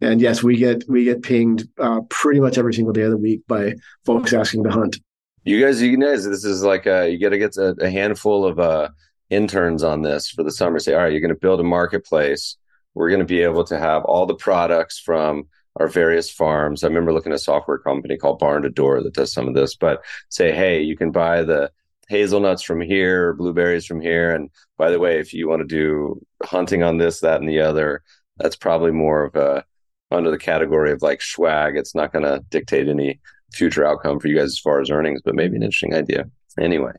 And 0.00 0.20
yes, 0.20 0.42
we 0.42 0.56
get 0.56 0.84
we 0.88 1.04
get 1.04 1.22
pinged 1.22 1.68
uh, 1.78 2.00
pretty 2.08 2.40
much 2.40 2.58
every 2.58 2.74
single 2.74 2.92
day 2.92 3.02
of 3.02 3.10
the 3.10 3.16
week 3.16 3.42
by 3.46 3.74
folks 4.04 4.32
asking 4.32 4.64
to 4.64 4.70
hunt. 4.70 4.98
You 5.44 5.60
guys, 5.60 5.82
you 5.82 5.96
guys, 5.96 6.24
this 6.24 6.44
is 6.44 6.62
like 6.62 6.86
a, 6.86 7.08
you 7.10 7.18
got 7.18 7.30
to 7.30 7.38
get 7.38 7.56
a, 7.56 7.74
a, 7.80 7.90
handful 7.90 8.46
of 8.46 8.60
uh, 8.60 8.90
interns 9.28 9.82
on 9.82 10.02
this 10.02 10.30
for 10.30 10.44
the 10.44 10.52
summer. 10.52 10.78
Say, 10.78 10.94
all 10.94 11.00
right, 11.00 11.10
you're 11.10 11.20
going 11.20 11.34
to 11.34 11.40
build 11.40 11.58
a 11.58 11.64
marketplace. 11.64 12.56
We're 12.94 13.08
going 13.08 13.20
to 13.20 13.26
be 13.26 13.42
able 13.42 13.64
to 13.64 13.76
have 13.76 14.04
all 14.04 14.24
the 14.24 14.36
products 14.36 15.00
from 15.00 15.48
our 15.76 15.88
various 15.88 16.30
farms. 16.30 16.84
I 16.84 16.88
remember 16.88 17.12
looking 17.12 17.32
at 17.32 17.36
a 17.36 17.40
software 17.40 17.78
company 17.78 18.16
called 18.16 18.38
Barn 18.38 18.62
to 18.62 18.70
Door 18.70 19.02
that 19.02 19.14
does 19.14 19.32
some 19.32 19.48
of 19.48 19.54
this, 19.54 19.74
but 19.74 20.04
say, 20.28 20.52
hey, 20.52 20.82
you 20.82 20.96
can 20.96 21.10
buy 21.10 21.42
the 21.42 21.72
hazelnuts 22.12 22.62
from 22.62 22.80
here, 22.80 23.32
blueberries 23.32 23.86
from 23.86 24.00
here. 24.00 24.34
And 24.34 24.50
by 24.76 24.90
the 24.90 25.00
way, 25.00 25.18
if 25.18 25.32
you 25.32 25.48
want 25.48 25.60
to 25.60 25.66
do 25.66 26.20
hunting 26.42 26.82
on 26.82 26.98
this, 26.98 27.20
that, 27.20 27.40
and 27.40 27.48
the 27.48 27.60
other, 27.60 28.02
that's 28.36 28.56
probably 28.56 28.92
more 28.92 29.24
of 29.24 29.34
a 29.34 29.64
under 30.10 30.30
the 30.30 30.38
category 30.38 30.92
of 30.92 31.02
like 31.02 31.22
swag. 31.22 31.76
It's 31.76 31.94
not 31.94 32.12
going 32.12 32.24
to 32.24 32.44
dictate 32.50 32.88
any 32.88 33.18
future 33.52 33.86
outcome 33.86 34.20
for 34.20 34.28
you 34.28 34.36
guys 34.36 34.50
as 34.50 34.58
far 34.58 34.80
as 34.80 34.90
earnings, 34.90 35.22
but 35.24 35.34
maybe 35.34 35.56
an 35.56 35.62
interesting 35.62 35.94
idea. 35.94 36.24
Anyway, 36.60 36.92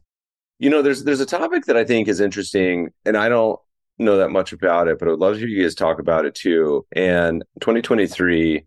you 0.60 0.70
know, 0.70 0.82
there's 0.82 1.04
there's 1.04 1.20
a 1.20 1.26
topic 1.26 1.66
that 1.66 1.78
I 1.78 1.86
think 1.86 2.08
is 2.08 2.20
interesting, 2.20 2.90
and 3.06 3.16
I 3.16 3.30
don't 3.30 3.60
know 4.00 4.18
that 4.18 4.32
much 4.32 4.52
about 4.52 4.88
it, 4.88 4.98
but 4.98 5.08
I 5.08 5.12
would 5.12 5.20
love 5.20 5.36
to 5.36 5.40
hear 5.40 5.48
you 5.48 5.62
guys 5.62 5.76
talk 5.76 6.00
about 6.00 6.26
it 6.26 6.34
too. 6.34 6.86
And 6.96 7.44
2023, 7.62 8.66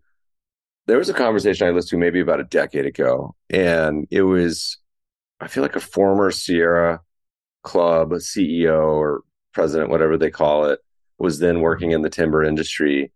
there 0.85 0.97
was 0.97 1.09
a 1.09 1.13
conversation 1.13 1.67
I 1.67 1.71
listened 1.71 1.89
to 1.89 1.97
maybe 1.97 2.21
about 2.21 2.39
a 2.39 2.45
decade 2.45 2.85
ago, 2.85 3.35
and 3.49 4.07
it 4.09 4.21
was, 4.21 4.77
I 5.39 5.47
feel 5.47 5.63
like 5.63 5.75
a 5.75 5.81
former 5.81 6.31
Sierra 6.31 7.01
Club 7.63 8.11
CEO 8.13 8.83
or 8.83 9.21
president, 9.53 9.89
whatever 9.89 10.17
they 10.17 10.31
call 10.31 10.65
it, 10.65 10.79
was 11.19 11.39
then 11.39 11.61
working 11.61 11.91
in 11.91 12.01
the 12.01 12.09
timber 12.09 12.43
industry. 12.43 13.11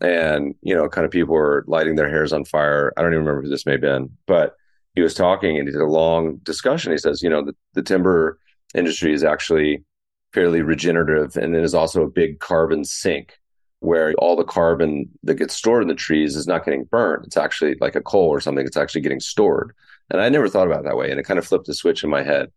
And, 0.00 0.54
you 0.62 0.74
know, 0.74 0.88
kind 0.88 1.04
of 1.04 1.10
people 1.10 1.34
were 1.34 1.64
lighting 1.66 1.94
their 1.94 2.08
hairs 2.08 2.32
on 2.32 2.44
fire. 2.44 2.92
I 2.96 3.02
don't 3.02 3.12
even 3.12 3.24
remember 3.24 3.42
who 3.42 3.48
this 3.48 3.66
may 3.66 3.72
have 3.72 3.80
been, 3.80 4.10
but 4.26 4.56
he 4.94 5.00
was 5.00 5.14
talking 5.14 5.58
and 5.58 5.68
he 5.68 5.72
did 5.72 5.80
a 5.80 5.86
long 5.86 6.38
discussion. 6.42 6.92
He 6.92 6.98
says, 6.98 7.22
you 7.22 7.30
know, 7.30 7.44
the, 7.44 7.54
the 7.74 7.82
timber 7.82 8.38
industry 8.74 9.12
is 9.12 9.24
actually 9.24 9.84
fairly 10.32 10.62
regenerative 10.62 11.36
and 11.36 11.54
it 11.54 11.62
is 11.62 11.74
also 11.74 12.02
a 12.02 12.10
big 12.10 12.40
carbon 12.40 12.84
sink 12.84 13.38
where 13.80 14.14
all 14.18 14.36
the 14.36 14.44
carbon 14.44 15.08
that 15.24 15.34
gets 15.34 15.54
stored 15.54 15.82
in 15.82 15.88
the 15.88 15.94
trees 15.94 16.36
is 16.36 16.46
not 16.46 16.64
getting 16.64 16.84
burned. 16.84 17.24
It's 17.26 17.36
actually 17.36 17.76
like 17.80 17.96
a 17.96 18.00
coal 18.00 18.28
or 18.28 18.40
something. 18.40 18.64
It's 18.64 18.76
actually 18.76 19.00
getting 19.00 19.20
stored. 19.20 19.74
And 20.10 20.20
I 20.20 20.28
never 20.28 20.48
thought 20.48 20.66
about 20.66 20.80
it 20.80 20.84
that 20.84 20.96
way. 20.96 21.10
And 21.10 21.18
it 21.18 21.24
kind 21.24 21.38
of 21.38 21.46
flipped 21.46 21.66
the 21.66 21.74
switch 21.74 22.04
in 22.04 22.10
my 22.10 22.22
head. 22.22 22.50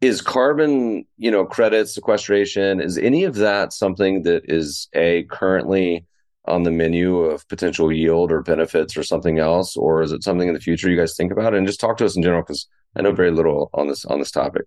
Is 0.00 0.20
carbon, 0.20 1.04
you 1.16 1.30
know, 1.30 1.44
credits, 1.44 1.94
sequestration, 1.94 2.80
is 2.80 2.98
any 2.98 3.24
of 3.24 3.36
that 3.36 3.72
something 3.72 4.24
that 4.24 4.42
is 4.48 4.88
a 4.94 5.24
currently 5.30 6.04
on 6.46 6.64
the 6.64 6.72
menu 6.72 7.18
of 7.18 7.46
potential 7.46 7.92
yield 7.92 8.32
or 8.32 8.42
benefits 8.42 8.96
or 8.96 9.04
something 9.04 9.38
else? 9.38 9.76
Or 9.76 10.02
is 10.02 10.10
it 10.10 10.24
something 10.24 10.48
in 10.48 10.54
the 10.54 10.60
future 10.60 10.90
you 10.90 10.96
guys 10.96 11.14
think 11.16 11.30
about? 11.30 11.54
And 11.54 11.66
just 11.68 11.78
talk 11.78 11.98
to 11.98 12.04
us 12.04 12.16
in 12.16 12.22
general, 12.22 12.42
because 12.42 12.66
I 12.96 13.02
know 13.02 13.12
very 13.12 13.30
little 13.30 13.70
on 13.74 13.86
this 13.86 14.04
on 14.04 14.18
this 14.18 14.32
topic. 14.32 14.62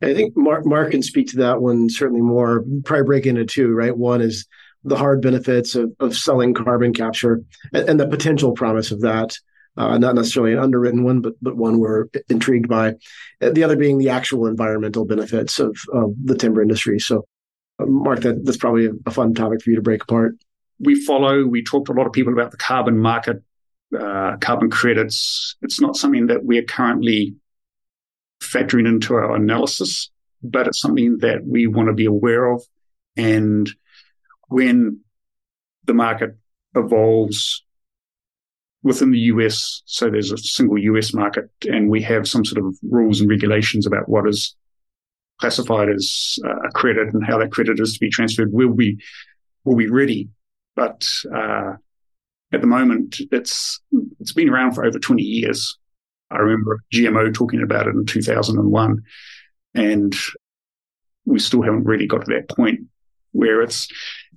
I 0.00 0.14
think 0.14 0.36
Mark, 0.36 0.64
Mark 0.64 0.92
can 0.92 1.02
speak 1.02 1.26
to 1.30 1.38
that 1.38 1.60
one 1.60 1.90
certainly 1.90 2.22
more. 2.22 2.64
Probably 2.84 3.04
break 3.04 3.26
into 3.26 3.44
two, 3.44 3.72
right? 3.74 3.96
One 3.96 4.20
is 4.20 4.46
the 4.84 4.96
hard 4.96 5.20
benefits 5.20 5.74
of, 5.74 5.90
of 5.98 6.16
selling 6.16 6.54
carbon 6.54 6.92
capture 6.92 7.42
and, 7.72 7.88
and 7.88 8.00
the 8.00 8.06
potential 8.06 8.52
promise 8.52 8.92
of 8.92 9.00
that. 9.00 9.36
Uh, 9.78 9.96
not 9.96 10.16
necessarily 10.16 10.52
an 10.52 10.58
underwritten 10.58 11.04
one, 11.04 11.20
but 11.20 11.34
but 11.40 11.56
one 11.56 11.78
we're 11.78 12.06
intrigued 12.28 12.68
by. 12.68 12.94
The 13.40 13.62
other 13.62 13.76
being 13.76 13.98
the 13.98 14.08
actual 14.08 14.48
environmental 14.48 15.04
benefits 15.04 15.60
of, 15.60 15.78
of 15.92 16.14
the 16.24 16.34
timber 16.34 16.60
industry. 16.60 16.98
So, 16.98 17.24
uh, 17.78 17.86
Mark, 17.86 18.22
that, 18.22 18.44
that's 18.44 18.56
probably 18.56 18.90
a 19.06 19.10
fun 19.12 19.34
topic 19.34 19.62
for 19.62 19.70
you 19.70 19.76
to 19.76 19.82
break 19.82 20.02
apart. 20.02 20.34
We 20.80 21.00
follow. 21.04 21.46
We 21.46 21.62
talk 21.62 21.86
to 21.86 21.92
a 21.92 21.94
lot 21.94 22.08
of 22.08 22.12
people 22.12 22.32
about 22.32 22.50
the 22.50 22.56
carbon 22.56 22.98
market, 22.98 23.40
uh, 23.96 24.36
carbon 24.40 24.68
credits. 24.68 25.54
It's 25.62 25.80
not 25.80 25.96
something 25.96 26.26
that 26.26 26.44
we 26.44 26.58
are 26.58 26.64
currently 26.64 27.36
factoring 28.42 28.88
into 28.88 29.14
our 29.14 29.36
analysis, 29.36 30.10
but 30.42 30.66
it's 30.66 30.80
something 30.80 31.18
that 31.18 31.46
we 31.46 31.68
want 31.68 31.88
to 31.88 31.94
be 31.94 32.06
aware 32.06 32.50
of. 32.50 32.64
And 33.16 33.70
when 34.48 35.00
the 35.84 35.94
market 35.94 36.36
evolves 36.74 37.64
within 38.82 39.10
the 39.10 39.18
US, 39.18 39.82
so 39.86 40.10
there's 40.10 40.32
a 40.32 40.38
single 40.38 40.78
US 40.78 41.12
market, 41.12 41.50
and 41.68 41.90
we 41.90 42.02
have 42.02 42.28
some 42.28 42.44
sort 42.44 42.64
of 42.64 42.76
rules 42.82 43.20
and 43.20 43.28
regulations 43.28 43.86
about 43.86 44.08
what 44.08 44.28
is 44.28 44.56
classified 45.40 45.88
as 45.88 46.38
a 46.44 46.70
credit 46.72 47.12
and 47.14 47.24
how 47.24 47.38
that 47.38 47.52
credit 47.52 47.80
is 47.80 47.94
to 47.94 48.00
be 48.00 48.10
transferred, 48.10 48.52
we'll 48.52 48.74
be 48.74 48.98
we'll 49.64 49.76
be 49.76 49.88
ready. 49.88 50.28
But 50.74 51.08
uh, 51.34 51.74
at 52.52 52.60
the 52.60 52.66
moment, 52.66 53.20
it's 53.32 53.80
it's 54.20 54.32
been 54.32 54.48
around 54.48 54.72
for 54.72 54.84
over 54.84 54.98
20 54.98 55.22
years. 55.22 55.76
I 56.30 56.38
remember 56.38 56.80
GMO 56.92 57.32
talking 57.32 57.62
about 57.62 57.86
it 57.86 57.94
in 57.94 58.04
2001, 58.04 59.02
and 59.74 60.14
we 61.24 61.38
still 61.38 61.62
haven't 61.62 61.84
really 61.84 62.06
got 62.06 62.24
to 62.24 62.32
that 62.32 62.48
point 62.48 62.80
where 63.32 63.62
it's 63.62 63.88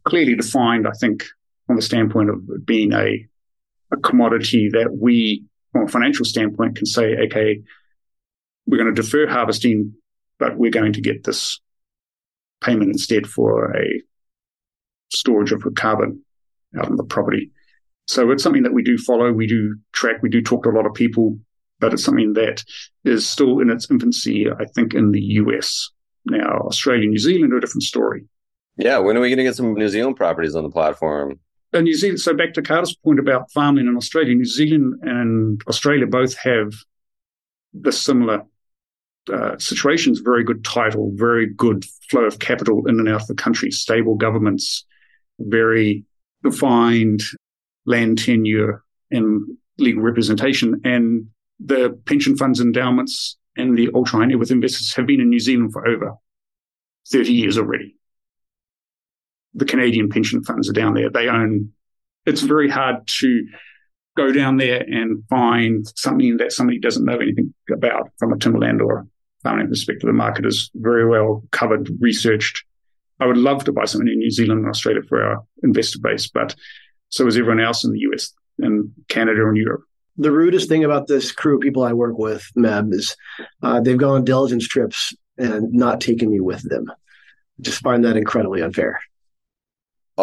clearly 0.05 0.35
defined, 0.35 0.87
I 0.87 0.91
think, 0.99 1.25
from 1.67 1.75
the 1.75 1.81
standpoint 1.81 2.29
of 2.29 2.65
being 2.65 2.93
a, 2.93 3.25
a 3.91 3.97
commodity 3.97 4.69
that 4.71 4.97
we, 4.99 5.43
from 5.71 5.85
a 5.85 5.87
financial 5.87 6.25
standpoint, 6.25 6.75
can 6.75 6.85
say, 6.85 7.15
okay, 7.25 7.61
we're 8.65 8.77
going 8.77 8.93
to 8.93 9.01
defer 9.01 9.27
harvesting, 9.27 9.93
but 10.39 10.57
we're 10.57 10.71
going 10.71 10.93
to 10.93 11.01
get 11.01 11.23
this 11.23 11.59
payment 12.61 12.91
instead 12.91 13.27
for 13.27 13.75
a 13.75 14.01
storage 15.09 15.51
of 15.51 15.63
carbon 15.75 16.23
out 16.77 16.89
on 16.89 16.95
the 16.95 17.03
property. 17.03 17.51
So 18.07 18.31
it's 18.31 18.43
something 18.43 18.63
that 18.63 18.73
we 18.73 18.83
do 18.83 18.97
follow, 18.97 19.31
we 19.31 19.47
do 19.47 19.77
track, 19.93 20.21
we 20.21 20.29
do 20.29 20.41
talk 20.41 20.63
to 20.63 20.69
a 20.69 20.75
lot 20.75 20.85
of 20.85 20.93
people 20.93 21.37
but 21.81 21.93
it's 21.93 22.05
something 22.05 22.33
that 22.33 22.63
is 23.03 23.27
still 23.27 23.59
in 23.59 23.69
its 23.69 23.91
infancy, 23.91 24.47
I 24.49 24.65
think, 24.75 24.93
in 24.93 25.11
the 25.11 25.19
US. 25.19 25.89
Now, 26.25 26.61
Australia 26.67 27.01
and 27.01 27.11
New 27.11 27.17
Zealand 27.17 27.51
are 27.51 27.57
a 27.57 27.61
different 27.61 27.83
story. 27.83 28.23
Yeah, 28.77 28.99
when 28.99 29.17
are 29.17 29.19
we 29.19 29.29
going 29.29 29.37
to 29.37 29.43
get 29.43 29.55
some 29.55 29.73
New 29.73 29.89
Zealand 29.89 30.15
properties 30.15 30.55
on 30.55 30.63
the 30.63 30.69
platform? 30.69 31.39
And 31.73 31.85
New 31.85 31.95
Zealand, 31.95 32.19
so 32.19 32.33
back 32.33 32.53
to 32.53 32.61
Carter's 32.61 32.95
point 32.95 33.19
about 33.19 33.51
farming 33.51 33.87
in 33.87 33.95
Australia, 33.95 34.35
New 34.35 34.45
Zealand 34.45 34.95
and 35.03 35.61
Australia 35.67 36.05
both 36.05 36.37
have 36.37 36.73
the 37.73 37.91
similar 37.91 38.43
uh, 39.31 39.57
situations, 39.57 40.19
very 40.19 40.43
good 40.43 40.65
title, 40.65 41.11
very 41.15 41.47
good 41.47 41.85
flow 42.09 42.23
of 42.23 42.39
capital 42.39 42.85
in 42.87 42.99
and 42.99 43.07
out 43.07 43.21
of 43.21 43.27
the 43.27 43.35
country, 43.35 43.71
stable 43.71 44.15
governments, 44.15 44.85
very 45.39 46.03
defined 46.43 47.21
land 47.85 48.17
tenure 48.17 48.83
and 49.09 49.41
legal 49.77 50.01
representation. 50.01 50.81
And 50.83 51.27
the 51.59 51.97
pension 52.05 52.35
funds, 52.35 52.59
endowments, 52.59 53.37
and 53.55 53.77
the 53.77 53.89
ultra 53.93 54.19
high 54.19 54.25
net 54.25 54.39
worth 54.39 54.51
investors 54.51 54.93
have 54.95 55.05
been 55.05 55.21
in 55.21 55.29
New 55.29 55.39
Zealand 55.39 55.71
for 55.71 55.87
over 55.87 56.13
30 57.11 57.31
years 57.33 57.57
already. 57.57 57.95
The 59.53 59.65
Canadian 59.65 60.09
pension 60.09 60.43
funds 60.43 60.69
are 60.69 60.73
down 60.73 60.93
there. 60.93 61.09
They 61.09 61.27
own, 61.27 61.71
it's 62.25 62.41
very 62.41 62.69
hard 62.69 63.07
to 63.19 63.45
go 64.17 64.31
down 64.31 64.57
there 64.57 64.81
and 64.81 65.23
find 65.29 65.85
something 65.95 66.37
that 66.37 66.51
somebody 66.51 66.79
doesn't 66.79 67.05
know 67.05 67.17
anything 67.17 67.53
about 67.71 68.11
from 68.17 68.33
a 68.33 68.37
timberland 68.37 68.81
or 68.81 69.07
farming 69.43 69.69
perspective. 69.69 70.07
The 70.07 70.13
market 70.13 70.45
is 70.45 70.69
very 70.75 71.07
well 71.07 71.43
covered, 71.51 71.89
researched. 71.99 72.63
I 73.19 73.25
would 73.25 73.37
love 73.37 73.63
to 73.65 73.71
buy 73.71 73.85
something 73.85 74.07
in 74.07 74.19
New 74.19 74.31
Zealand 74.31 74.61
and 74.61 74.69
Australia 74.69 75.01
for 75.07 75.23
our 75.23 75.43
investor 75.63 75.99
base, 76.01 76.27
but 76.27 76.55
so 77.09 77.27
is 77.27 77.37
everyone 77.37 77.63
else 77.63 77.83
in 77.83 77.91
the 77.91 77.99
US 78.11 78.33
and 78.59 78.91
Canada 79.07 79.47
and 79.47 79.57
Europe 79.57 79.83
the 80.17 80.31
rudest 80.31 80.69
thing 80.69 80.83
about 80.83 81.07
this 81.07 81.31
crew 81.31 81.55
of 81.55 81.61
people 81.61 81.83
I 81.83 81.93
work 81.93 82.17
with, 82.17 82.47
Meb, 82.57 82.93
is 82.93 83.15
uh, 83.63 83.79
they've 83.79 83.97
gone 83.97 84.17
on 84.17 84.25
diligence 84.25 84.67
trips 84.67 85.13
and 85.37 85.71
not 85.73 86.01
taken 86.01 86.29
me 86.29 86.39
with 86.39 86.67
them. 86.69 86.85
I 86.89 86.93
just 87.61 87.81
find 87.81 88.05
that 88.05 88.17
incredibly 88.17 88.61
unfair. 88.61 88.99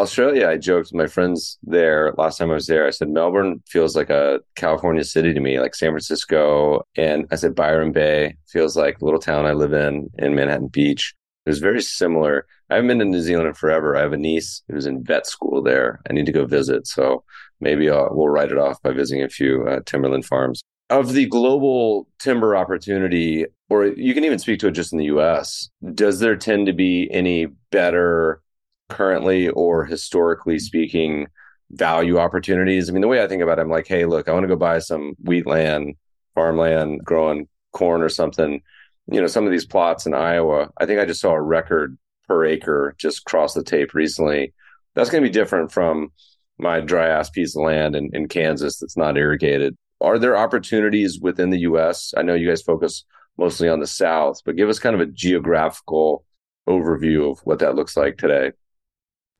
Australia, 0.02 0.48
I 0.48 0.56
joked 0.56 0.86
with 0.86 0.94
my 0.94 1.06
friends 1.06 1.58
there 1.62 2.12
last 2.16 2.38
time 2.38 2.50
I 2.50 2.54
was 2.54 2.66
there. 2.66 2.86
I 2.86 2.90
said 2.90 3.08
Melbourne 3.08 3.62
feels 3.66 3.96
like 3.96 4.10
a 4.10 4.40
California 4.56 5.04
city 5.04 5.32
to 5.32 5.40
me, 5.40 5.60
like 5.60 5.74
San 5.74 5.90
Francisco. 5.90 6.82
And 6.96 7.26
I 7.30 7.36
said 7.36 7.54
Byron 7.54 7.92
Bay 7.92 8.36
feels 8.48 8.76
like 8.76 8.98
the 8.98 9.04
little 9.04 9.20
town 9.20 9.46
I 9.46 9.52
live 9.52 9.72
in 9.72 10.08
in 10.18 10.34
Manhattan 10.34 10.68
Beach. 10.68 11.14
It 11.46 11.50
was 11.50 11.58
very 11.60 11.80
similar. 11.80 12.46
I 12.70 12.74
haven't 12.74 12.88
been 12.88 12.98
to 12.98 13.04
New 13.06 13.22
Zealand 13.22 13.48
in 13.48 13.54
forever. 13.54 13.96
I 13.96 14.00
have 14.00 14.12
a 14.12 14.18
niece 14.18 14.62
who's 14.68 14.86
in 14.86 15.04
vet 15.04 15.26
school 15.26 15.62
there. 15.62 16.00
I 16.08 16.12
need 16.12 16.26
to 16.26 16.32
go 16.32 16.44
visit. 16.44 16.86
So 16.86 17.24
maybe 17.60 17.88
uh, 17.88 18.08
we'll 18.10 18.28
write 18.28 18.52
it 18.52 18.58
off 18.58 18.82
by 18.82 18.92
visiting 18.92 19.24
a 19.24 19.28
few 19.28 19.66
uh, 19.66 19.80
timberland 19.86 20.26
farms. 20.26 20.62
Of 20.90 21.12
the 21.12 21.26
global 21.26 22.08
timber 22.18 22.56
opportunity, 22.56 23.46
or 23.68 23.86
you 23.86 24.14
can 24.14 24.24
even 24.24 24.38
speak 24.38 24.60
to 24.60 24.68
it 24.68 24.72
just 24.72 24.92
in 24.92 24.98
the 24.98 25.06
US, 25.06 25.68
does 25.94 26.20
there 26.20 26.36
tend 26.36 26.66
to 26.66 26.72
be 26.72 27.08
any 27.10 27.46
better 27.70 28.40
currently 28.88 29.48
or 29.48 29.84
historically 29.84 30.58
speaking 30.58 31.26
value 31.70 32.18
opportunities? 32.18 32.88
I 32.88 32.92
mean, 32.92 33.02
the 33.02 33.08
way 33.08 33.22
I 33.22 33.28
think 33.28 33.42
about 33.42 33.58
it, 33.58 33.62
I'm 33.62 33.70
like, 33.70 33.86
hey, 33.86 34.04
look, 34.04 34.28
I 34.28 34.32
want 34.32 34.44
to 34.44 34.48
go 34.48 34.56
buy 34.56 34.78
some 34.78 35.14
wheat 35.22 35.46
land, 35.46 35.94
farmland, 36.34 37.04
growing 37.04 37.48
corn 37.72 38.02
or 38.02 38.08
something. 38.08 38.62
You 39.10 39.20
know, 39.20 39.26
some 39.26 39.46
of 39.46 39.52
these 39.52 39.66
plots 39.66 40.06
in 40.06 40.14
Iowa, 40.14 40.70
I 40.78 40.86
think 40.86 41.00
I 41.00 41.06
just 41.06 41.20
saw 41.20 41.32
a 41.32 41.40
record 41.40 41.96
per 42.26 42.44
acre 42.44 42.94
just 42.98 43.24
cross 43.24 43.54
the 43.54 43.64
tape 43.64 43.94
recently. 43.94 44.52
That's 44.94 45.10
going 45.10 45.22
to 45.22 45.28
be 45.28 45.32
different 45.32 45.72
from 45.72 46.12
my 46.58 46.80
dry 46.80 47.08
ass 47.08 47.30
piece 47.30 47.56
of 47.56 47.62
land 47.62 47.96
in, 47.96 48.10
in 48.12 48.28
Kansas 48.28 48.78
that's 48.78 48.96
not 48.96 49.16
irrigated. 49.16 49.76
Are 50.00 50.18
there 50.18 50.36
opportunities 50.36 51.18
within 51.20 51.50
the 51.50 51.60
US? 51.60 52.12
I 52.16 52.22
know 52.22 52.34
you 52.34 52.48
guys 52.48 52.62
focus 52.62 53.04
mostly 53.36 53.68
on 53.68 53.80
the 53.80 53.86
South, 53.86 54.40
but 54.44 54.56
give 54.56 54.68
us 54.68 54.78
kind 54.78 54.94
of 54.94 55.00
a 55.00 55.06
geographical 55.06 56.24
overview 56.68 57.30
of 57.30 57.38
what 57.40 57.60
that 57.60 57.74
looks 57.74 57.96
like 57.96 58.18
today. 58.18 58.52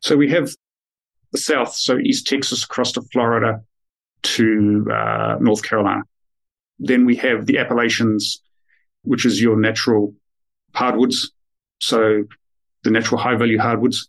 So 0.00 0.16
we 0.16 0.30
have 0.30 0.54
the 1.32 1.38
South, 1.38 1.74
so 1.74 1.98
East 1.98 2.26
Texas 2.26 2.64
across 2.64 2.92
to 2.92 3.02
Florida 3.02 3.62
to 4.22 4.86
uh, 4.92 5.36
North 5.40 5.62
Carolina. 5.62 6.02
Then 6.78 7.04
we 7.04 7.16
have 7.16 7.46
the 7.46 7.58
Appalachians, 7.58 8.42
which 9.02 9.24
is 9.24 9.40
your 9.40 9.56
natural 9.56 10.14
hardwoods. 10.74 11.32
So 11.80 12.24
the 12.84 12.90
natural 12.90 13.20
high 13.20 13.36
value 13.36 13.58
hardwoods. 13.58 14.08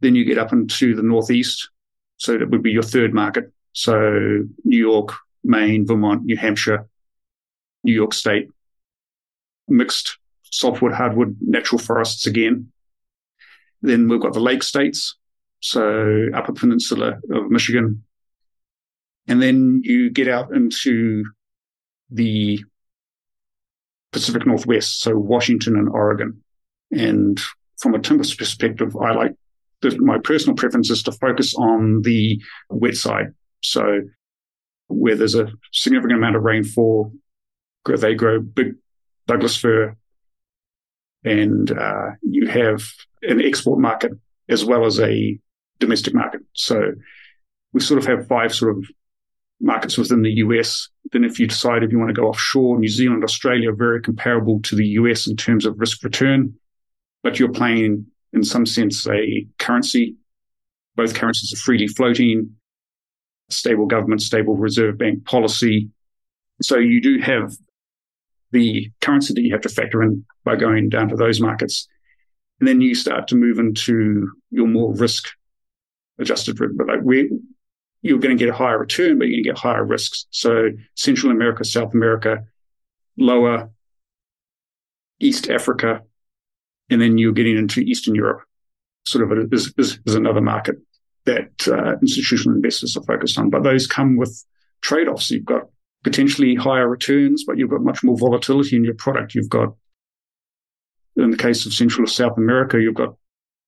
Then 0.00 0.14
you 0.14 0.24
get 0.24 0.38
up 0.38 0.52
into 0.52 0.94
the 0.94 1.02
Northeast, 1.02 1.70
so 2.16 2.36
that 2.36 2.50
would 2.50 2.62
be 2.62 2.72
your 2.72 2.82
third 2.82 3.14
market. 3.14 3.52
So 3.72 4.44
New 4.64 4.78
York, 4.78 5.14
Maine, 5.44 5.86
Vermont, 5.86 6.24
New 6.24 6.36
Hampshire, 6.36 6.88
New 7.84 7.94
York 7.94 8.12
State, 8.12 8.48
mixed 9.68 10.18
softwood, 10.42 10.92
hardwood, 10.92 11.36
natural 11.40 11.78
forests 11.78 12.26
again. 12.26 12.70
Then 13.80 14.08
we've 14.08 14.20
got 14.20 14.34
the 14.34 14.40
lake 14.40 14.62
states, 14.62 15.16
so 15.62 16.26
Upper 16.34 16.52
Peninsula 16.52 17.18
of 17.30 17.50
Michigan. 17.50 18.02
And 19.28 19.40
then 19.40 19.80
you 19.84 20.10
get 20.10 20.28
out 20.28 20.52
into 20.54 21.24
the 22.10 22.62
Pacific 24.12 24.44
Northwest, 24.44 25.00
so 25.00 25.16
Washington 25.16 25.76
and 25.76 25.88
Oregon. 25.88 26.42
And 26.90 27.40
from 27.78 27.94
a 27.94 28.00
timber 28.00 28.24
perspective, 28.36 28.94
I 28.96 29.12
like 29.12 29.32
my 29.98 30.18
personal 30.18 30.56
preference 30.56 30.90
is 30.90 31.02
to 31.04 31.12
focus 31.12 31.54
on 31.54 32.02
the 32.02 32.40
wet 32.68 32.96
side. 32.96 33.28
So 33.62 34.00
where 34.88 35.16
there's 35.16 35.34
a 35.34 35.50
significant 35.72 36.18
amount 36.18 36.36
of 36.36 36.42
rainfall, 36.42 37.12
they 37.86 38.14
grow 38.14 38.40
big 38.40 38.74
Douglas 39.26 39.56
fir, 39.56 39.96
and 41.24 41.70
uh, 41.70 42.10
you 42.22 42.48
have 42.48 42.84
an 43.22 43.40
export 43.40 43.78
market 43.78 44.12
as 44.48 44.64
well 44.64 44.84
as 44.84 44.98
a 44.98 45.38
domestic 45.82 46.14
market. 46.14 46.40
So 46.54 46.92
we 47.72 47.80
sort 47.80 47.98
of 47.98 48.06
have 48.06 48.26
five 48.26 48.54
sort 48.54 48.76
of 48.76 48.84
markets 49.60 49.98
within 49.98 50.22
the 50.22 50.32
US. 50.44 50.88
Then 51.12 51.24
if 51.24 51.38
you 51.38 51.46
decide 51.46 51.82
if 51.82 51.92
you 51.92 51.98
want 51.98 52.08
to 52.08 52.20
go 52.20 52.28
offshore, 52.28 52.78
New 52.78 52.88
Zealand, 52.88 53.24
Australia 53.24 53.70
are 53.70 53.76
very 53.76 54.00
comparable 54.00 54.60
to 54.62 54.76
the 54.76 54.86
US 55.00 55.26
in 55.26 55.36
terms 55.36 55.66
of 55.66 55.78
risk 55.78 56.02
return, 56.02 56.54
but 57.22 57.38
you're 57.38 57.52
playing 57.52 58.06
in 58.32 58.44
some 58.44 58.66
sense 58.66 59.06
a 59.08 59.46
currency. 59.58 60.16
Both 60.96 61.14
currencies 61.14 61.52
are 61.52 61.62
freely 61.62 61.88
floating, 61.88 62.56
stable 63.50 63.86
government, 63.86 64.22
stable 64.22 64.56
reserve 64.56 64.98
bank 64.98 65.24
policy. 65.24 65.90
So 66.60 66.78
you 66.78 67.00
do 67.00 67.18
have 67.20 67.52
the 68.50 68.90
currency 69.00 69.32
that 69.34 69.40
you 69.40 69.52
have 69.52 69.62
to 69.62 69.68
factor 69.68 70.02
in 70.02 70.24
by 70.44 70.56
going 70.56 70.88
down 70.88 71.08
to 71.08 71.16
those 71.16 71.40
markets. 71.40 71.88
And 72.60 72.68
then 72.68 72.80
you 72.80 72.94
start 72.94 73.26
to 73.28 73.34
move 73.34 73.58
into 73.58 74.30
your 74.50 74.68
more 74.68 74.94
risk 74.94 75.30
adjusted, 76.22 76.58
but 76.58 76.86
like 76.86 77.02
we, 77.02 77.30
you're 78.00 78.18
going 78.18 78.36
to 78.36 78.44
get 78.44 78.52
a 78.52 78.56
higher 78.56 78.78
return, 78.78 79.18
but 79.18 79.26
you're 79.26 79.36
going 79.36 79.44
to 79.44 79.50
get 79.50 79.58
higher 79.58 79.84
risks. 79.84 80.26
So 80.30 80.70
Central 80.94 81.30
America, 81.30 81.64
South 81.64 81.92
America, 81.92 82.44
lower 83.16 83.70
East 85.20 85.50
Africa, 85.50 86.02
and 86.90 87.00
then 87.00 87.18
you're 87.18 87.32
getting 87.32 87.56
into 87.56 87.80
Eastern 87.80 88.14
Europe, 88.14 88.42
sort 89.06 89.30
of 89.30 89.52
is, 89.52 89.72
is, 89.78 90.00
is 90.06 90.14
another 90.14 90.40
market 90.40 90.76
that 91.24 91.68
uh, 91.68 91.92
institutional 92.00 92.56
investors 92.56 92.96
are 92.96 93.04
focused 93.04 93.38
on. 93.38 93.50
But 93.50 93.62
those 93.62 93.86
come 93.86 94.16
with 94.16 94.44
trade-offs. 94.80 95.30
You've 95.30 95.44
got 95.44 95.62
potentially 96.02 96.56
higher 96.56 96.88
returns, 96.88 97.44
but 97.44 97.56
you've 97.56 97.70
got 97.70 97.82
much 97.82 98.02
more 98.02 98.18
volatility 98.18 98.74
in 98.74 98.84
your 98.84 98.94
product. 98.94 99.34
You've 99.34 99.48
got, 99.48 99.74
in 101.16 101.30
the 101.30 101.36
case 101.36 101.64
of 101.64 101.72
Central 101.72 102.04
or 102.04 102.08
South 102.08 102.36
America, 102.36 102.80
you've 102.80 102.96
got 102.96 103.14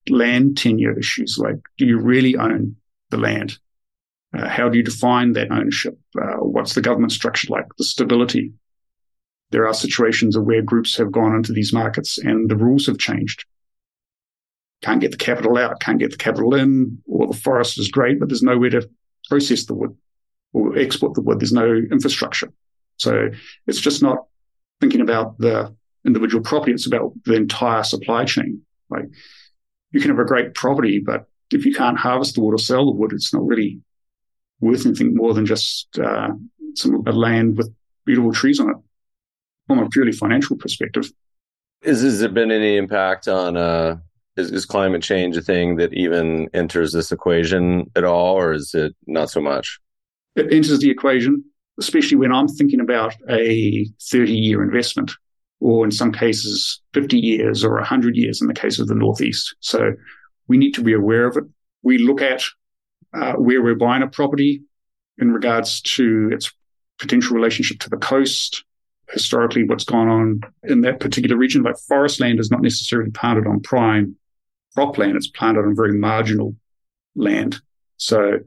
land 0.09 0.57
tenure 0.57 0.97
issues. 0.97 1.37
Like, 1.37 1.57
do 1.77 1.85
you 1.85 1.99
really 1.99 2.35
own 2.35 2.75
the 3.09 3.17
land? 3.17 3.57
Uh, 4.35 4.47
how 4.47 4.69
do 4.69 4.77
you 4.77 4.83
define 4.83 5.33
that 5.33 5.51
ownership? 5.51 5.97
Uh, 6.19 6.37
what's 6.37 6.73
the 6.73 6.81
government 6.81 7.11
structure 7.11 7.47
like? 7.51 7.65
The 7.77 7.83
stability. 7.83 8.53
There 9.51 9.67
are 9.67 9.73
situations 9.73 10.37
where 10.37 10.61
groups 10.61 10.97
have 10.97 11.11
gone 11.11 11.35
into 11.35 11.53
these 11.53 11.71
markets 11.71 12.17
and 12.17 12.49
the 12.49 12.55
rules 12.55 12.87
have 12.87 12.97
changed. 12.97 13.45
Can't 14.81 14.99
get 14.99 15.11
the 15.11 15.17
capital 15.17 15.57
out, 15.57 15.79
can't 15.79 15.99
get 15.99 16.11
the 16.11 16.17
capital 16.17 16.53
in, 16.53 17.01
or 17.07 17.27
the 17.27 17.33
forest 17.33 17.79
is 17.79 17.87
great, 17.87 18.19
but 18.19 18.27
there's 18.27 18.43
nowhere 18.43 18.71
to 18.71 18.89
process 19.29 19.65
the 19.65 19.73
wood 19.73 19.95
or 20.53 20.77
export 20.77 21.13
the 21.13 21.21
wood. 21.21 21.39
There's 21.39 21.53
no 21.53 21.73
infrastructure. 21.91 22.51
So 22.97 23.29
it's 23.67 23.79
just 23.79 24.01
not 24.01 24.25
thinking 24.81 25.01
about 25.01 25.37
the 25.37 25.75
individual 26.05 26.43
property. 26.43 26.73
It's 26.73 26.85
about 26.85 27.13
the 27.25 27.35
entire 27.35 27.83
supply 27.83 28.25
chain. 28.25 28.61
Like 28.89 29.05
you 29.95 30.01
can 30.01 30.11
have 30.11 30.19
a 30.19 30.25
great 30.25 30.53
property, 30.53 30.99
but 30.99 31.25
if 31.51 31.65
you 31.65 31.73
can't 31.73 31.97
harvest 31.97 32.35
the 32.35 32.41
wood 32.41 32.53
or 32.53 32.59
sell 32.59 32.85
the 32.85 32.91
wood, 32.91 33.13
it's 33.13 33.33
not 33.33 33.45
really 33.45 33.79
worth 34.59 34.85
anything 34.85 35.15
more 35.15 35.33
than 35.33 35.45
just 35.45 35.97
uh, 35.97 36.29
some 36.75 37.03
a 37.07 37.11
land 37.11 37.57
with 37.57 37.73
beautiful 38.05 38.33
trees 38.33 38.59
on 38.59 38.69
it 38.69 38.77
from 39.67 39.79
a 39.79 39.89
purely 39.89 40.11
financial 40.11 40.57
perspective. 40.57 41.11
Is 41.81 42.01
has 42.01 42.19
there 42.19 42.29
been 42.29 42.51
any 42.51 42.77
impact 42.77 43.27
on 43.27 43.57
uh, 43.57 43.97
is, 44.37 44.51
is 44.51 44.65
climate 44.65 45.01
change 45.01 45.37
a 45.37 45.41
thing 45.41 45.77
that 45.77 45.93
even 45.93 46.49
enters 46.53 46.91
this 46.93 47.11
equation 47.11 47.89
at 47.95 48.03
all, 48.03 48.35
or 48.35 48.53
is 48.53 48.73
it 48.73 48.95
not 49.07 49.29
so 49.29 49.41
much? 49.41 49.79
it 50.35 50.51
enters 50.51 50.79
the 50.79 50.89
equation, 50.89 51.43
especially 51.79 52.17
when 52.17 52.33
I'm 52.33 52.47
thinking 52.47 52.79
about 52.79 53.15
a 53.29 53.85
30 54.01 54.33
year 54.33 54.63
investment, 54.63 55.11
or 55.59 55.85
in 55.85 55.91
some 55.91 56.11
cases, 56.11 56.81
50 56.93 57.17
years 57.17 57.63
or 57.63 57.75
100 57.75 58.15
years 58.15 58.41
in 58.41 58.47
the 58.47 58.53
case 58.53 58.79
of 58.79 58.87
the 58.87 58.95
Northeast. 58.95 59.55
So 59.59 59.93
we 60.47 60.57
need 60.57 60.73
to 60.73 60.83
be 60.83 60.93
aware 60.93 61.27
of 61.27 61.37
it. 61.37 61.43
We 61.81 61.97
look 61.97 62.21
at 62.21 62.43
uh, 63.13 63.33
where 63.33 63.63
we're 63.63 63.75
buying 63.75 64.03
a 64.03 64.07
property 64.07 64.61
in 65.17 65.31
regards 65.31 65.81
to 65.81 66.29
its 66.31 66.51
potential 66.99 67.35
relationship 67.35 67.79
to 67.79 67.89
the 67.89 67.97
coast, 67.97 68.63
historically 69.11 69.63
what's 69.63 69.85
gone 69.85 70.09
on 70.09 70.41
in 70.63 70.81
that 70.81 70.99
particular 70.99 71.37
region. 71.37 71.63
Like 71.63 71.77
forest 71.77 72.19
land 72.19 72.39
is 72.39 72.51
not 72.51 72.61
necessarily 72.61 73.11
planted 73.11 73.47
on 73.47 73.61
prime 73.61 74.15
cropland, 74.77 75.15
it's 75.15 75.29
planted 75.29 75.61
on 75.61 75.75
very 75.75 75.97
marginal 75.97 76.55
land. 77.15 77.61
So 77.97 78.39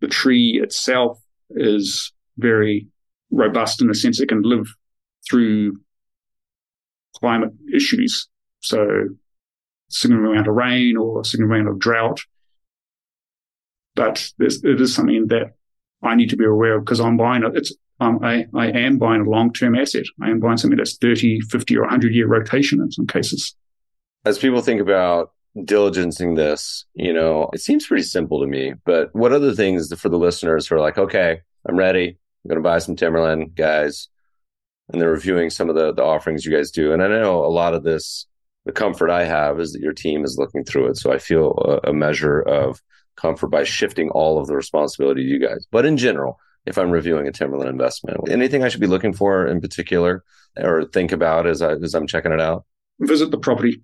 the 0.00 0.08
tree 0.08 0.60
itself 0.62 1.20
is 1.50 2.12
very 2.36 2.88
robust 3.30 3.80
in 3.80 3.88
the 3.88 3.94
sense 3.94 4.20
it 4.20 4.28
can 4.28 4.42
live 4.42 4.66
through 5.28 5.78
climate 7.18 7.52
issues. 7.72 8.28
So 8.60 9.08
significant 9.88 10.32
amount 10.32 10.48
of 10.48 10.54
rain 10.54 10.96
or 10.96 11.24
significant 11.24 11.60
amount 11.62 11.74
of 11.74 11.78
drought. 11.78 12.20
But 13.94 14.30
it 14.38 14.80
is 14.80 14.94
something 14.94 15.26
that 15.28 15.54
I 16.02 16.14
need 16.14 16.30
to 16.30 16.36
be 16.36 16.44
aware 16.44 16.76
of 16.76 16.84
because 16.84 17.00
I'm 17.00 17.16
buying 17.16 17.44
it. 17.44 17.56
It's, 17.56 17.74
um, 18.00 18.20
I, 18.22 18.46
I 18.54 18.68
am 18.68 18.98
buying 18.98 19.22
a 19.22 19.28
long-term 19.28 19.74
asset. 19.74 20.04
I 20.22 20.30
am 20.30 20.38
buying 20.38 20.56
something 20.56 20.76
that's 20.76 20.96
30, 20.98 21.40
50 21.40 21.76
or 21.76 21.82
100 21.82 22.14
year 22.14 22.28
rotation 22.28 22.80
in 22.80 22.92
some 22.92 23.06
cases. 23.06 23.56
As 24.24 24.38
people 24.38 24.60
think 24.60 24.80
about 24.80 25.32
diligencing 25.56 26.36
this, 26.36 26.84
you 26.94 27.12
know, 27.12 27.50
it 27.52 27.60
seems 27.60 27.86
pretty 27.86 28.04
simple 28.04 28.40
to 28.40 28.46
me. 28.46 28.74
But 28.84 29.12
what 29.14 29.32
other 29.32 29.54
things 29.54 29.92
for 29.98 30.08
the 30.08 30.18
listeners 30.18 30.68
who 30.68 30.76
are 30.76 30.80
like, 30.80 30.98
okay, 30.98 31.40
I'm 31.68 31.76
ready. 31.76 32.08
I'm 32.08 32.48
going 32.48 32.62
to 32.62 32.68
buy 32.68 32.78
some 32.78 32.94
timberland, 32.94 33.56
guys. 33.56 34.08
And 34.90 35.00
they're 35.00 35.10
reviewing 35.10 35.50
some 35.50 35.68
of 35.68 35.74
the, 35.74 35.92
the 35.92 36.02
offerings 36.02 36.44
you 36.44 36.54
guys 36.54 36.70
do. 36.70 36.92
And 36.92 37.02
I 37.02 37.08
know 37.08 37.44
a 37.44 37.46
lot 37.46 37.74
of 37.74 37.82
this, 37.82 38.26
the 38.64 38.72
comfort 38.72 39.10
I 39.10 39.24
have 39.24 39.60
is 39.60 39.72
that 39.72 39.82
your 39.82 39.92
team 39.92 40.24
is 40.24 40.38
looking 40.38 40.64
through 40.64 40.88
it. 40.88 40.96
So 40.96 41.12
I 41.12 41.18
feel 41.18 41.80
a, 41.84 41.90
a 41.90 41.92
measure 41.92 42.40
of 42.40 42.80
comfort 43.16 43.48
by 43.48 43.64
shifting 43.64 44.10
all 44.10 44.40
of 44.40 44.46
the 44.46 44.54
responsibility 44.54 45.24
to 45.24 45.28
you 45.28 45.38
guys. 45.38 45.66
But 45.70 45.84
in 45.84 45.96
general, 45.96 46.38
if 46.64 46.78
I'm 46.78 46.90
reviewing 46.90 47.26
a 47.26 47.32
timberland 47.32 47.70
investment, 47.70 48.28
anything 48.28 48.62
I 48.62 48.68
should 48.68 48.80
be 48.80 48.86
looking 48.86 49.12
for 49.12 49.46
in 49.46 49.60
particular 49.60 50.24
or 50.56 50.84
think 50.84 51.12
about 51.12 51.46
as, 51.46 51.62
I, 51.62 51.72
as 51.72 51.94
I'm 51.94 52.06
checking 52.06 52.32
it 52.32 52.40
out? 52.40 52.64
Visit 53.00 53.30
the 53.30 53.38
property. 53.38 53.82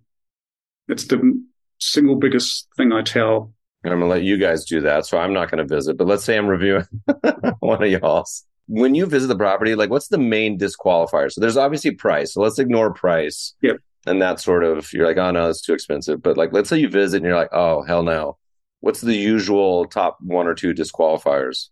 It's 0.89 1.07
the 1.07 1.43
single 1.79 2.17
biggest 2.17 2.69
thing 2.77 2.93
I 2.93 3.03
tell. 3.03 3.53
And 3.83 3.93
I'm 3.93 4.01
going 4.01 4.11
to 4.11 4.15
let 4.15 4.25
you 4.25 4.39
guys 4.39 4.65
do 4.65 4.81
that. 4.83 5.07
So 5.07 5.19
I'm 5.19 5.35
not 5.35 5.51
going 5.51 5.67
to 5.67 5.75
visit, 5.75 5.99
but 5.99 6.07
let's 6.07 6.25
say 6.25 6.37
I'm 6.37 6.47
reviewing 6.47 6.87
one 7.61 7.83
of 7.83 7.91
y'all's. 7.91 8.45
When 8.67 8.95
you 8.95 9.07
visit 9.07 9.27
the 9.27 9.37
property, 9.37 9.75
like 9.75 9.91
what's 9.91 10.09
the 10.09 10.19
main 10.19 10.59
disqualifier? 10.59 11.31
So 11.31 11.41
there's 11.41 11.57
obviously 11.57 11.93
price. 11.93 12.35
So 12.35 12.41
let's 12.41 12.59
ignore 12.59 12.93
price. 12.93 13.55
Yep. 13.61 13.77
And 14.07 14.21
that 14.23 14.41
sort 14.41 14.65
of, 14.65 14.93
you're 14.93 15.07
like, 15.07 15.17
oh 15.17 15.31
no, 15.31 15.49
it's 15.49 15.62
too 15.62 15.75
expensive. 15.75 16.23
But 16.23 16.37
like, 16.37 16.53
let's 16.53 16.69
say 16.69 16.79
you 16.79 16.89
visit 16.89 17.19
and 17.19 17.27
you're 17.27 17.37
like, 17.37 17.53
oh, 17.53 17.83
hell 17.83 18.03
no. 18.03 18.39
What's 18.81 19.01
the 19.01 19.17
usual 19.17 19.87
top 19.87 20.19
one 20.21 20.47
or 20.47 20.55
two 20.55 20.75
disqualifiers? 20.75 21.69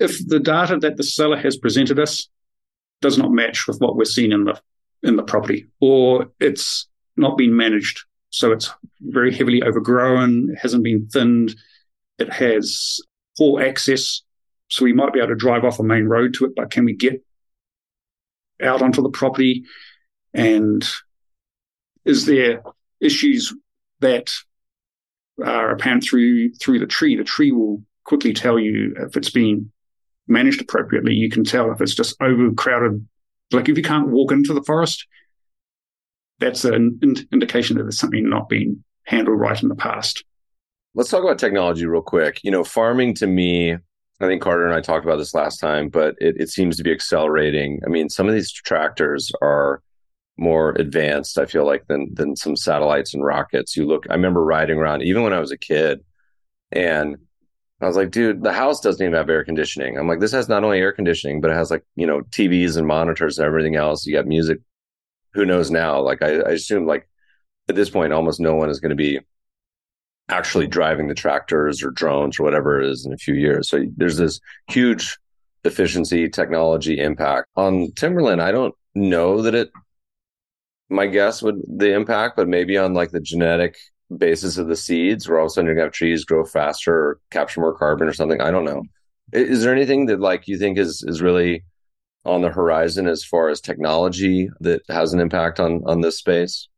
If 0.00 0.26
the 0.26 0.40
data 0.40 0.78
that 0.78 0.96
the 0.96 1.04
seller 1.04 1.36
has 1.36 1.56
presented 1.56 1.98
us 1.98 2.28
does 3.00 3.18
not 3.18 3.30
match 3.30 3.66
with 3.66 3.78
what 3.78 3.96
we're 3.96 4.04
seeing 4.04 4.32
in 4.32 4.44
the 4.44 4.60
in 5.02 5.16
the 5.16 5.22
property, 5.22 5.66
or 5.80 6.26
it's 6.40 6.88
not 7.16 7.38
been 7.38 7.56
managed 7.56 8.04
so 8.30 8.52
it's 8.52 8.70
very 9.00 9.34
heavily 9.34 9.62
overgrown, 9.62 10.50
it 10.50 10.58
hasn't 10.60 10.84
been 10.84 11.08
thinned, 11.08 11.54
it 12.18 12.32
has 12.32 13.00
poor 13.38 13.62
access. 13.62 14.22
So 14.68 14.84
we 14.84 14.92
might 14.92 15.12
be 15.12 15.20
able 15.20 15.28
to 15.28 15.36
drive 15.36 15.64
off 15.64 15.78
a 15.78 15.84
main 15.84 16.04
road 16.04 16.34
to 16.34 16.44
it, 16.44 16.52
but 16.56 16.70
can 16.70 16.84
we 16.84 16.94
get 16.94 17.24
out 18.62 18.82
onto 18.82 19.02
the 19.02 19.10
property? 19.10 19.64
And 20.34 20.86
is 22.04 22.26
there 22.26 22.62
issues 23.00 23.54
that 24.00 24.32
are 25.44 25.70
apparent 25.70 26.04
through 26.04 26.54
through 26.54 26.78
the 26.80 26.86
tree? 26.86 27.16
The 27.16 27.24
tree 27.24 27.52
will 27.52 27.82
quickly 28.04 28.32
tell 28.32 28.58
you 28.58 28.94
if 28.98 29.16
it's 29.16 29.30
been 29.30 29.70
managed 30.28 30.60
appropriately. 30.60 31.14
You 31.14 31.30
can 31.30 31.44
tell 31.44 31.70
if 31.70 31.80
it's 31.80 31.94
just 31.94 32.20
overcrowded. 32.20 33.06
Like 33.52 33.68
if 33.68 33.76
you 33.76 33.82
can't 33.82 34.08
walk 34.08 34.32
into 34.32 34.52
the 34.52 34.62
forest, 34.62 35.06
that's 36.38 36.64
an 36.64 36.98
indication 37.32 37.76
that 37.76 37.84
there's 37.84 37.98
something 37.98 38.28
not 38.28 38.48
being 38.48 38.82
handled 39.04 39.38
right 39.38 39.62
in 39.62 39.68
the 39.68 39.76
past. 39.76 40.24
Let's 40.94 41.10
talk 41.10 41.22
about 41.22 41.38
technology 41.38 41.86
real 41.86 42.02
quick. 42.02 42.40
You 42.42 42.50
know, 42.50 42.64
farming 42.64 43.14
to 43.16 43.26
me, 43.26 43.76
I 44.20 44.26
think 44.26 44.42
Carter 44.42 44.66
and 44.66 44.74
I 44.74 44.80
talked 44.80 45.04
about 45.04 45.16
this 45.16 45.34
last 45.34 45.58
time, 45.58 45.88
but 45.88 46.14
it, 46.18 46.40
it 46.40 46.48
seems 46.48 46.76
to 46.76 46.82
be 46.82 46.92
accelerating. 46.92 47.80
I 47.84 47.90
mean, 47.90 48.08
some 48.08 48.28
of 48.28 48.34
these 48.34 48.50
tractors 48.50 49.30
are 49.42 49.82
more 50.38 50.70
advanced. 50.78 51.38
I 51.38 51.46
feel 51.46 51.66
like 51.66 51.86
than 51.86 52.12
than 52.14 52.36
some 52.36 52.56
satellites 52.56 53.14
and 53.14 53.24
rockets. 53.24 53.76
You 53.76 53.86
look. 53.86 54.06
I 54.08 54.14
remember 54.14 54.44
riding 54.44 54.78
around 54.78 55.02
even 55.02 55.22
when 55.22 55.32
I 55.32 55.40
was 55.40 55.52
a 55.52 55.58
kid, 55.58 56.00
and 56.72 57.16
I 57.80 57.86
was 57.86 57.96
like, 57.96 58.10
dude, 58.10 58.42
the 58.42 58.52
house 58.52 58.80
doesn't 58.80 59.02
even 59.02 59.14
have 59.14 59.28
air 59.28 59.44
conditioning. 59.44 59.98
I'm 59.98 60.08
like, 60.08 60.20
this 60.20 60.32
has 60.32 60.48
not 60.48 60.64
only 60.64 60.78
air 60.78 60.92
conditioning, 60.92 61.40
but 61.40 61.50
it 61.50 61.54
has 61.54 61.70
like 61.70 61.84
you 61.94 62.06
know 62.06 62.22
TVs 62.22 62.76
and 62.78 62.86
monitors 62.86 63.38
and 63.38 63.46
everything 63.46 63.76
else. 63.76 64.06
You 64.06 64.14
got 64.14 64.26
music. 64.26 64.58
Who 65.34 65.44
knows 65.44 65.70
now? 65.70 66.00
Like 66.00 66.22
I, 66.22 66.36
I 66.40 66.50
assume 66.52 66.86
like 66.86 67.08
at 67.68 67.74
this 67.74 67.90
point, 67.90 68.12
almost 68.12 68.40
no 68.40 68.54
one 68.54 68.70
is 68.70 68.80
going 68.80 68.90
to 68.90 68.96
be 68.96 69.20
actually 70.28 70.66
driving 70.66 71.08
the 71.08 71.14
tractors 71.14 71.82
or 71.82 71.90
drones 71.90 72.38
or 72.38 72.42
whatever 72.42 72.80
it 72.80 72.90
is 72.90 73.06
in 73.06 73.12
a 73.12 73.18
few 73.18 73.34
years. 73.34 73.68
So 73.68 73.84
there's 73.96 74.16
this 74.16 74.40
huge 74.68 75.16
efficiency 75.64 76.28
technology 76.28 76.98
impact 76.98 77.48
on 77.56 77.92
timberland. 77.92 78.42
I 78.42 78.52
don't 78.52 78.74
know 78.94 79.42
that 79.42 79.54
it. 79.54 79.70
My 80.88 81.06
guess 81.06 81.42
would 81.42 81.60
the 81.66 81.92
impact, 81.92 82.36
but 82.36 82.48
maybe 82.48 82.76
on 82.76 82.94
like 82.94 83.10
the 83.10 83.20
genetic 83.20 83.76
basis 84.16 84.56
of 84.56 84.68
the 84.68 84.76
seeds, 84.76 85.28
where 85.28 85.38
all 85.38 85.46
of 85.46 85.50
a 85.50 85.50
sudden 85.50 85.66
you're 85.66 85.74
gonna 85.74 85.86
have 85.86 85.92
trees 85.92 86.24
grow 86.24 86.44
faster 86.44 86.94
or 86.94 87.20
capture 87.30 87.60
more 87.60 87.76
carbon 87.76 88.06
or 88.06 88.12
something. 88.12 88.40
I 88.40 88.52
don't 88.52 88.64
know. 88.64 88.84
Is 89.32 89.62
there 89.62 89.74
anything 89.74 90.06
that 90.06 90.20
like 90.20 90.46
you 90.46 90.58
think 90.58 90.78
is 90.78 91.04
is 91.06 91.20
really 91.20 91.64
on 92.24 92.42
the 92.42 92.50
horizon 92.50 93.08
as 93.08 93.24
far 93.24 93.48
as 93.48 93.60
technology 93.60 94.48
that 94.60 94.82
has 94.88 95.12
an 95.12 95.20
impact 95.20 95.58
on 95.58 95.82
on 95.86 96.00
this 96.00 96.18
space? 96.18 96.68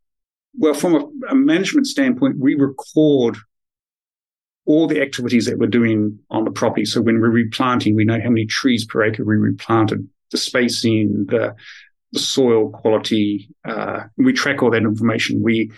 Well, 0.57 0.75
from 0.75 0.95
a, 0.95 1.31
a 1.31 1.35
management 1.35 1.87
standpoint, 1.87 2.39
we 2.39 2.55
record 2.55 3.37
all 4.65 4.87
the 4.87 5.01
activities 5.01 5.47
that 5.47 5.59
we're 5.59 5.67
doing 5.67 6.19
on 6.31 6.45
the 6.45 6.51
property. 6.51 6.85
So 6.85 7.01
when 7.01 7.21
we're 7.21 7.31
replanting, 7.31 7.95
we 7.95 8.05
know 8.05 8.21
how 8.21 8.29
many 8.29 8.47
trees 8.47 8.85
per 8.85 9.03
acre 9.03 9.25
we 9.25 9.37
replanted, 9.37 10.07
the 10.31 10.39
spacing, 10.39 11.27
the 11.27 11.55
the 12.13 12.19
soil 12.19 12.71
quality. 12.71 13.51
Uh, 13.65 14.05
we 14.17 14.33
track 14.33 14.63
all 14.63 14.71
that 14.71 14.83
information. 14.83 15.43
We 15.43 15.71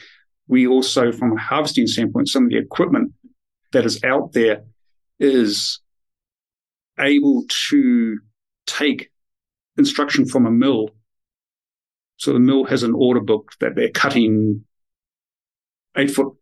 we 0.48 0.66
also, 0.66 1.12
from 1.12 1.36
a 1.36 1.40
harvesting 1.40 1.86
standpoint, 1.86 2.28
some 2.28 2.44
of 2.44 2.50
the 2.50 2.58
equipment 2.58 3.12
that 3.72 3.84
is 3.84 4.02
out 4.02 4.32
there 4.32 4.64
is 5.20 5.80
able 6.98 7.44
to 7.68 8.18
take 8.66 9.10
instruction 9.76 10.26
from 10.26 10.46
a 10.46 10.50
mill. 10.50 10.90
So 12.20 12.34
the 12.34 12.38
mill 12.38 12.64
has 12.66 12.82
an 12.82 12.92
order 12.94 13.20
book 13.20 13.52
that 13.60 13.74
they're 13.74 13.88
cutting 13.88 14.62
eight 15.96 16.10
foot 16.10 16.36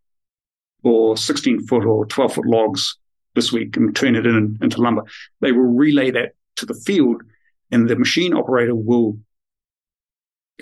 or 0.83 1.17
16 1.17 1.69
foot 1.69 1.85
or 1.85 2.05
12 2.05 2.35
foot 2.35 2.47
logs 2.47 2.97
this 3.37 3.53
week 3.53 3.77
and 3.77 3.95
turn 3.95 4.17
it 4.17 4.27
in, 4.27 4.59
into 4.61 4.81
lumber. 4.81 5.03
They 5.41 5.53
will 5.53 5.73
relay 5.73 6.11
that 6.11 6.33
to 6.57 6.67
the 6.67 6.75
field 6.75 7.23
and 7.71 7.89
the 7.89 7.95
machine 7.95 8.35
operator 8.35 8.75
will 8.75 9.21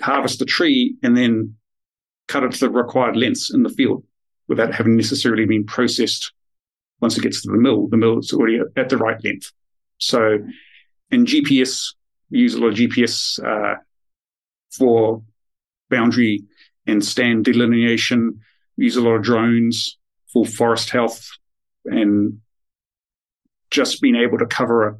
harvest 0.01 0.37
the 0.37 0.45
tree 0.45 0.95
and 1.01 1.17
then 1.17 1.55
cut 2.27 2.43
it 2.43 2.51
to 2.51 2.59
the 2.59 2.69
required 2.69 3.17
lengths 3.17 3.51
in 3.51 3.63
the 3.63 3.69
field 3.69 4.03
without 4.47 4.75
having 4.75 4.95
necessarily 4.95 5.47
been 5.47 5.65
processed 5.65 6.31
once 7.01 7.17
it 7.17 7.23
gets 7.23 7.41
to 7.41 7.49
the 7.49 7.57
mill. 7.57 7.87
The 7.87 7.97
mill 7.97 8.19
is 8.19 8.31
already 8.33 8.59
at 8.75 8.89
the 8.89 8.97
right 8.97 9.21
length. 9.23 9.51
So, 9.97 10.37
in 11.09 11.25
GPS, 11.25 11.95
we 12.29 12.37
use 12.37 12.53
a 12.53 12.59
lot 12.59 12.67
of 12.67 12.75
GPS 12.75 13.43
uh, 13.43 13.77
for 14.71 15.21
boundary 15.89 16.43
and 16.85 17.03
stand 17.03 17.45
delineation. 17.45 18.39
We 18.77 18.85
use 18.85 18.95
a 18.95 19.01
lot 19.01 19.15
of 19.15 19.23
drones 19.23 19.97
for 20.31 20.45
forest 20.45 20.89
health 20.89 21.27
and 21.85 22.39
just 23.71 24.01
being 24.01 24.15
able 24.15 24.37
to 24.37 24.45
cover 24.45 24.97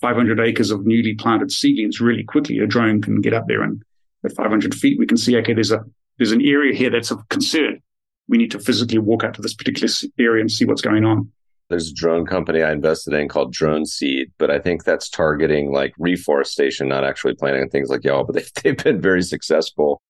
500 0.00 0.40
acres 0.40 0.70
of 0.70 0.86
newly 0.86 1.14
planted 1.14 1.52
seedlings 1.52 2.00
really 2.00 2.24
quickly. 2.24 2.58
A 2.58 2.66
drone 2.66 3.02
can 3.02 3.20
get 3.20 3.34
up 3.34 3.46
there 3.48 3.62
and 3.62 3.82
at 4.24 4.32
500 4.34 4.74
feet, 4.74 4.98
we 4.98 5.06
can 5.06 5.16
see, 5.16 5.36
okay, 5.38 5.54
there's 5.54 5.72
a, 5.72 5.82
there's 6.18 6.32
an 6.32 6.42
area 6.42 6.74
here 6.74 6.90
that's 6.90 7.10
of 7.10 7.26
concern. 7.28 7.80
We 8.28 8.38
need 8.38 8.50
to 8.50 8.58
physically 8.58 8.98
walk 8.98 9.24
out 9.24 9.34
to 9.34 9.42
this 9.42 9.54
particular 9.54 9.92
area 10.18 10.42
and 10.42 10.50
see 10.50 10.64
what's 10.64 10.82
going 10.82 11.04
on. 11.04 11.30
There's 11.70 11.88
a 11.88 11.94
drone 11.94 12.26
company 12.26 12.62
I 12.62 12.72
invested 12.72 13.14
in 13.14 13.28
called 13.28 13.54
DroneSeed, 13.54 14.32
but 14.38 14.50
I 14.50 14.58
think 14.58 14.82
that's 14.82 15.08
targeting 15.08 15.72
like 15.72 15.94
reforestation, 15.98 16.88
not 16.88 17.04
actually 17.04 17.36
planting 17.36 17.70
things 17.70 17.88
like 17.88 18.04
y'all, 18.04 18.24
but 18.24 18.34
they, 18.34 18.44
they've 18.62 18.84
been 18.84 19.00
very 19.00 19.22
successful. 19.22 20.02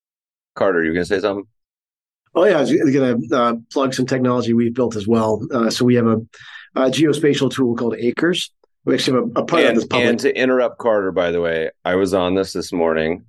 Carter, 0.55 0.83
you 0.83 0.95
going 0.95 1.03
to 1.03 1.07
say 1.07 1.21
something? 1.21 1.47
Oh 2.35 2.45
yeah, 2.45 2.59
I 2.59 2.61
was 2.63 2.73
going 2.73 3.29
to 3.29 3.37
uh, 3.37 3.55
plug 3.71 3.93
some 3.93 4.07
technology 4.07 4.55
we've 4.55 4.75
built 4.75 4.97
as 4.97 5.07
well. 5.07 5.47
Uh, 5.53 5.69
so 5.69 5.85
we 5.85 5.97
have 5.97 6.07
a, 6.07 6.17
a, 6.77 6.83
geospatial 6.91 7.53
tool 7.53 7.77
called 7.77 7.95
Acres. 7.99 8.51
We 8.85 8.95
actually 8.95 9.21
have 9.21 9.37
a, 9.37 9.41
a 9.41 9.45
part 9.45 9.63
and, 9.63 9.71
of 9.71 9.75
this 9.75 9.87
public. 9.87 10.09
And 10.09 10.21
to 10.21 10.35
interrupt 10.35 10.79
Carter, 10.79 11.13
by 11.13 11.31
the 11.31 11.43
way, 11.43 11.71
I 11.85 11.97
was 11.97 12.15
on 12.15 12.35
this 12.35 12.55
this 12.55 12.73
morning, 12.73 13.27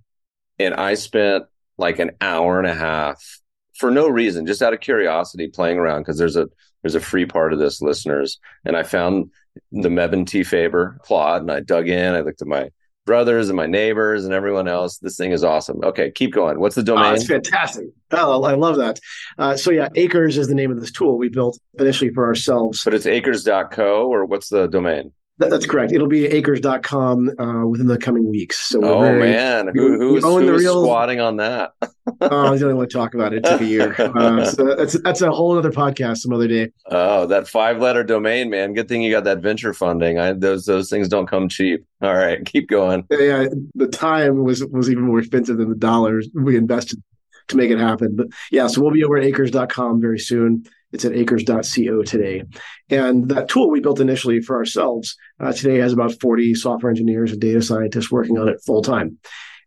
and 0.57 0.73
I 0.73 0.93
spent 0.93 1.45
like 1.77 1.99
an 1.99 2.11
hour 2.21 2.59
and 2.59 2.67
a 2.67 2.75
half 2.75 3.40
for 3.81 3.91
no 3.91 4.07
reason, 4.07 4.45
just 4.45 4.61
out 4.61 4.73
of 4.73 4.79
curiosity, 4.79 5.47
playing 5.47 5.79
around 5.79 6.01
because 6.01 6.17
there's 6.17 6.37
a 6.37 6.47
there's 6.83 6.95
a 6.95 7.01
free 7.01 7.25
part 7.25 7.51
of 7.51 7.59
this, 7.59 7.81
listeners, 7.81 8.39
and 8.63 8.77
I 8.77 8.83
found 8.83 9.31
the 9.71 9.89
Mebane 9.89 10.25
T. 10.25 10.43
Faber 10.43 10.99
plot, 11.03 11.41
and 11.41 11.51
I 11.51 11.59
dug 11.59 11.89
in. 11.89 12.13
I 12.13 12.21
looked 12.21 12.41
at 12.41 12.47
my 12.47 12.69
brothers 13.05 13.49
and 13.49 13.57
my 13.57 13.65
neighbors 13.65 14.23
and 14.23 14.33
everyone 14.33 14.67
else. 14.67 14.99
This 14.99 15.17
thing 15.17 15.31
is 15.31 15.43
awesome. 15.43 15.83
Okay, 15.83 16.11
keep 16.11 16.31
going. 16.31 16.59
What's 16.59 16.75
the 16.75 16.83
domain? 16.83 17.05
Oh, 17.05 17.13
it's 17.13 17.25
fantastic. 17.25 17.87
Oh, 18.11 18.43
I 18.43 18.53
love 18.53 18.77
that. 18.77 18.99
Uh, 19.37 19.57
so 19.57 19.71
yeah, 19.71 19.89
Acres 19.95 20.37
is 20.37 20.47
the 20.47 20.55
name 20.55 20.71
of 20.71 20.79
this 20.79 20.91
tool 20.91 21.17
we 21.17 21.29
built 21.29 21.59
initially 21.79 22.13
for 22.13 22.25
ourselves. 22.25 22.83
But 22.83 22.93
it's 22.93 23.07
acres.co 23.07 24.07
or 24.07 24.25
what's 24.25 24.49
the 24.49 24.67
domain? 24.67 25.11
That, 25.41 25.49
that's 25.49 25.65
correct. 25.65 25.91
It'll 25.91 26.07
be 26.07 26.27
acres.com 26.27 27.39
uh, 27.39 27.65
within 27.65 27.87
the 27.87 27.97
coming 27.97 28.29
weeks. 28.29 28.59
So 28.69 28.79
oh 28.83 29.01
very, 29.01 29.19
man, 29.19 29.71
Who, 29.73 29.97
who's, 29.97 30.23
who's 30.23 30.45
the 30.45 30.53
real... 30.53 30.83
squatting 30.83 31.19
on 31.19 31.37
that? 31.37 31.71
oh, 31.81 31.91
I 32.21 32.51
was 32.51 32.59
the 32.59 32.67
only 32.67 32.77
one 32.77 32.87
to 32.87 32.93
talk 32.93 33.15
about 33.15 33.33
it. 33.33 33.37
It 33.37 33.49
took 33.49 33.61
a 33.61 33.65
year. 33.65 33.95
Uh, 34.21 34.45
so 34.45 34.75
that's 34.75 35.01
that's 35.01 35.21
a 35.21 35.31
whole 35.31 35.57
other 35.57 35.71
podcast 35.71 36.17
some 36.17 36.33
other 36.33 36.47
day. 36.47 36.71
Oh, 36.87 37.25
that 37.27 37.47
five 37.47 37.79
letter 37.79 38.03
domain, 38.03 38.49
man. 38.49 38.73
Good 38.73 38.87
thing 38.87 39.01
you 39.01 39.09
got 39.09 39.23
that 39.23 39.39
venture 39.39 39.73
funding. 39.73 40.19
I, 40.19 40.33
those 40.33 40.65
those 40.65 40.89
things 40.89 41.07
don't 41.07 41.27
come 41.27 41.47
cheap. 41.49 41.85
All 42.01 42.13
right, 42.13 42.45
keep 42.45 42.67
going. 42.67 43.05
Yeah, 43.09 43.47
the 43.73 43.87
time 43.87 44.43
was 44.43 44.65
was 44.65 44.89
even 44.89 45.03
more 45.03 45.19
expensive 45.19 45.57
than 45.57 45.69
the 45.69 45.75
dollars 45.75 46.29
we 46.33 46.57
invested 46.57 47.01
to 47.47 47.57
make 47.57 47.71
it 47.71 47.79
happen. 47.79 48.15
But 48.15 48.27
yeah, 48.51 48.67
so 48.67 48.81
we'll 48.81 48.91
be 48.91 49.03
over 49.03 49.17
at 49.17 49.23
acres.com 49.23 50.01
very 50.01 50.19
soon. 50.19 50.65
It's 50.91 51.05
at 51.05 51.13
acres.co 51.13 52.03
today. 52.03 52.43
And 52.89 53.29
that 53.29 53.47
tool 53.47 53.69
we 53.69 53.79
built 53.79 53.99
initially 53.99 54.41
for 54.41 54.57
ourselves 54.57 55.15
uh, 55.39 55.53
today 55.53 55.77
has 55.77 55.93
about 55.93 56.19
40 56.19 56.53
software 56.55 56.89
engineers 56.89 57.31
and 57.31 57.39
data 57.39 57.61
scientists 57.61 58.11
working 58.11 58.37
on 58.37 58.49
it 58.49 58.61
full 58.65 58.81
time. 58.81 59.17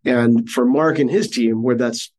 And 0.05 0.49
for 0.49 0.65
Mark 0.65 0.99
and 0.99 1.11
his 1.11 1.31
team, 1.31 1.63
where 1.63 1.77
that's 1.77 2.13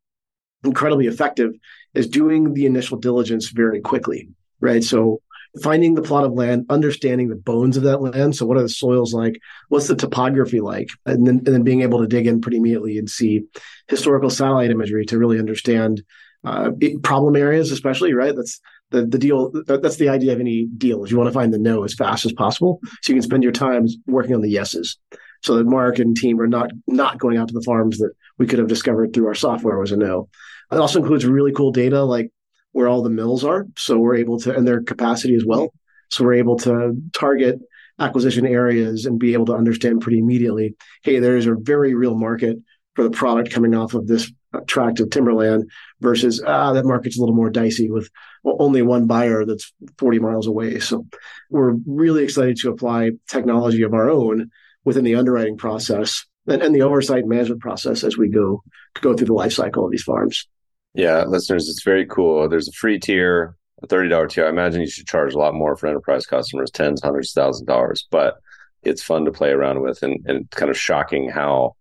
incredibly 0.64 1.06
effective, 1.06 1.52
is 1.94 2.08
doing 2.08 2.54
the 2.54 2.66
initial 2.66 2.98
diligence 2.98 3.50
very 3.50 3.80
quickly, 3.80 4.28
right? 4.60 4.82
So 4.82 5.20
finding 5.62 5.94
the 5.94 6.02
plot 6.02 6.24
of 6.24 6.32
land, 6.32 6.66
understanding 6.68 7.28
the 7.28 7.36
bones 7.36 7.76
of 7.76 7.84
that 7.84 8.02
land. 8.02 8.36
So 8.36 8.46
what 8.46 8.56
are 8.56 8.62
the 8.62 8.68
soils 8.68 9.14
like? 9.14 9.40
What's 9.68 9.88
the 9.88 9.96
topography 9.96 10.60
like? 10.60 10.90
And 11.06 11.26
then, 11.26 11.36
and 11.38 11.46
then 11.46 11.62
being 11.62 11.82
able 11.82 12.00
to 12.00 12.06
dig 12.06 12.26
in 12.26 12.40
pretty 12.40 12.58
immediately 12.58 12.98
and 12.98 13.08
see 13.08 13.44
historical 13.88 14.30
satellite 14.30 14.70
imagery 14.70 15.06
to 15.06 15.18
really 15.18 15.38
understand 15.38 16.02
uh, 16.44 16.70
problem 17.02 17.36
areas, 17.36 17.70
especially, 17.70 18.12
right? 18.12 18.34
That's 18.34 18.60
the, 18.90 19.04
the 19.04 19.18
deal 19.18 19.50
that's 19.66 19.96
the 19.96 20.08
idea 20.08 20.32
of 20.32 20.40
any 20.40 20.66
deal 20.66 21.04
is 21.04 21.10
you 21.10 21.16
want 21.16 21.28
to 21.28 21.34
find 21.34 21.52
the 21.52 21.58
no 21.58 21.82
as 21.82 21.94
fast 21.94 22.24
as 22.24 22.32
possible 22.32 22.80
so 23.02 23.12
you 23.12 23.14
can 23.14 23.22
spend 23.22 23.42
your 23.42 23.52
time 23.52 23.86
working 24.06 24.34
on 24.34 24.40
the 24.40 24.50
yeses 24.50 24.98
so 25.42 25.56
that 25.56 25.66
mark 25.66 25.98
and 25.98 26.16
team 26.16 26.40
are 26.40 26.46
not 26.46 26.70
not 26.86 27.18
going 27.18 27.36
out 27.36 27.48
to 27.48 27.54
the 27.54 27.62
farms 27.62 27.98
that 27.98 28.12
we 28.38 28.46
could 28.46 28.58
have 28.58 28.68
discovered 28.68 29.12
through 29.12 29.26
our 29.26 29.34
software 29.34 29.78
was 29.78 29.92
a 29.92 29.96
no. 29.96 30.28
It 30.70 30.78
also 30.78 31.00
includes 31.00 31.24
really 31.24 31.52
cool 31.52 31.72
data 31.72 32.02
like 32.02 32.30
where 32.72 32.88
all 32.88 33.02
the 33.02 33.10
mills 33.10 33.44
are 33.44 33.66
so 33.76 33.98
we're 33.98 34.16
able 34.16 34.38
to 34.40 34.54
and 34.54 34.66
their 34.66 34.82
capacity 34.82 35.34
as 35.34 35.44
well 35.44 35.72
so 36.10 36.24
we're 36.24 36.34
able 36.34 36.56
to 36.56 37.00
target 37.12 37.60
acquisition 37.98 38.46
areas 38.46 39.06
and 39.06 39.18
be 39.18 39.32
able 39.32 39.46
to 39.46 39.54
understand 39.54 40.00
pretty 40.00 40.18
immediately 40.18 40.74
hey 41.02 41.18
there's 41.18 41.46
a 41.46 41.54
very 41.54 41.94
real 41.94 42.14
market 42.14 42.58
for 42.94 43.04
the 43.04 43.10
product 43.10 43.50
coming 43.50 43.74
off 43.74 43.94
of 43.94 44.06
this 44.06 44.30
tract 44.66 45.00
of 45.00 45.10
timberland 45.10 45.70
versus 46.00 46.42
ah, 46.46 46.72
that 46.72 46.84
market's 46.84 47.16
a 47.16 47.20
little 47.20 47.34
more 47.34 47.50
dicey 47.50 47.90
with 47.90 48.10
only 48.46 48.82
one 48.82 49.06
buyer 49.06 49.44
that's 49.44 49.72
40 49.98 50.18
miles 50.18 50.46
away. 50.46 50.78
So 50.78 51.06
we're 51.50 51.76
really 51.86 52.24
excited 52.24 52.56
to 52.58 52.70
apply 52.70 53.12
technology 53.28 53.82
of 53.82 53.94
our 53.94 54.10
own 54.10 54.50
within 54.84 55.04
the 55.04 55.16
underwriting 55.16 55.56
process 55.56 56.24
and, 56.46 56.62
and 56.62 56.74
the 56.74 56.82
oversight 56.82 57.26
management 57.26 57.60
process 57.60 58.04
as 58.04 58.16
we 58.16 58.28
go 58.28 58.62
go 59.00 59.14
through 59.14 59.26
the 59.26 59.34
life 59.34 59.52
cycle 59.52 59.84
of 59.84 59.90
these 59.90 60.02
farms. 60.02 60.46
Yeah, 60.94 61.24
listeners, 61.24 61.68
it's 61.68 61.82
very 61.82 62.06
cool. 62.06 62.48
There's 62.48 62.68
a 62.68 62.72
free 62.72 62.98
tier, 62.98 63.56
a 63.82 63.86
$30 63.86 64.30
tier. 64.30 64.46
I 64.46 64.48
imagine 64.48 64.80
you 64.80 64.88
should 64.88 65.06
charge 65.06 65.34
a 65.34 65.38
lot 65.38 65.54
more 65.54 65.76
for 65.76 65.88
enterprise 65.88 66.24
customers, 66.24 66.70
tens, 66.70 67.02
hundreds, 67.02 67.32
thousand 67.32 67.66
dollars, 67.66 68.06
but 68.10 68.36
it's 68.82 69.02
fun 69.02 69.24
to 69.24 69.32
play 69.32 69.50
around 69.50 69.82
with 69.82 70.02
and, 70.02 70.24
and 70.26 70.50
kind 70.52 70.70
of 70.70 70.78
shocking 70.78 71.28
how 71.28 71.74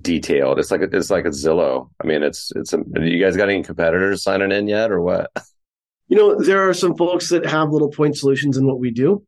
detailed. 0.00 0.58
It's 0.58 0.70
like 0.70 0.82
a, 0.82 0.96
it's 0.96 1.10
like 1.10 1.24
a 1.24 1.30
Zillow. 1.30 1.90
I 2.02 2.06
mean, 2.06 2.22
it's 2.22 2.52
it's 2.54 2.72
a. 2.72 2.82
You 2.94 3.22
guys 3.22 3.36
got 3.36 3.48
any 3.48 3.62
competitors 3.62 4.22
signing 4.22 4.52
in 4.52 4.68
yet, 4.68 4.90
or 4.90 5.00
what? 5.00 5.30
You 6.10 6.16
know, 6.16 6.42
there 6.42 6.66
are 6.66 6.72
some 6.72 6.96
folks 6.96 7.28
that 7.28 7.44
have 7.44 7.70
little 7.70 7.90
point 7.90 8.16
solutions 8.16 8.56
in 8.56 8.66
what 8.66 8.80
we 8.80 8.90
do, 8.90 9.22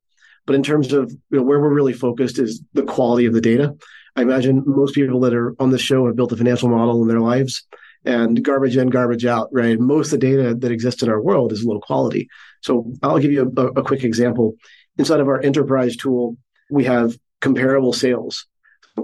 but 0.47 0.57
in 0.57 0.63
terms 0.63 0.95
of 0.95 1.11
you 1.11 1.37
know, 1.37 1.43
where 1.43 1.61
we're 1.61 1.75
really 1.75 1.93
focused 1.93 2.39
is 2.39 2.63
the 2.73 2.85
quality 2.85 3.27
of 3.27 3.35
the 3.35 3.43
data. 3.43 3.77
I 4.17 4.23
imagine 4.23 4.63
most 4.65 4.95
people 4.95 5.21
that 5.21 5.35
are 5.35 5.55
on 5.61 5.69
the 5.69 5.79
show 5.79 6.07
have 6.07 6.17
built 6.17 6.33
a 6.33 6.39
financial 6.39 6.71
model 6.71 7.03
in 7.03 7.09
their 7.09 7.21
lives 7.21 7.67
and 8.05 8.43
garbage 8.43 8.77
in, 8.77 8.89
garbage 8.89 9.27
out, 9.27 9.51
right? 9.53 9.79
Most 9.79 10.13
of 10.13 10.21
the 10.21 10.27
data 10.27 10.55
that 10.55 10.73
exists 10.73 11.03
in 11.03 11.11
our 11.11 11.21
world 11.21 11.53
is 11.53 11.65
low 11.65 11.81
quality. 11.81 12.29
So 12.63 12.93
I'll 13.03 13.19
give 13.19 13.33
you 13.33 13.53
a, 13.57 13.67
a 13.67 13.83
quick 13.83 14.03
example. 14.03 14.55
Inside 14.97 15.21
of 15.21 15.29
our 15.29 15.41
enterprise 15.41 15.97
tool, 15.97 16.37
we 16.71 16.85
have 16.85 17.15
comparable 17.41 17.93
sales. 17.93 18.47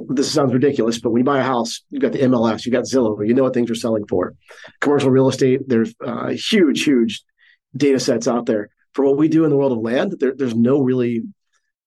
This 0.09 0.33
sounds 0.33 0.53
ridiculous, 0.53 0.99
but 1.01 1.11
when 1.11 1.21
you 1.21 1.25
buy 1.25 1.39
a 1.39 1.45
house, 1.45 1.83
you've 1.91 2.03
got 2.03 2.13
the 2.13 2.21
MLS, 2.21 2.65
you've 2.65 2.73
got 2.73 2.85
Zillow, 2.85 3.27
you 3.27 3.35
know 3.35 3.43
what 3.43 3.55
things 3.55 3.71
are 3.71 3.75
selling 3.75 4.07
for. 4.07 4.35
Commercial 4.81 5.11
real 5.11 5.29
estate, 5.29 5.61
there's 5.67 5.95
uh, 6.05 6.29
huge, 6.29 6.85
huge 6.85 7.23
data 7.77 8.01
sets 8.01 8.29
out 8.29 8.47
there. 8.47 8.71
For 8.95 9.05
what 9.05 9.19
we 9.19 9.29
do 9.29 9.45
in 9.45 9.51
the 9.51 9.57
world 9.57 9.73
of 9.73 9.79
land, 9.79 10.17
there, 10.19 10.35
there's 10.35 10.55
no 10.55 10.81
really 10.81 11.23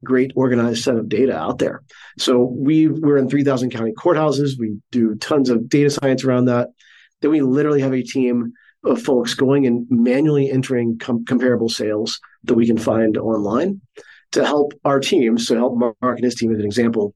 great 0.03 0.31
organized 0.35 0.83
set 0.83 0.95
of 0.95 1.09
data 1.09 1.35
out 1.35 1.57
there. 1.59 1.81
So 2.17 2.39
we 2.39 2.87
we're 2.87 3.17
in 3.17 3.29
3,000 3.29 3.71
county 3.71 3.91
courthouses. 3.91 4.57
We 4.57 4.77
do 4.91 5.15
tons 5.15 5.49
of 5.49 5.67
data 5.67 5.89
science 5.89 6.23
around 6.23 6.45
that. 6.45 6.69
Then 7.21 7.31
we 7.31 7.41
literally 7.41 7.81
have 7.81 7.93
a 7.93 8.03
team 8.03 8.53
of 8.83 9.01
folks 9.01 9.33
going 9.33 9.67
and 9.67 9.85
manually 9.89 10.49
entering 10.49 10.97
com- 10.99 11.25
comparable 11.25 11.67
sales 11.67 12.19
that 12.45 12.53
we 12.53 12.65
can 12.65 12.77
find 12.77 13.17
online 13.17 13.81
to 14.31 14.45
help 14.45 14.73
our 14.85 14.99
team. 14.99 15.37
So 15.37 15.55
help 15.55 15.77
Mark 15.77 15.95
and 16.01 16.23
his 16.23 16.35
team 16.35 16.53
as 16.53 16.59
an 16.59 16.65
example. 16.65 17.13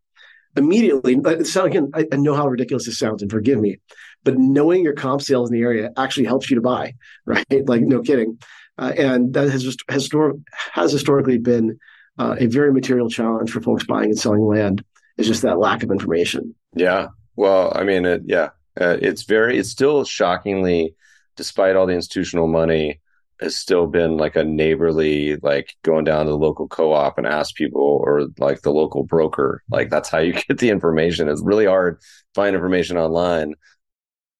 Immediately, 0.55 1.43
so 1.45 1.65
again, 1.65 1.89
I, 1.93 2.05
I 2.11 2.17
know 2.17 2.35
how 2.35 2.47
ridiculous 2.47 2.85
this 2.85 2.99
sounds, 2.99 3.21
and 3.21 3.31
forgive 3.31 3.59
me, 3.59 3.79
but 4.23 4.37
knowing 4.37 4.83
your 4.83 4.93
comp 4.93 5.21
sales 5.21 5.49
in 5.49 5.57
the 5.57 5.63
area 5.63 5.91
actually 5.97 6.25
helps 6.25 6.49
you 6.49 6.55
to 6.55 6.61
buy, 6.61 6.93
right? 7.25 7.45
Like 7.67 7.81
no 7.81 8.01
kidding, 8.01 8.39
uh, 8.77 8.93
and 8.97 9.33
that 9.33 9.49
has 9.49 9.65
histor- 9.89 10.43
has 10.71 10.91
historically 10.91 11.37
been 11.37 11.79
uh, 12.19 12.35
a 12.39 12.45
very 12.45 12.71
material 12.71 13.09
challenge 13.09 13.51
for 13.51 13.61
folks 13.61 13.85
buying 13.85 14.09
and 14.09 14.19
selling 14.19 14.45
land. 14.45 14.83
Is 15.15 15.27
just 15.27 15.43
that 15.43 15.59
lack 15.59 15.83
of 15.83 15.91
information. 15.91 16.55
Yeah. 16.75 17.09
Well, 17.35 17.71
I 17.75 17.83
mean, 17.83 18.05
it, 18.05 18.23
yeah, 18.25 18.49
uh, 18.79 18.97
it's 18.99 19.23
very, 19.23 19.59
it's 19.59 19.69
still 19.69 20.03
shockingly, 20.05 20.95
despite 21.35 21.75
all 21.75 21.85
the 21.85 21.93
institutional 21.93 22.47
money, 22.47 22.99
has 23.39 23.55
still 23.55 23.87
been 23.87 24.17
like 24.17 24.35
a 24.35 24.43
neighborly, 24.43 25.35
like 25.37 25.75
going 25.83 26.05
down 26.05 26.25
to 26.25 26.31
the 26.31 26.37
local 26.37 26.67
co-op 26.67 27.17
and 27.17 27.27
ask 27.27 27.55
people 27.55 28.01
or 28.03 28.27
like 28.37 28.61
the 28.61 28.71
local 28.71 29.03
broker. 29.03 29.63
Like 29.69 29.89
that's 29.89 30.09
how 30.09 30.19
you 30.19 30.33
get 30.47 30.59
the 30.59 30.69
information. 30.69 31.29
It's 31.29 31.43
really 31.43 31.65
hard 31.65 31.99
to 31.99 32.07
find 32.35 32.55
information 32.55 32.97
online. 32.97 33.55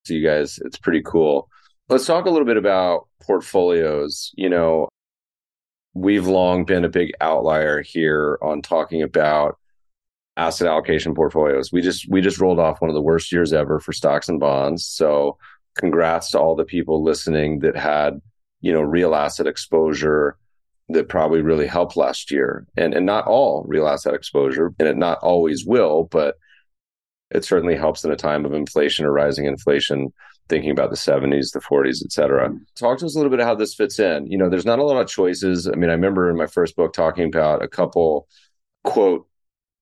So 0.05 0.13
you 0.13 0.25
guys, 0.25 0.59
it's 0.63 0.77
pretty 0.77 1.01
cool. 1.01 1.49
Let's 1.89 2.05
talk 2.05 2.25
a 2.25 2.29
little 2.29 2.45
bit 2.45 2.57
about 2.57 3.07
portfolios. 3.21 4.31
You 4.35 4.49
know, 4.49 4.89
we've 5.93 6.27
long 6.27 6.65
been 6.65 6.85
a 6.85 6.89
big 6.89 7.11
outlier 7.21 7.81
here 7.81 8.37
on 8.41 8.61
talking 8.61 9.01
about 9.01 9.57
asset 10.37 10.67
allocation 10.67 11.13
portfolios. 11.13 11.71
We 11.71 11.81
just 11.81 12.09
we 12.09 12.21
just 12.21 12.39
rolled 12.39 12.59
off 12.59 12.81
one 12.81 12.89
of 12.89 12.95
the 12.95 13.01
worst 13.01 13.31
years 13.31 13.53
ever 13.53 13.79
for 13.79 13.93
stocks 13.93 14.29
and 14.29 14.39
bonds. 14.39 14.85
So 14.85 15.37
congrats 15.75 16.31
to 16.31 16.39
all 16.39 16.55
the 16.55 16.65
people 16.65 17.03
listening 17.03 17.59
that 17.59 17.75
had, 17.75 18.21
you 18.63 18.71
know, 18.71 18.81
real 18.81 19.13
asset 19.13 19.45
exposure 19.45 20.37
that 20.89 21.09
probably 21.09 21.41
really 21.41 21.67
helped 21.67 21.97
last 21.97 22.31
year. 22.31 22.65
And 22.75 22.93
and 22.93 23.05
not 23.05 23.27
all 23.27 23.63
real 23.67 23.87
asset 23.87 24.15
exposure, 24.15 24.73
and 24.79 24.87
it 24.87 24.97
not 24.97 25.19
always 25.19 25.65
will, 25.65 26.05
but 26.05 26.37
it 27.29 27.43
certainly 27.43 27.75
helps 27.75 28.05
in 28.05 28.11
a 28.11 28.15
time 28.15 28.45
of 28.45 28.53
inflation 28.53 29.05
or 29.05 29.11
rising 29.11 29.45
inflation 29.45 30.13
thinking 30.49 30.71
about 30.71 30.89
the 30.89 30.95
70s 30.95 31.51
the 31.51 31.59
40s 31.59 32.03
et 32.03 32.11
cetera. 32.11 32.53
Talk 32.75 32.99
to 32.99 33.05
us 33.05 33.15
a 33.15 33.17
little 33.17 33.31
bit 33.31 33.39
of 33.39 33.45
how 33.45 33.55
this 33.55 33.73
fits 33.73 33.99
in. 33.99 34.27
You 34.27 34.37
know 34.37 34.49
there's 34.49 34.65
not 34.65 34.79
a 34.79 34.83
lot 34.83 35.01
of 35.01 35.07
choices. 35.07 35.67
I 35.67 35.75
mean 35.75 35.89
i 35.89 35.93
remember 35.93 36.29
in 36.29 36.37
my 36.37 36.47
first 36.47 36.75
book 36.75 36.93
talking 36.93 37.25
about 37.25 37.63
a 37.63 37.67
couple 37.67 38.27
quote 38.83 39.27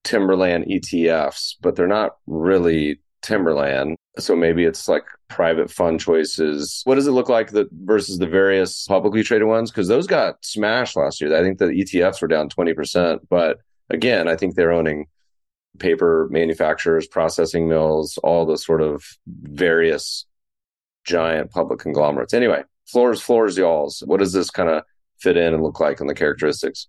timberland 0.04 0.64
etfs 0.66 1.54
but 1.60 1.76
they're 1.76 1.86
not 1.86 2.16
really 2.26 3.00
timberland 3.22 3.96
so 4.18 4.36
maybe 4.36 4.64
it's 4.64 4.88
like 4.88 5.04
private 5.28 5.70
fund 5.70 5.98
choices 5.98 6.82
what 6.84 6.96
does 6.96 7.06
it 7.06 7.12
look 7.12 7.28
like 7.28 7.50
that 7.50 7.66
versus 7.84 8.18
the 8.18 8.26
various 8.26 8.86
publicly 8.86 9.22
traded 9.22 9.48
ones 9.48 9.70
because 9.70 9.88
those 9.88 10.06
got 10.06 10.44
smashed 10.44 10.96
last 10.96 11.20
year 11.20 11.34
i 11.36 11.42
think 11.42 11.58
the 11.58 11.66
etfs 11.66 12.20
were 12.20 12.28
down 12.28 12.48
20% 12.48 13.20
but 13.30 13.58
again 13.88 14.28
i 14.28 14.36
think 14.36 14.54
they're 14.54 14.72
owning 14.72 15.06
paper 15.78 16.28
manufacturers 16.30 17.06
processing 17.06 17.68
mills 17.68 18.18
all 18.22 18.44
the 18.44 18.58
sort 18.58 18.82
of 18.82 19.04
various 19.26 20.26
giant 21.04 21.50
public 21.50 21.80
conglomerates. 21.80 22.34
Anyway, 22.34 22.62
floors, 22.86 23.20
floors, 23.20 23.56
y'all's. 23.56 24.02
What 24.06 24.20
does 24.20 24.32
this 24.32 24.50
kind 24.50 24.68
of 24.68 24.84
fit 25.18 25.36
in 25.36 25.54
and 25.54 25.62
look 25.62 25.80
like 25.80 26.00
in 26.00 26.06
the 26.06 26.14
characteristics? 26.14 26.88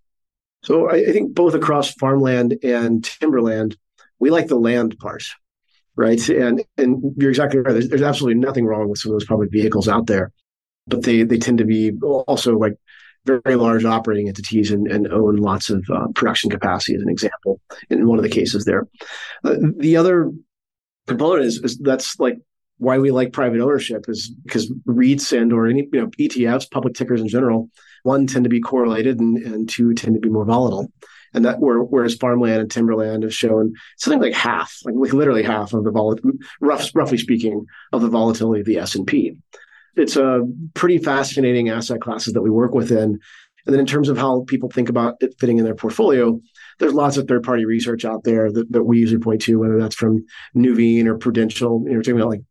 So 0.64 0.90
I, 0.90 0.96
I 0.96 1.12
think 1.12 1.34
both 1.34 1.54
across 1.54 1.92
farmland 1.94 2.58
and 2.64 3.04
timberland, 3.04 3.78
we 4.20 4.30
like 4.30 4.48
the 4.48 4.56
land 4.56 4.98
part, 5.00 5.24
right? 5.96 6.28
And 6.30 6.64
and 6.78 7.14
you're 7.18 7.30
exactly 7.30 7.60
right. 7.60 7.74
There's, 7.74 7.90
there's 7.90 8.02
absolutely 8.02 8.40
nothing 8.40 8.66
wrong 8.66 8.90
with 8.90 9.00
some 9.00 9.12
of 9.12 9.20
those 9.20 9.28
public 9.28 9.52
vehicles 9.52 9.88
out 9.88 10.08
there, 10.08 10.32
but 10.88 11.04
they 11.04 11.24
they 11.24 11.38
tend 11.38 11.60
to 11.60 11.66
be 11.66 11.92
also 12.02 12.58
like 12.58 12.74
very 13.26 13.56
large 13.56 13.86
operating 13.86 14.28
entities 14.28 14.72
and, 14.72 14.88
and 14.88 15.08
own 15.08 15.38
lots 15.38 15.70
of 15.70 15.86
uh, 15.94 16.08
production 16.14 16.50
capacity, 16.50 16.96
as 16.96 17.02
an 17.02 17.10
example, 17.10 17.62
in 17.90 18.08
one 18.08 18.20
of 18.20 18.24
the 18.24 18.30
cases 18.30 18.66
there. 18.66 18.88
Uh, 19.46 19.56
the 19.78 19.96
other 19.96 20.30
component 21.08 21.46
is, 21.46 21.58
is 21.60 21.78
that's 21.78 22.20
like 22.20 22.38
why 22.78 22.98
we 22.98 23.12
like 23.12 23.32
private 23.32 23.62
ownership 23.62 24.06
is 24.08 24.34
because 24.44 24.72
REITs 24.88 25.36
and 25.38 25.54
or 25.54 25.68
any 25.68 25.88
you 25.94 26.02
know 26.02 26.08
ETFs, 26.20 26.70
public 26.70 26.96
tickers 26.96 27.22
in 27.22 27.28
general, 27.28 27.70
one 28.04 28.28
tend 28.28 28.44
to 28.44 28.50
be 28.50 28.60
correlated 28.60 29.20
and, 29.20 29.38
and 29.38 29.70
two 29.70 29.94
tend 29.94 30.16
to 30.16 30.20
be 30.20 30.30
more 30.30 30.46
volatile. 30.46 30.92
And 31.34 31.46
that 31.46 31.60
whereas 31.60 32.16
farmland 32.16 32.62
and 32.62 32.70
timberland 32.70 33.24
have 33.24 33.34
shown 33.34 33.74
something 33.98 34.22
like 34.22 34.34
half, 34.34 34.76
like, 34.86 34.96
literally 34.96 35.44
half 35.44 35.74
of 35.74 35.84
the 35.84 35.92
vol, 35.92 36.18
rough, 36.62 36.92
roughly 36.94 37.18
speaking, 37.18 37.66
of 37.92 38.02
the 38.02 38.10
volatility 38.10 38.62
of 38.62 38.68
the 38.68 38.78
S 38.78 38.96
and 38.96 39.08
P. 39.08 39.36
It's 39.96 40.16
a 40.16 40.42
pretty 40.74 40.98
fascinating 40.98 41.70
asset 41.70 42.02
classes 42.02 42.34
that 42.34 42.42
we 42.42 42.50
work 42.50 42.74
within. 42.74 43.20
And 43.66 43.74
then 43.74 43.80
in 43.80 43.86
terms 43.86 44.10
of 44.10 44.18
how 44.18 44.44
people 44.48 44.70
think 44.70 44.90
about 44.90 45.16
it 45.22 45.36
fitting 45.40 45.58
in 45.58 45.64
their 45.64 45.76
portfolio, 45.76 46.40
there's 46.80 46.94
lots 46.94 47.18
of 47.18 47.28
third 47.28 47.44
party 47.44 47.66
research 47.66 48.04
out 48.04 48.24
there 48.24 48.52
that, 48.52 48.72
that 48.72 48.84
we 48.84 49.00
usually 49.00 49.22
point 49.22 49.42
to, 49.44 49.58
whether 49.58 49.80
that's 49.80 49.96
from 49.96 50.26
Nuveen 50.56 51.06
or 51.06 51.18
Prudential. 51.18 51.84
You 51.86 51.94
know, 51.94 52.02
talking 52.02 52.18
about 52.20 52.30
like 52.30 52.42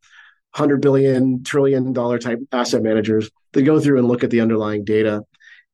hundred 0.55 0.81
billion, 0.81 1.43
trillion 1.45 1.93
dollar 1.93 2.19
type 2.19 2.39
asset 2.53 2.83
managers. 2.83 3.31
They 3.53 3.63
go 3.63 3.81
through 3.81 3.99
and 3.99 4.09
look 4.09 4.25
at 4.25 4.31
the 4.31 4.41
underlying 4.41 4.85
data. 4.85 5.25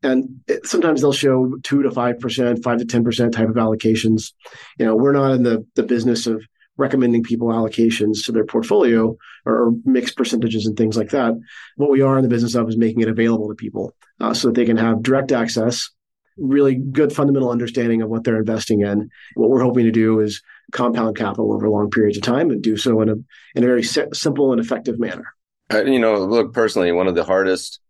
And 0.02 0.40
it, 0.46 0.66
sometimes 0.66 1.00
they'll 1.00 1.12
show 1.12 1.56
two 1.62 1.82
to 1.82 1.90
five 1.90 2.20
percent, 2.20 2.62
five 2.62 2.78
to 2.78 2.84
ten 2.84 3.04
percent 3.04 3.34
type 3.34 3.48
of 3.48 3.56
allocations. 3.56 4.32
You 4.78 4.86
know, 4.86 4.96
we're 4.96 5.12
not 5.12 5.32
in 5.32 5.42
the 5.42 5.66
the 5.74 5.82
business 5.82 6.26
of 6.26 6.44
recommending 6.76 7.24
people 7.24 7.48
allocations 7.48 8.24
to 8.24 8.32
their 8.32 8.46
portfolio 8.46 9.16
or 9.44 9.72
mixed 9.84 10.16
percentages 10.16 10.64
and 10.64 10.76
things 10.76 10.96
like 10.96 11.10
that. 11.10 11.34
What 11.76 11.90
we 11.90 12.02
are 12.02 12.16
in 12.16 12.22
the 12.22 12.28
business 12.28 12.54
of 12.54 12.68
is 12.68 12.76
making 12.76 13.00
it 13.00 13.08
available 13.08 13.48
to 13.48 13.54
people 13.54 13.94
uh, 14.20 14.32
so 14.32 14.48
that 14.48 14.54
they 14.54 14.64
can 14.64 14.76
have 14.76 15.02
direct 15.02 15.32
access, 15.32 15.90
really 16.36 16.76
good 16.76 17.12
fundamental 17.12 17.50
understanding 17.50 18.00
of 18.00 18.08
what 18.08 18.22
they're 18.22 18.38
investing 18.38 18.82
in. 18.82 19.10
What 19.34 19.50
we're 19.50 19.62
hoping 19.62 19.84
to 19.84 19.90
do 19.90 20.20
is 20.20 20.40
compound 20.70 21.16
capital 21.16 21.52
over 21.52 21.68
long 21.68 21.90
periods 21.90 22.16
of 22.16 22.22
time 22.22 22.50
and 22.50 22.62
do 22.62 22.76
so 22.76 23.00
in 23.00 23.08
a 23.08 23.14
in 23.56 23.64
a 23.64 23.66
very 23.66 23.82
simple 23.82 24.52
and 24.52 24.60
effective 24.60 25.00
manner. 25.00 25.34
Uh, 25.72 25.82
you 25.84 25.98
know, 25.98 26.14
look 26.14 26.54
personally, 26.54 26.92
one 26.92 27.08
of 27.08 27.14
the 27.14 27.24
hardest. 27.24 27.80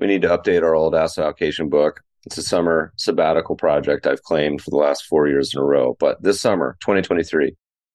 We 0.00 0.06
need 0.06 0.22
to 0.22 0.28
update 0.28 0.62
our 0.62 0.74
old 0.74 0.94
asset 0.94 1.24
allocation 1.24 1.68
book. 1.68 2.02
It's 2.24 2.38
a 2.38 2.42
summer 2.42 2.92
sabbatical 2.96 3.56
project 3.56 4.06
I've 4.06 4.22
claimed 4.22 4.60
for 4.60 4.70
the 4.70 4.76
last 4.76 5.06
four 5.06 5.28
years 5.28 5.54
in 5.54 5.60
a 5.60 5.64
row. 5.64 5.96
But 5.98 6.22
this 6.22 6.40
summer, 6.40 6.76
2023, 6.80 7.54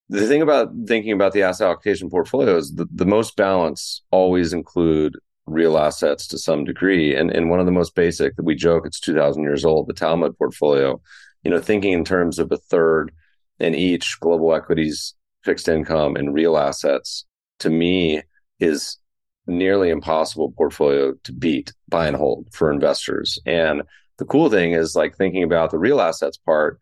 the 0.09 0.27
thing 0.27 0.41
about 0.41 0.71
thinking 0.87 1.11
about 1.11 1.33
the 1.33 1.43
asset 1.43 1.67
allocation 1.67 2.09
portfolio 2.09 2.57
is 2.57 2.73
the, 2.73 2.87
the 2.93 3.05
most 3.05 3.35
balance 3.35 4.03
always 4.11 4.53
include 4.53 5.17
real 5.45 5.77
assets 5.77 6.27
to 6.27 6.37
some 6.37 6.63
degree. 6.63 7.15
And, 7.15 7.29
and 7.31 7.49
one 7.49 7.59
of 7.59 7.65
the 7.65 7.71
most 7.71 7.93
basic 7.95 8.35
that 8.35 8.43
we 8.43 8.55
joke, 8.55 8.85
it's 8.85 8.99
2000 8.99 9.43
years 9.43 9.65
old, 9.65 9.87
the 9.87 9.93
Talmud 9.93 10.37
portfolio, 10.37 11.01
you 11.43 11.51
know, 11.51 11.59
thinking 11.59 11.93
in 11.93 12.05
terms 12.05 12.39
of 12.39 12.51
a 12.51 12.57
third 12.57 13.11
in 13.59 13.75
each 13.75 14.19
global 14.19 14.53
equities, 14.53 15.13
fixed 15.43 15.67
income, 15.67 16.15
and 16.15 16.33
real 16.33 16.57
assets, 16.57 17.25
to 17.59 17.69
me, 17.69 18.21
is 18.59 18.97
nearly 19.47 19.89
impossible 19.89 20.53
portfolio 20.55 21.13
to 21.23 21.33
beat, 21.33 21.73
buy 21.89 22.07
and 22.07 22.15
hold 22.15 22.47
for 22.51 22.71
investors. 22.71 23.39
And 23.45 23.83
the 24.17 24.25
cool 24.25 24.49
thing 24.49 24.73
is 24.73 24.95
like 24.95 25.15
thinking 25.15 25.43
about 25.43 25.71
the 25.71 25.79
real 25.79 25.99
assets 25.99 26.37
part. 26.37 26.79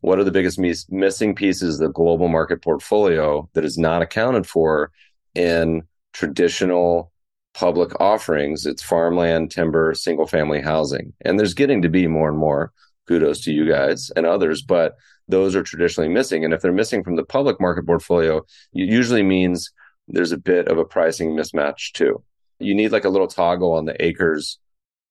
What 0.00 0.18
are 0.18 0.24
the 0.24 0.30
biggest 0.30 0.58
mis- 0.58 0.88
missing 0.90 1.34
pieces 1.34 1.74
of 1.74 1.88
the 1.88 1.92
global 1.92 2.28
market 2.28 2.62
portfolio 2.62 3.48
that 3.54 3.64
is 3.64 3.76
not 3.76 4.02
accounted 4.02 4.46
for 4.46 4.90
in 5.34 5.82
traditional 6.12 7.12
public 7.52 8.00
offerings? 8.00 8.64
It's 8.64 8.82
farmland, 8.82 9.50
timber, 9.50 9.92
single 9.94 10.26
family 10.26 10.60
housing. 10.60 11.12
And 11.22 11.38
there's 11.38 11.54
getting 11.54 11.82
to 11.82 11.88
be 11.88 12.06
more 12.06 12.28
and 12.28 12.38
more. 12.38 12.72
Kudos 13.06 13.40
to 13.42 13.52
you 13.52 13.68
guys 13.68 14.10
and 14.16 14.24
others. 14.24 14.62
But 14.62 14.96
those 15.28 15.54
are 15.54 15.62
traditionally 15.62 16.08
missing. 16.08 16.44
And 16.44 16.54
if 16.54 16.62
they're 16.62 16.72
missing 16.72 17.04
from 17.04 17.16
the 17.16 17.24
public 17.24 17.60
market 17.60 17.86
portfolio, 17.86 18.38
it 18.72 18.88
usually 18.88 19.22
means 19.22 19.70
there's 20.08 20.32
a 20.32 20.38
bit 20.38 20.68
of 20.68 20.78
a 20.78 20.84
pricing 20.84 21.30
mismatch 21.30 21.92
too. 21.92 22.22
You 22.58 22.74
need 22.74 22.92
like 22.92 23.04
a 23.04 23.10
little 23.10 23.28
toggle 23.28 23.72
on 23.72 23.84
the 23.84 24.02
acres 24.04 24.58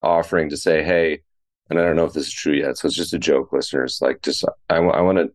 offering 0.02 0.50
to 0.50 0.58
say, 0.58 0.84
hey, 0.84 1.22
and 1.70 1.80
I 1.80 1.84
don't 1.84 1.96
know 1.96 2.06
if 2.06 2.14
this 2.14 2.28
is 2.28 2.34
true 2.34 2.54
yet. 2.54 2.78
So 2.78 2.88
it's 2.88 2.96
just 2.96 3.14
a 3.14 3.20
joke, 3.20 3.52
listeners. 3.52 4.00
Like, 4.02 4.22
just 4.22 4.44
I, 4.70 4.78
I 4.78 5.02
want 5.02 5.18
to 5.18 5.32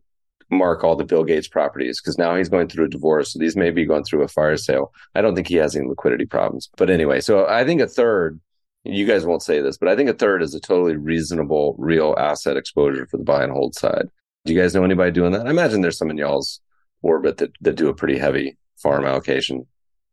mark 0.49 0.83
all 0.83 0.95
the 0.95 1.03
Bill 1.03 1.23
Gates 1.23 1.47
properties 1.47 2.01
because 2.01 2.17
now 2.17 2.35
he's 2.35 2.49
going 2.49 2.67
through 2.67 2.85
a 2.85 2.89
divorce. 2.89 3.33
So 3.33 3.39
these 3.39 3.55
may 3.55 3.71
be 3.71 3.85
going 3.85 4.03
through 4.03 4.23
a 4.23 4.27
fire 4.27 4.57
sale. 4.57 4.91
I 5.15 5.21
don't 5.21 5.35
think 5.35 5.47
he 5.47 5.55
has 5.55 5.75
any 5.75 5.87
liquidity 5.87 6.25
problems. 6.25 6.69
But 6.77 6.89
anyway, 6.89 7.21
so 7.21 7.47
I 7.47 7.63
think 7.63 7.81
a 7.81 7.87
third, 7.87 8.39
you 8.83 9.05
guys 9.05 9.25
won't 9.25 9.43
say 9.43 9.61
this, 9.61 9.77
but 9.77 9.87
I 9.87 9.95
think 9.95 10.09
a 10.09 10.13
third 10.13 10.43
is 10.43 10.53
a 10.53 10.59
totally 10.59 10.95
reasonable 10.95 11.75
real 11.77 12.15
asset 12.17 12.57
exposure 12.57 13.07
for 13.07 13.17
the 13.17 13.23
buy 13.23 13.43
and 13.43 13.51
hold 13.51 13.75
side. 13.75 14.07
Do 14.45 14.53
you 14.53 14.59
guys 14.59 14.75
know 14.75 14.83
anybody 14.83 15.11
doing 15.11 15.31
that? 15.31 15.47
I 15.47 15.51
imagine 15.51 15.81
there's 15.81 15.97
some 15.97 16.09
in 16.09 16.17
y'all's 16.17 16.59
orbit 17.01 17.37
that, 17.37 17.51
that 17.61 17.75
do 17.75 17.89
a 17.89 17.93
pretty 17.93 18.17
heavy 18.17 18.57
farm 18.83 19.05
allocation. 19.05 19.65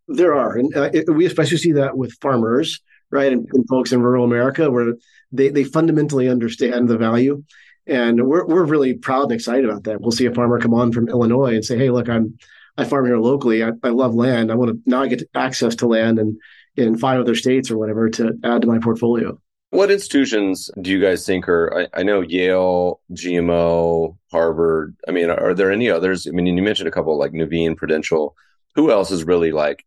There 0.09 0.35
are. 0.35 0.57
And 0.57 0.75
uh, 0.75 0.91
it, 0.95 1.15
we 1.15 1.27
especially 1.27 1.59
see 1.59 1.73
that 1.73 1.97
with 1.97 2.17
farmers, 2.21 2.81
right? 3.11 3.33
And, 3.33 3.47
and 3.53 3.69
folks 3.69 3.93
in 3.93 4.01
rural 4.01 4.25
America 4.25 4.71
where 4.71 4.95
they, 5.31 5.51
they 5.51 5.65
fundamentally 5.65 6.29
understand 6.29 6.89
the 6.89 6.97
value 6.97 7.45
and 7.91 8.27
we're 8.27 8.47
we're 8.47 8.65
really 8.65 8.95
proud 8.95 9.25
and 9.25 9.33
excited 9.33 9.65
about 9.65 9.85
that. 9.85 10.01
We'll 10.01 10.13
see 10.13 10.27
a 10.27 10.35
farmer 10.35 10.61
come 10.61 10.75
on 10.75 10.93
from 10.93 11.09
Illinois 11.09 11.55
and 11.55 11.65
say, 11.65 11.77
"Hey, 11.77 11.91
look, 11.91 12.09
I'm 12.09 12.39
I 12.77 12.85
farm 12.85 13.07
here 13.07 13.19
locally. 13.19 13.65
I, 13.65 13.73
I 13.83 13.89
love 13.89 14.15
land. 14.15 14.51
I 14.51 14.55
want 14.55 14.71
to 14.71 14.81
now 14.87 15.03
I 15.03 15.09
get 15.09 15.29
access 15.35 15.75
to 15.77 15.87
land 15.87 16.19
and 16.19 16.39
in 16.77 16.97
five 16.97 17.21
other 17.21 17.35
states 17.35 17.71
or 17.71 17.77
whatever 17.77 18.09
to 18.11 18.39
add 18.45 18.63
to 18.63 18.69
my 18.69 18.79
portfolio." 18.79 19.39
What 19.71 19.91
institutions 19.91 20.69
do 20.81 20.91
you 20.91 21.01
guys 21.01 21.25
think 21.25 21.49
are? 21.49 21.87
I, 21.95 22.01
I 22.01 22.03
know 22.03 22.23
Yale, 22.23 23.01
GMO, 23.13 24.17
Harvard. 24.33 24.97
I 25.07 25.13
mean, 25.13 25.31
are 25.31 25.55
there 25.55 25.71
any 25.71 25.89
others? 25.89 26.27
I 26.27 26.31
mean, 26.31 26.47
you 26.47 26.63
mentioned 26.63 26.89
a 26.89 26.93
couple 26.93 27.17
like 27.19 27.33
Nuveen, 27.33 27.77
Prudential. 27.77 28.37
Who 28.81 28.91
else 28.91 29.11
is 29.11 29.25
really 29.25 29.53
like 29.53 29.85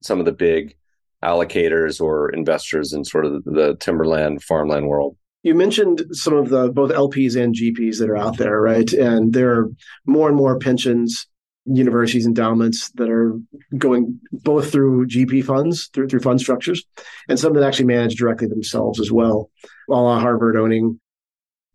some 0.00 0.20
of 0.20 0.24
the 0.24 0.32
big 0.32 0.76
allocators 1.24 2.00
or 2.00 2.30
investors 2.30 2.92
in 2.92 3.04
sort 3.04 3.26
of 3.26 3.42
the, 3.42 3.76
timberland, 3.80 4.44
farmland 4.44 4.86
world? 4.86 5.16
you 5.42 5.56
mentioned 5.56 6.04
some 6.12 6.34
of 6.34 6.48
the 6.48 6.70
both 6.70 6.92
LPs 6.92 7.34
and 7.34 7.52
GPs 7.52 7.98
that 7.98 8.08
are 8.08 8.16
out 8.16 8.36
there, 8.36 8.60
right? 8.60 8.92
And 8.92 9.32
there 9.32 9.50
are 9.54 9.70
more 10.06 10.28
and 10.28 10.36
more 10.36 10.56
pensions, 10.56 11.26
universities, 11.64 12.26
endowments 12.26 12.90
that 12.92 13.10
are 13.10 13.36
going 13.76 14.20
both 14.30 14.70
through 14.70 15.08
GP 15.08 15.44
funds, 15.44 15.88
through 15.92 16.06
through 16.06 16.20
fund 16.20 16.40
structures, 16.40 16.84
and 17.28 17.40
some 17.40 17.54
that 17.54 17.64
actually 17.64 17.86
manage 17.86 18.14
directly 18.14 18.46
themselves 18.46 19.00
as 19.00 19.10
well. 19.10 19.50
While 19.86 20.20
Harvard 20.20 20.56
owning, 20.56 21.00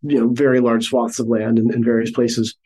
you 0.00 0.18
know, 0.18 0.28
very 0.28 0.60
large 0.60 0.86
swaths 0.86 1.18
of 1.18 1.28
land 1.28 1.58
in, 1.58 1.70
in 1.70 1.84
various 1.84 2.10
places. 2.10 2.56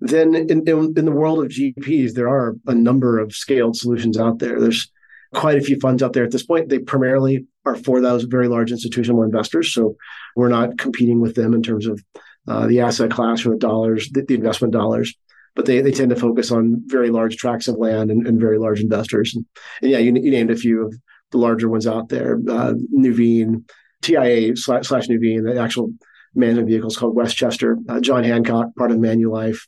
Then 0.00 0.34
in, 0.34 0.50
in, 0.50 0.94
in 0.96 1.04
the 1.04 1.12
world 1.12 1.44
of 1.44 1.50
GPs, 1.50 2.12
there 2.12 2.28
are 2.28 2.56
a 2.66 2.74
number 2.74 3.18
of 3.18 3.32
scaled 3.32 3.76
solutions 3.76 4.18
out 4.18 4.38
there. 4.38 4.60
There's 4.60 4.90
quite 5.34 5.58
a 5.58 5.62
few 5.62 5.78
funds 5.80 6.02
out 6.02 6.12
there 6.12 6.24
at 6.24 6.30
this 6.30 6.44
point. 6.44 6.68
They 6.68 6.78
primarily 6.78 7.46
are 7.64 7.76
for 7.76 8.00
those 8.00 8.24
very 8.24 8.48
large 8.48 8.70
institutional 8.70 9.22
investors. 9.22 9.72
So 9.72 9.96
we're 10.36 10.48
not 10.48 10.78
competing 10.78 11.20
with 11.20 11.34
them 11.34 11.54
in 11.54 11.62
terms 11.62 11.86
of 11.86 12.02
uh, 12.46 12.66
the 12.66 12.80
asset 12.80 13.10
class 13.10 13.44
or 13.44 13.50
the 13.50 13.56
dollars, 13.56 14.10
the, 14.10 14.22
the, 14.22 14.34
investment 14.34 14.72
dollars. 14.72 15.14
But 15.56 15.66
they, 15.66 15.80
they 15.80 15.92
tend 15.92 16.10
to 16.10 16.16
focus 16.16 16.50
on 16.50 16.82
very 16.86 17.10
large 17.10 17.36
tracts 17.36 17.68
of 17.68 17.76
land 17.76 18.10
and, 18.10 18.26
and 18.26 18.40
very 18.40 18.58
large 18.58 18.80
investors. 18.80 19.34
And, 19.34 19.46
and 19.82 19.90
yeah, 19.90 19.98
you, 19.98 20.12
you, 20.14 20.30
named 20.30 20.50
a 20.50 20.56
few 20.56 20.84
of 20.84 20.94
the 21.30 21.38
larger 21.38 21.68
ones 21.68 21.86
out 21.86 22.08
there. 22.08 22.40
Uh, 22.48 22.74
Nuveen, 22.94 23.64
TIAA 24.02 24.58
slash, 24.58 24.88
slash 24.88 25.06
Nuveen, 25.06 25.44
the 25.44 25.60
actual 25.60 25.92
management 26.34 26.68
vehicle 26.68 26.88
is 26.88 26.96
called 26.96 27.14
Westchester. 27.14 27.78
Uh, 27.88 28.00
John 28.00 28.24
Hancock, 28.24 28.74
part 28.76 28.90
of 28.90 28.98
Manulife, 28.98 29.60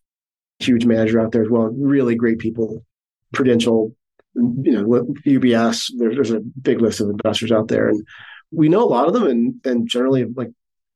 huge 0.59 0.85
manager 0.85 1.21
out 1.21 1.33
there 1.33 1.43
as 1.43 1.51
well. 1.51 1.65
Really 1.65 2.15
great 2.15 2.39
people. 2.39 2.85
Prudential, 3.33 3.95
you 4.35 4.73
know, 4.73 4.85
UBS. 5.27 5.93
There, 5.97 6.15
there's 6.15 6.31
a 6.31 6.41
big 6.41 6.81
list 6.81 7.01
of 7.01 7.11
investors 7.11 7.53
out 7.53 7.69
there, 7.69 7.89
and 7.89 8.07
we 8.51 8.69
know 8.69 8.85
a 8.85 8.89
lot 8.89 9.09
of 9.09 9.15
them. 9.15 9.27
And 9.27 9.55
and 9.65 9.89
generally, 9.89 10.25
like 10.25 10.51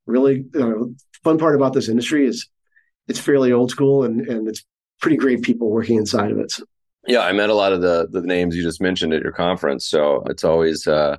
really, 0.06 0.44
know, 0.54 0.94
fun 1.24 1.38
part 1.38 1.54
about 1.54 1.72
this 1.72 1.88
industry 1.88 2.26
is 2.26 2.48
it's 3.08 3.18
fairly 3.18 3.52
old 3.52 3.70
school, 3.70 4.04
and 4.04 4.26
and 4.26 4.48
it's 4.48 4.64
pretty 5.00 5.16
great 5.16 5.42
people 5.42 5.70
working 5.70 5.98
inside 5.98 6.30
of 6.30 6.38
it. 6.38 6.54
Yeah, 7.06 7.20
I 7.20 7.32
met 7.32 7.50
a 7.50 7.54
lot 7.54 7.72
of 7.72 7.80
the 7.80 8.08
the 8.10 8.22
names 8.22 8.56
you 8.56 8.62
just 8.62 8.80
mentioned 8.80 9.12
at 9.12 9.22
your 9.22 9.32
conference, 9.32 9.86
so 9.86 10.22
it's 10.26 10.44
always 10.44 10.86
uh, 10.86 11.16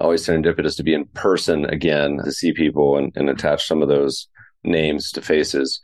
always 0.00 0.26
serendipitous 0.26 0.76
to 0.76 0.82
be 0.82 0.94
in 0.94 1.04
person 1.06 1.64
again 1.66 2.18
to 2.24 2.32
see 2.32 2.52
people 2.52 2.96
and, 2.96 3.12
and 3.14 3.28
attach 3.28 3.66
some 3.66 3.82
of 3.82 3.88
those 3.88 4.28
names 4.64 5.10
to 5.12 5.22
faces. 5.22 5.80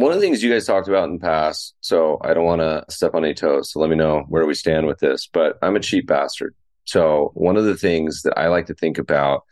One 0.00 0.12
of 0.12 0.18
the 0.18 0.22
things 0.22 0.42
you 0.42 0.50
guys 0.50 0.64
talked 0.64 0.88
about 0.88 1.10
in 1.10 1.18
the 1.18 1.20
past, 1.20 1.74
so 1.82 2.18
I 2.22 2.32
don't 2.32 2.46
want 2.46 2.62
to 2.62 2.86
step 2.88 3.14
on 3.14 3.22
any 3.22 3.34
toes. 3.34 3.70
So 3.70 3.80
let 3.80 3.90
me 3.90 3.96
know 3.96 4.24
where 4.28 4.46
we 4.46 4.54
stand 4.54 4.86
with 4.86 4.98
this. 4.98 5.28
But 5.30 5.58
I'm 5.60 5.76
a 5.76 5.80
cheap 5.80 6.06
bastard. 6.06 6.54
So 6.86 7.32
one 7.34 7.58
of 7.58 7.66
the 7.66 7.76
things 7.76 8.22
that 8.22 8.32
I 8.38 8.48
like 8.48 8.64
to 8.68 8.74
think 8.74 8.96
about 8.96 9.44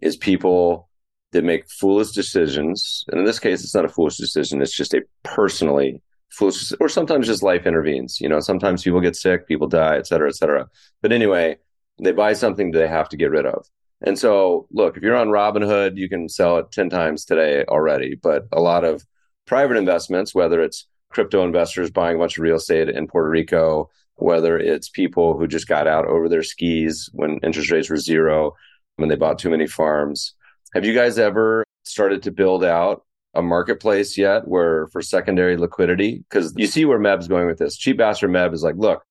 is 0.00 0.16
people 0.16 0.88
that 1.30 1.44
make 1.44 1.70
foolish 1.70 2.10
decisions. 2.10 3.04
And 3.12 3.20
in 3.20 3.24
this 3.24 3.38
case, 3.38 3.62
it's 3.62 3.76
not 3.76 3.84
a 3.84 3.88
foolish 3.88 4.16
decision. 4.16 4.60
It's 4.60 4.76
just 4.76 4.92
a 4.92 5.02
personally 5.22 6.02
foolish, 6.30 6.72
or 6.80 6.88
sometimes 6.88 7.28
just 7.28 7.44
life 7.44 7.64
intervenes. 7.64 8.20
You 8.20 8.28
know, 8.28 8.40
sometimes 8.40 8.82
people 8.82 9.00
get 9.00 9.14
sick, 9.14 9.46
people 9.46 9.68
die, 9.68 9.98
et 9.98 10.08
cetera, 10.08 10.28
et 10.28 10.34
cetera. 10.34 10.66
But 11.00 11.12
anyway, 11.12 11.58
they 12.02 12.10
buy 12.10 12.32
something 12.32 12.72
that 12.72 12.78
they 12.80 12.88
have 12.88 13.08
to 13.10 13.16
get 13.16 13.30
rid 13.30 13.46
of. 13.46 13.68
And 14.04 14.18
so, 14.18 14.66
look, 14.72 14.96
if 14.96 15.04
you're 15.04 15.14
on 15.14 15.28
Robinhood, 15.28 15.96
you 15.96 16.08
can 16.08 16.28
sell 16.28 16.58
it 16.58 16.72
10 16.72 16.90
times 16.90 17.24
today 17.24 17.64
already. 17.68 18.16
But 18.20 18.48
a 18.50 18.60
lot 18.60 18.82
of 18.82 19.06
private 19.52 19.76
investments, 19.76 20.34
whether 20.34 20.62
it's 20.62 20.86
crypto 21.10 21.44
investors 21.44 21.90
buying 21.90 22.16
a 22.16 22.18
bunch 22.18 22.38
of 22.38 22.42
real 22.42 22.56
estate 22.56 22.88
in 22.88 23.06
Puerto 23.06 23.28
Rico, 23.28 23.90
whether 24.14 24.56
it's 24.58 24.88
people 24.88 25.36
who 25.36 25.46
just 25.46 25.68
got 25.68 25.86
out 25.86 26.06
over 26.06 26.26
their 26.26 26.42
skis 26.42 27.10
when 27.12 27.38
interest 27.42 27.70
rates 27.70 27.90
were 27.90 27.98
zero, 27.98 28.54
when 28.96 29.10
they 29.10 29.14
bought 29.14 29.38
too 29.38 29.50
many 29.50 29.66
farms. 29.66 30.34
Have 30.72 30.86
you 30.86 30.94
guys 30.94 31.18
ever 31.18 31.66
started 31.84 32.22
to 32.22 32.30
build 32.30 32.64
out 32.64 33.04
a 33.34 33.42
marketplace 33.42 34.16
yet 34.16 34.48
where 34.48 34.86
for 34.88 35.02
secondary 35.02 35.58
liquidity? 35.58 36.24
Because 36.30 36.54
you 36.56 36.66
see 36.66 36.86
where 36.86 36.98
Meb's 36.98 37.28
going 37.28 37.46
with 37.46 37.58
this. 37.58 37.76
Cheap 37.76 37.98
bastard 37.98 38.30
Meb 38.30 38.54
is 38.54 38.62
like, 38.62 38.76
look, 38.78 39.04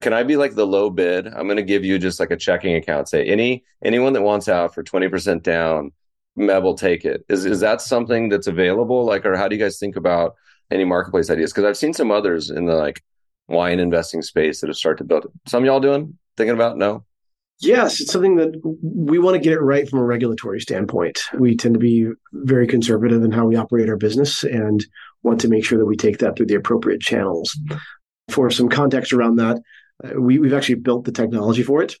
can 0.00 0.12
I 0.12 0.24
be 0.24 0.36
like 0.36 0.56
the 0.56 0.66
low 0.66 0.90
bid? 0.90 1.28
I'm 1.28 1.46
going 1.46 1.58
to 1.58 1.62
give 1.62 1.84
you 1.84 1.96
just 1.96 2.18
like 2.18 2.32
a 2.32 2.36
checking 2.36 2.74
account. 2.74 3.08
Say 3.08 3.24
any 3.24 3.62
anyone 3.84 4.14
that 4.14 4.22
wants 4.22 4.48
out 4.48 4.74
for 4.74 4.82
20% 4.82 5.44
down, 5.44 5.92
Meb 6.38 6.62
will 6.62 6.76
take 6.76 7.04
it. 7.04 7.24
Is 7.28 7.44
is 7.44 7.60
that 7.60 7.80
something 7.80 8.28
that's 8.28 8.46
available? 8.46 9.04
Like, 9.04 9.26
or 9.26 9.36
how 9.36 9.48
do 9.48 9.56
you 9.56 9.62
guys 9.62 9.78
think 9.78 9.96
about 9.96 10.34
any 10.70 10.84
marketplace 10.84 11.30
ideas? 11.30 11.52
Because 11.52 11.64
I've 11.64 11.76
seen 11.76 11.92
some 11.92 12.10
others 12.10 12.50
in 12.50 12.66
the 12.66 12.74
like 12.74 13.02
wine 13.48 13.80
investing 13.80 14.22
space 14.22 14.60
that 14.60 14.68
have 14.68 14.76
started 14.76 14.98
to 14.98 15.04
build 15.04 15.24
it. 15.24 15.30
Some 15.48 15.64
y'all 15.64 15.80
doing 15.80 16.16
thinking 16.36 16.54
about 16.54 16.76
no. 16.76 17.04
Yes, 17.62 18.00
it's 18.00 18.10
something 18.10 18.36
that 18.36 18.58
we 18.82 19.18
want 19.18 19.34
to 19.34 19.40
get 19.40 19.52
it 19.52 19.60
right 19.60 19.86
from 19.86 19.98
a 19.98 20.04
regulatory 20.04 20.60
standpoint. 20.60 21.20
We 21.34 21.56
tend 21.56 21.74
to 21.74 21.80
be 21.80 22.08
very 22.32 22.66
conservative 22.66 23.22
in 23.22 23.32
how 23.32 23.44
we 23.44 23.56
operate 23.56 23.90
our 23.90 23.98
business 23.98 24.44
and 24.44 24.82
want 25.22 25.42
to 25.42 25.48
make 25.48 25.66
sure 25.66 25.78
that 25.78 25.84
we 25.84 25.96
take 25.96 26.18
that 26.18 26.36
through 26.36 26.46
the 26.46 26.54
appropriate 26.54 27.02
channels. 27.02 27.54
For 28.30 28.50
some 28.50 28.70
context 28.70 29.12
around 29.12 29.36
that, 29.36 29.58
uh, 30.02 30.18
we, 30.18 30.38
we've 30.38 30.54
actually 30.54 30.76
built 30.76 31.04
the 31.04 31.12
technology 31.12 31.62
for 31.62 31.82
it 31.82 31.96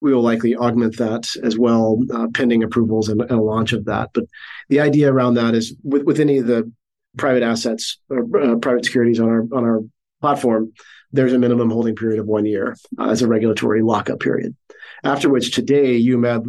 we 0.00 0.14
will 0.14 0.22
likely 0.22 0.56
augment 0.56 0.96
that 0.98 1.28
as 1.42 1.58
well, 1.58 2.00
uh, 2.12 2.26
pending 2.32 2.62
approvals 2.62 3.08
and, 3.08 3.20
and, 3.20 3.32
a 3.32 3.40
launch 3.40 3.72
of 3.72 3.84
that. 3.84 4.10
But 4.14 4.24
the 4.68 4.80
idea 4.80 5.12
around 5.12 5.34
that 5.34 5.54
is 5.54 5.74
with, 5.82 6.04
with 6.04 6.20
any 6.20 6.38
of 6.38 6.46
the 6.46 6.70
private 7.16 7.42
assets 7.42 7.98
or 8.08 8.24
uh, 8.40 8.56
private 8.56 8.84
securities 8.84 9.20
on 9.20 9.28
our 9.28 9.42
on 9.52 9.64
our 9.64 9.80
platform, 10.20 10.72
there's 11.12 11.32
a 11.32 11.38
minimum 11.38 11.70
holding 11.70 11.96
period 11.96 12.20
of 12.20 12.26
one 12.26 12.46
year 12.46 12.76
uh, 12.98 13.08
as 13.08 13.22
a 13.22 13.28
regulatory 13.28 13.82
lockup 13.82 14.20
period. 14.20 14.54
After 15.02 15.28
which, 15.28 15.54
today, 15.54 15.96
you 15.96 16.18
Meb, 16.18 16.46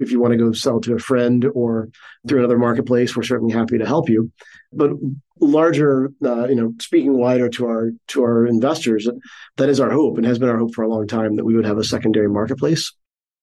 if 0.00 0.12
you 0.12 0.20
want 0.20 0.32
to 0.32 0.38
go 0.38 0.52
sell 0.52 0.80
to 0.80 0.94
a 0.94 0.98
friend 0.98 1.44
or 1.54 1.88
through 2.26 2.38
another 2.38 2.58
marketplace, 2.58 3.16
we're 3.16 3.22
certainly 3.22 3.52
happy 3.52 3.78
to 3.78 3.86
help 3.86 4.08
you. 4.08 4.30
But 4.72 4.90
larger, 5.40 6.10
uh, 6.24 6.48
you 6.48 6.54
know, 6.54 6.74
speaking 6.80 7.16
wider 7.16 7.48
to 7.50 7.66
our 7.66 7.90
to 8.08 8.22
our 8.22 8.46
investors, 8.46 9.08
that 9.56 9.68
is 9.68 9.80
our 9.80 9.90
hope 9.90 10.18
and 10.18 10.26
has 10.26 10.38
been 10.38 10.48
our 10.48 10.58
hope 10.58 10.74
for 10.74 10.84
a 10.84 10.88
long 10.88 11.06
time 11.06 11.36
that 11.36 11.44
we 11.44 11.54
would 11.54 11.64
have 11.64 11.78
a 11.78 11.84
secondary 11.84 12.28
marketplace. 12.28 12.92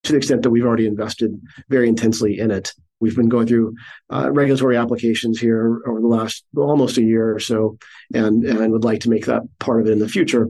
To 0.04 0.12
the 0.12 0.18
extent 0.20 0.44
that 0.44 0.52
we've 0.52 0.66
already 0.66 0.86
invested 0.86 1.42
very 1.68 1.88
intensely 1.88 2.38
in 2.38 2.52
it, 2.52 2.74
we've 3.00 3.16
been 3.16 3.30
going 3.30 3.48
through 3.48 3.76
uh, 4.14 4.30
regulatory 4.32 4.78
applications 4.78 5.40
here 5.40 5.82
over 5.88 6.00
the 6.00 6.08
last 6.08 6.46
almost 6.56 6.98
a 6.98 7.04
year 7.04 7.34
or 7.34 7.40
so, 7.40 7.78
and 8.14 8.46
and 8.46 8.72
would 8.72 8.84
like 8.84 9.00
to 9.02 9.10
make 9.10 9.26
that 9.26 9.42
part 9.60 9.82
of 9.82 9.88
it 9.88 9.92
in 9.92 10.00
the 10.00 10.08
future. 10.08 10.50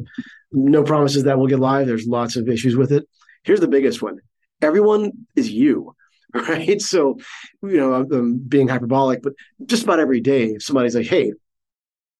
No 0.52 0.84
promises 0.84 1.24
that 1.24 1.38
we'll 1.38 1.48
get 1.48 1.60
live. 1.60 1.88
There's 1.88 2.08
lots 2.08 2.36
of 2.36 2.50
issues 2.50 2.76
with 2.76 2.92
it. 2.92 3.08
Here's 3.44 3.62
the 3.62 3.70
biggest 3.70 4.02
one: 4.02 4.20
everyone 4.62 5.12
is 5.38 5.50
you 5.50 5.95
right? 6.50 6.82
So, 6.82 7.18
you 7.64 7.78
know, 7.78 7.94
I'm 7.94 8.38
being 8.38 8.68
hyperbolic, 8.68 9.24
but 9.24 9.34
just 9.66 9.84
about 9.84 10.02
every 10.02 10.20
day, 10.20 10.48
if 10.48 10.64
somebody's 10.64 10.96
like, 10.96 11.08
hey, 11.08 11.32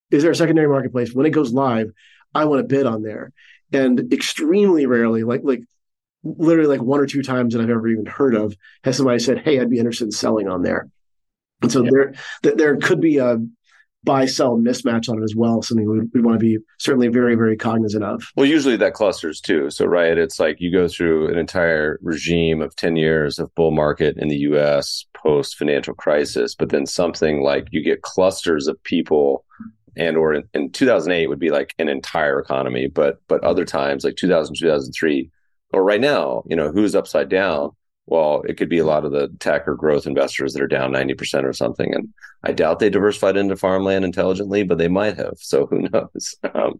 is 0.10 0.24
there 0.24 0.32
a 0.32 0.36
secondary 0.36 0.70
marketplace? 0.70 1.14
When 1.14 1.26
it 1.26 1.32
goes 1.32 1.52
live, 1.52 1.92
I 2.34 2.46
want 2.46 2.62
to 2.62 2.76
bid 2.76 2.86
on 2.86 3.04
there. 3.04 3.34
And 3.74 4.14
extremely 4.14 4.86
rarely, 4.86 5.24
like 5.24 5.42
like 5.44 5.64
literally 6.24 6.78
like 6.78 6.82
one 6.82 7.00
or 7.00 7.06
two 7.06 7.24
times 7.24 7.54
that 7.54 7.62
I've 7.62 7.70
ever 7.70 7.88
even 7.90 8.06
heard 8.06 8.36
of, 8.36 8.56
has 8.84 8.96
somebody 8.96 9.20
said, 9.20 9.40
"Hey, 9.40 9.60
I'd 9.60 9.70
be 9.70 9.80
interested 9.80 10.06
in 10.06 10.12
selling 10.12 10.48
on 10.48 10.62
there." 10.62 10.88
And 11.62 11.72
so 11.72 11.84
yeah. 11.84 11.90
there 12.42 12.54
there 12.56 12.78
could 12.78 13.02
be 13.02 13.18
a 13.18 13.40
buy 14.06 14.26
sell 14.26 14.58
mismatch 14.58 15.10
on 15.10 15.20
it 15.20 15.24
as 15.24 15.36
well. 15.36 15.62
Something 15.62 15.90
we, 15.90 16.00
we 16.14 16.22
want 16.22 16.40
to 16.40 16.46
be 16.46 16.58
certainly 16.78 17.08
very 17.08 17.36
very 17.36 17.58
cognizant 17.58 18.04
of. 18.04 18.32
Well, 18.36 18.46
usually 18.46 18.78
that 18.78 18.94
clusters 18.94 19.42
too. 19.42 19.70
So 19.70 19.86
right, 19.86 20.18
it's 20.18 20.40
like 20.40 20.62
you 20.62 20.72
go 20.72 20.88
through 20.88 21.30
an 21.30 21.38
entire 21.38 22.00
regime 22.02 22.62
of 22.62 22.76
ten 22.76 22.96
years 22.96 23.40
of 23.40 23.54
bull 23.56 23.72
market 23.72 24.18
in 24.18 24.30
the 24.30 24.38
U.S. 24.38 25.06
post 25.14 25.58
financial 25.58 25.94
crisis, 25.94 26.56
but 26.56 26.70
then 26.70 26.86
something 26.86 27.42
like 27.42 27.68
you 27.72 27.84
get 27.84 28.04
clusters 28.04 28.68
of 28.68 28.82
people 28.84 29.44
and 29.98 30.18
or 30.18 30.34
in, 30.34 30.44
in 30.54 30.72
2008 30.72 31.28
would 31.28 31.40
be 31.40 31.50
like 31.50 31.74
an 31.80 31.88
entire 31.88 32.40
economy, 32.40 32.88
but 32.88 33.22
but 33.28 33.44
other 33.44 33.66
times 33.66 34.04
like 34.04 34.16
2000, 34.16 34.56
2003, 34.56 35.30
or 35.74 35.84
right 35.84 36.02
now, 36.02 36.44
you 36.48 36.56
know, 36.56 36.72
who's 36.72 36.96
upside 36.96 37.30
down? 37.30 37.72
Well, 38.08 38.44
it 38.48 38.58
could 38.58 38.70
be 38.70 38.78
a 38.78 38.86
lot 38.86 39.04
of 39.04 39.12
the 39.12 39.30
tech 39.40 39.68
or 39.68 39.74
growth 39.74 40.06
investors 40.06 40.54
that 40.54 40.62
are 40.62 40.68
down 40.68 40.92
90% 40.92 41.44
or 41.44 41.54
something. 41.54 41.92
And 41.94 42.14
I 42.44 42.52
doubt 42.52 42.78
they 42.78 42.92
diversified 42.92 43.36
into 43.36 43.56
farmland 43.56 44.06
intelligently, 44.06 44.62
but 44.64 44.78
they 44.78 44.88
might 44.88 45.18
have. 45.18 45.38
So 45.40 45.66
who 45.66 45.90
knows? 45.90 46.36
Um, 46.56 46.80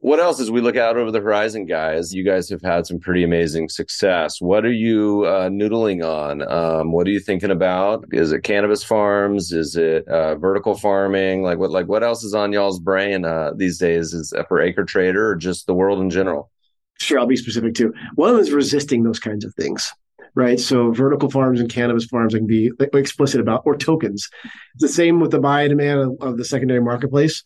what 0.00 0.18
else 0.18 0.40
as 0.40 0.50
we 0.50 0.60
look 0.60 0.76
out 0.76 0.96
over 0.96 1.12
the 1.12 1.20
horizon, 1.20 1.64
guys? 1.64 2.12
You 2.12 2.24
guys 2.24 2.48
have 2.50 2.60
had 2.62 2.86
some 2.86 2.98
pretty 2.98 3.22
amazing 3.22 3.68
success. 3.68 4.40
What 4.40 4.64
are 4.64 4.72
you 4.72 5.24
uh, 5.26 5.48
noodling 5.48 6.04
on? 6.04 6.42
Um, 6.42 6.92
what 6.92 7.06
are 7.06 7.10
you 7.10 7.20
thinking 7.20 7.50
about? 7.50 8.04
Is 8.10 8.32
it 8.32 8.42
cannabis 8.42 8.82
farms? 8.82 9.52
Is 9.52 9.76
it 9.76 10.08
uh, 10.08 10.34
vertical 10.36 10.74
farming? 10.74 11.42
Like 11.42 11.58
what, 11.58 11.70
like 11.70 11.86
what 11.86 12.02
else 12.02 12.24
is 12.24 12.34
on 12.34 12.52
y'all's 12.52 12.80
brain 12.80 13.24
uh, 13.24 13.52
these 13.54 13.78
days? 13.78 14.12
Is 14.12 14.34
for 14.48 14.58
AcreTrader 14.58 15.14
or 15.14 15.36
just 15.36 15.66
the 15.66 15.74
world 15.74 16.00
in 16.00 16.10
general? 16.10 16.50
Sure, 16.98 17.20
I'll 17.20 17.26
be 17.26 17.36
specific 17.36 17.74
too. 17.74 17.94
One 18.16 18.38
is 18.38 18.50
resisting 18.50 19.04
those 19.04 19.20
kinds 19.20 19.44
of 19.44 19.54
things 19.54 19.92
right? 20.36 20.60
So 20.60 20.92
vertical 20.92 21.30
farms 21.30 21.60
and 21.60 21.68
cannabis 21.68 22.04
farms 22.04 22.34
I 22.34 22.38
can 22.38 22.46
be 22.46 22.70
explicit 22.92 23.40
about, 23.40 23.62
or 23.64 23.76
tokens. 23.76 24.28
The 24.76 24.88
same 24.88 25.18
with 25.18 25.32
the 25.32 25.40
buy 25.40 25.62
and 25.62 25.70
demand 25.70 26.00
of, 26.00 26.16
of 26.20 26.36
the 26.36 26.44
secondary 26.44 26.80
marketplace. 26.80 27.42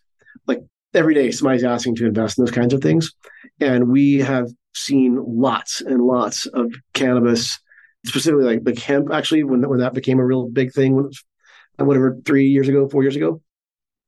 Like 0.47 0.61
every 0.93 1.15
day, 1.15 1.31
somebody's 1.31 1.65
asking 1.65 1.95
to 1.97 2.07
invest 2.07 2.37
in 2.37 2.45
those 2.45 2.55
kinds 2.55 2.75
of 2.75 2.83
things, 2.83 3.13
and 3.61 3.89
we 3.89 4.19
have 4.19 4.51
seen 4.75 5.23
lots 5.25 5.81
and 5.81 6.03
lots 6.03 6.47
of 6.47 6.73
cannabis, 6.93 7.59
specifically 8.05 8.45
like 8.45 8.65
the 8.65 8.79
hemp. 8.79 9.11
Actually, 9.13 9.45
when 9.45 9.67
when 9.69 9.79
that 9.79 9.95
became 9.95 10.19
a 10.19 10.27
real 10.27 10.49
big 10.49 10.73
thing, 10.73 10.95
when 10.95 11.07
was, 11.07 11.25
uh, 11.81 11.85
whatever 11.85 12.19
three 12.27 12.49
years 12.49 12.69
ago, 12.69 12.89
four 12.89 13.03
years 13.03 13.17
ago, 13.17 13.41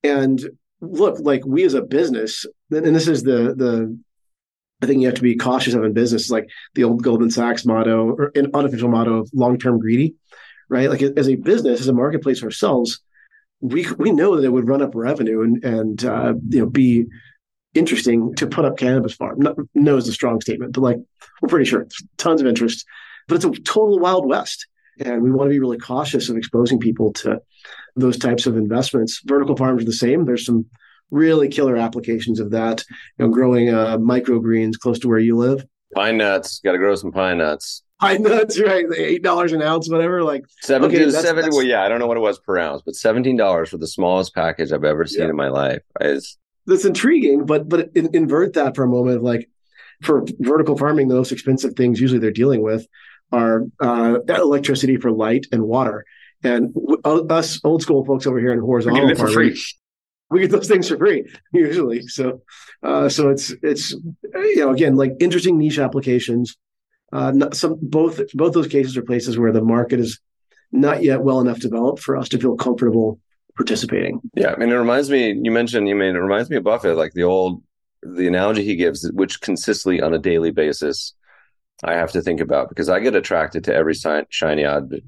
and 0.02 0.44
look, 0.80 1.18
like 1.20 1.46
we 1.46 1.62
as 1.62 1.74
a 1.74 1.82
business, 1.82 2.44
and 2.70 2.96
this 2.96 3.08
is 3.08 3.22
the 3.22 3.54
the 3.56 3.98
I 4.82 4.86
think 4.86 5.00
you 5.00 5.06
have 5.06 5.14
to 5.14 5.22
be 5.22 5.36
cautious 5.36 5.74
of 5.74 5.84
in 5.84 5.92
business, 5.92 6.28
like 6.28 6.50
the 6.74 6.84
old 6.84 7.02
Goldman 7.02 7.30
Sachs 7.30 7.64
motto 7.64 8.16
or 8.18 8.32
an 8.34 8.50
unofficial 8.52 8.88
motto 8.88 9.20
of 9.20 9.30
long 9.32 9.56
term 9.56 9.78
greedy, 9.78 10.16
right? 10.68 10.90
Like 10.90 11.02
as 11.02 11.28
a 11.28 11.36
business, 11.36 11.80
as 11.80 11.88
a 11.88 11.92
marketplace 11.92 12.42
ourselves, 12.42 13.00
we 13.60 13.86
we 13.96 14.10
know 14.10 14.36
that 14.36 14.44
it 14.44 14.50
would 14.50 14.68
run 14.68 14.82
up 14.82 14.94
revenue 14.94 15.42
and 15.42 15.64
and 15.64 16.04
uh, 16.04 16.34
you 16.48 16.60
know 16.60 16.66
be 16.66 17.06
interesting 17.74 18.34
to 18.34 18.46
put 18.46 18.64
up 18.64 18.76
cannabis 18.76 19.14
farm. 19.14 19.38
Not, 19.38 19.56
no 19.74 19.96
is 19.96 20.08
a 20.08 20.12
strong 20.12 20.40
statement, 20.40 20.72
but 20.72 20.80
like 20.80 20.98
we're 21.40 21.48
pretty 21.48 21.70
sure 21.70 21.86
tons 22.18 22.40
of 22.40 22.48
interest, 22.48 22.84
but 23.28 23.36
it's 23.36 23.44
a 23.44 23.50
total 23.62 24.00
wild 24.00 24.26
west, 24.26 24.66
and 24.98 25.22
we 25.22 25.30
want 25.30 25.48
to 25.48 25.52
be 25.52 25.60
really 25.60 25.78
cautious 25.78 26.28
of 26.28 26.36
exposing 26.36 26.80
people 26.80 27.12
to 27.14 27.40
those 27.94 28.18
types 28.18 28.46
of 28.46 28.56
investments. 28.56 29.20
Vertical 29.24 29.56
farms 29.56 29.82
are 29.82 29.86
the 29.86 29.92
same. 29.92 30.24
There's 30.24 30.44
some 30.44 30.66
really 31.12 31.48
killer 31.48 31.76
applications 31.76 32.40
of 32.40 32.50
that. 32.50 32.82
You 33.18 33.26
know, 33.26 33.32
growing 33.32 33.68
uh, 33.68 33.98
microgreens 33.98 34.76
close 34.76 34.98
to 35.00 35.08
where 35.08 35.20
you 35.20 35.36
live. 35.36 35.64
Pine 35.94 36.16
nuts, 36.16 36.60
got 36.64 36.72
to 36.72 36.78
grow 36.78 36.96
some 36.96 37.12
pine 37.12 37.38
nuts. 37.38 37.82
Pine 38.00 38.22
nuts, 38.22 38.58
right? 38.58 38.86
Eight 38.96 39.22
dollars 39.22 39.52
an 39.52 39.62
ounce, 39.62 39.88
whatever. 39.88 40.24
Like 40.24 40.44
seventy 40.62 40.96
okay, 40.96 41.04
that's, 41.04 41.24
seventy. 41.24 41.42
That's, 41.42 41.56
well, 41.56 41.64
yeah, 41.64 41.82
I 41.82 41.88
don't 41.88 42.00
know 42.00 42.08
what 42.08 42.16
it 42.16 42.20
was 42.20 42.40
per 42.40 42.58
ounce, 42.58 42.82
but 42.84 42.96
seventeen 42.96 43.36
dollars 43.36 43.68
for 43.68 43.78
the 43.78 43.86
smallest 43.86 44.34
package 44.34 44.72
I've 44.72 44.82
ever 44.82 45.06
seen 45.06 45.22
yeah. 45.22 45.28
in 45.28 45.36
my 45.36 45.48
life. 45.48 45.82
Is 46.00 46.36
that's 46.66 46.84
intriguing, 46.84 47.46
but 47.46 47.68
but 47.68 47.90
in, 47.94 48.12
invert 48.14 48.54
that 48.54 48.74
for 48.74 48.82
a 48.82 48.88
moment. 48.88 49.22
Like 49.22 49.48
for 50.02 50.24
vertical 50.40 50.76
farming, 50.76 51.08
the 51.08 51.14
most 51.14 51.30
expensive 51.30 51.74
things 51.74 52.00
usually 52.00 52.18
they're 52.18 52.32
dealing 52.32 52.62
with 52.62 52.86
are 53.30 53.66
uh, 53.80 54.18
electricity 54.28 54.96
for 54.96 55.12
light 55.12 55.46
and 55.52 55.62
water. 55.62 56.04
And 56.42 56.74
w- 56.74 57.00
us 57.28 57.60
old 57.62 57.82
school 57.82 58.04
folks 58.04 58.26
over 58.26 58.40
here 58.40 58.52
in 58.52 58.58
horizontal 58.58 59.14
farming, 59.14 59.56
we 60.32 60.40
get 60.40 60.50
those 60.50 60.68
things 60.68 60.88
for 60.88 60.96
free 60.96 61.30
usually. 61.52 62.06
So, 62.08 62.42
uh, 62.82 63.08
so 63.08 63.28
it's 63.28 63.52
it's 63.62 63.92
you 63.92 64.56
know 64.56 64.70
again 64.70 64.96
like 64.96 65.12
interesting 65.20 65.58
niche 65.58 65.78
applications. 65.78 66.56
Uh, 67.12 67.50
some 67.52 67.78
both 67.80 68.20
both 68.32 68.54
those 68.54 68.68
cases 68.68 68.96
are 68.96 69.02
places 69.02 69.38
where 69.38 69.52
the 69.52 69.62
market 69.62 70.00
is 70.00 70.18
not 70.72 71.02
yet 71.02 71.22
well 71.22 71.40
enough 71.40 71.60
developed 71.60 72.02
for 72.02 72.16
us 72.16 72.30
to 72.30 72.38
feel 72.38 72.56
comfortable 72.56 73.20
participating. 73.54 74.20
Yeah, 74.34 74.52
I 74.52 74.56
mean, 74.56 74.70
it 74.70 74.74
reminds 74.74 75.10
me. 75.10 75.38
You 75.42 75.50
mentioned, 75.50 75.88
you 75.88 75.94
mean, 75.94 76.16
it 76.16 76.18
reminds 76.18 76.48
me 76.48 76.56
of 76.56 76.64
Buffett, 76.64 76.96
like 76.96 77.12
the 77.12 77.24
old 77.24 77.62
the 78.02 78.26
analogy 78.26 78.64
he 78.64 78.76
gives, 78.76 79.08
which 79.12 79.40
consistently 79.40 80.00
on 80.00 80.14
a 80.14 80.18
daily 80.18 80.50
basis 80.50 81.14
I 81.84 81.94
have 81.94 82.12
to 82.12 82.22
think 82.22 82.40
about 82.40 82.68
because 82.68 82.88
I 82.88 83.00
get 83.00 83.16
attracted 83.16 83.64
to 83.64 83.74
every 83.74 83.94
shiny 83.94 84.64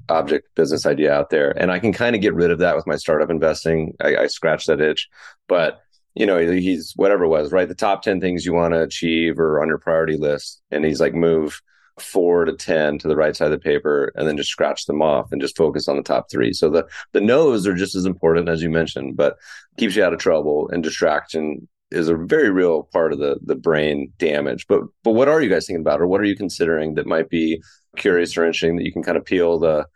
object 0.09 0.55
business 0.55 0.85
idea 0.85 1.13
out 1.13 1.29
there, 1.29 1.51
and 1.51 1.71
I 1.71 1.79
can 1.79 1.93
kind 1.93 2.15
of 2.15 2.21
get 2.21 2.33
rid 2.33 2.51
of 2.51 2.59
that 2.59 2.75
with 2.75 2.85
my 2.85 2.97
startup 2.97 3.29
investing. 3.29 3.93
I, 4.01 4.15
I 4.17 4.27
scratch 4.27 4.65
that 4.65 4.81
itch, 4.81 5.07
but 5.47 5.79
you 6.15 6.25
know, 6.25 6.37
he's 6.37 6.93
whatever 6.95 7.25
it 7.25 7.29
was, 7.29 7.51
right? 7.51 7.67
The 7.67 7.75
top 7.75 8.01
ten 8.01 8.19
things 8.19 8.45
you 8.45 8.53
want 8.53 8.73
to 8.73 8.81
achieve 8.81 9.39
or 9.39 9.61
on 9.61 9.67
your 9.67 9.77
priority 9.77 10.17
list, 10.17 10.61
and 10.71 10.83
he's 10.85 10.99
like, 10.99 11.13
move 11.13 11.61
four 11.97 12.43
to 12.43 12.53
ten 12.53 12.99
to 12.99 13.07
the 13.07 13.15
right 13.15 13.35
side 13.37 13.45
of 13.45 13.51
the 13.51 13.57
paper, 13.59 14.11
and 14.15 14.27
then 14.27 14.35
just 14.35 14.49
scratch 14.49 14.85
them 14.85 15.01
off 15.01 15.31
and 15.31 15.41
just 15.41 15.55
focus 15.55 15.87
on 15.87 15.95
the 15.95 16.03
top 16.03 16.29
three. 16.29 16.51
So 16.51 16.69
the 16.69 16.85
the 17.13 17.21
no's 17.21 17.65
are 17.67 17.73
just 17.73 17.95
as 17.95 18.05
important 18.05 18.49
as 18.49 18.61
you 18.61 18.69
mentioned, 18.69 19.15
but 19.15 19.37
keeps 19.77 19.95
you 19.95 20.03
out 20.03 20.13
of 20.13 20.19
trouble 20.19 20.69
and 20.73 20.83
distraction 20.83 21.69
is 21.95 22.09
a 22.09 22.15
very 22.15 22.49
real 22.49 22.83
part 22.83 23.13
of 23.13 23.19
the 23.19 23.37
the 23.43 23.55
brain 23.55 24.11
damage. 24.17 24.67
But 24.67 24.81
but 25.03 25.11
what 25.11 25.29
are 25.29 25.41
you 25.41 25.49
guys 25.49 25.65
thinking 25.65 25.81
about, 25.81 26.01
or 26.01 26.07
what 26.07 26.21
are 26.21 26.25
you 26.25 26.35
considering 26.35 26.95
that 26.95 27.07
might 27.07 27.29
be 27.29 27.61
curious 27.95 28.37
or 28.37 28.45
interesting 28.45 28.75
that 28.75 28.85
you 28.85 28.91
can 28.91 29.03
kind 29.03 29.17
of 29.17 29.25
peel 29.25 29.59
the 29.59 29.87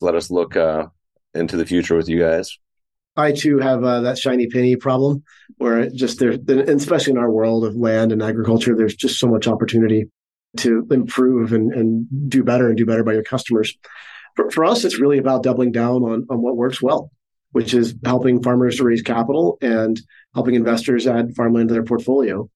let 0.00 0.14
us 0.14 0.30
look 0.30 0.56
uh, 0.56 0.86
into 1.34 1.56
the 1.56 1.66
future 1.66 1.96
with 1.96 2.08
you 2.08 2.20
guys? 2.20 2.56
I 3.16 3.32
too 3.32 3.58
have 3.58 3.82
uh, 3.82 4.00
that 4.02 4.16
shiny 4.16 4.46
penny 4.46 4.76
problem, 4.76 5.24
where 5.56 5.90
just 5.90 6.20
there, 6.20 6.38
especially 6.48 7.12
in 7.12 7.18
our 7.18 7.30
world 7.30 7.64
of 7.64 7.74
land 7.74 8.12
and 8.12 8.22
agriculture, 8.22 8.76
there's 8.76 8.94
just 8.94 9.18
so 9.18 9.26
much 9.26 9.48
opportunity 9.48 10.04
to 10.58 10.86
improve 10.90 11.52
and, 11.52 11.72
and 11.72 12.06
do 12.30 12.44
better 12.44 12.68
and 12.68 12.76
do 12.76 12.86
better 12.86 13.02
by 13.02 13.14
your 13.14 13.24
customers. 13.24 13.76
For, 14.36 14.50
for 14.50 14.64
us, 14.64 14.84
it's 14.84 15.00
really 15.00 15.18
about 15.18 15.42
doubling 15.42 15.72
down 15.72 16.04
on, 16.04 16.26
on 16.30 16.42
what 16.42 16.56
works 16.56 16.80
well, 16.80 17.10
which 17.50 17.74
is 17.74 17.94
helping 18.04 18.40
farmers 18.40 18.76
to 18.76 18.84
raise 18.84 19.02
capital 19.02 19.58
and 19.60 20.00
helping 20.38 20.54
investors 20.54 21.04
add 21.04 21.34
farmland 21.34 21.68
to 21.68 21.74
their 21.74 21.82
portfolio. 21.82 22.48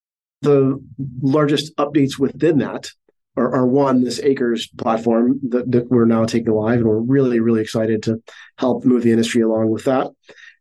The 0.43 0.81
largest 1.21 1.75
updates 1.79 2.17
within 2.17 2.59
that 2.59 2.89
are, 3.37 3.53
are 3.53 3.67
one, 3.67 4.05
this 4.05 4.21
Acres 4.21 4.69
platform 4.79 5.41
that, 5.49 5.69
that 5.73 5.91
we're 5.91 6.05
now 6.05 6.25
taking 6.25 6.53
live, 6.53 6.79
and 6.79 6.87
we're 6.87 7.01
really, 7.01 7.41
really 7.41 7.61
excited 7.61 8.05
to 8.05 8.23
help 8.57 8.85
move 8.85 9.03
the 9.03 9.11
industry 9.11 9.43
along 9.43 9.71
with 9.71 9.83
that. 9.87 10.13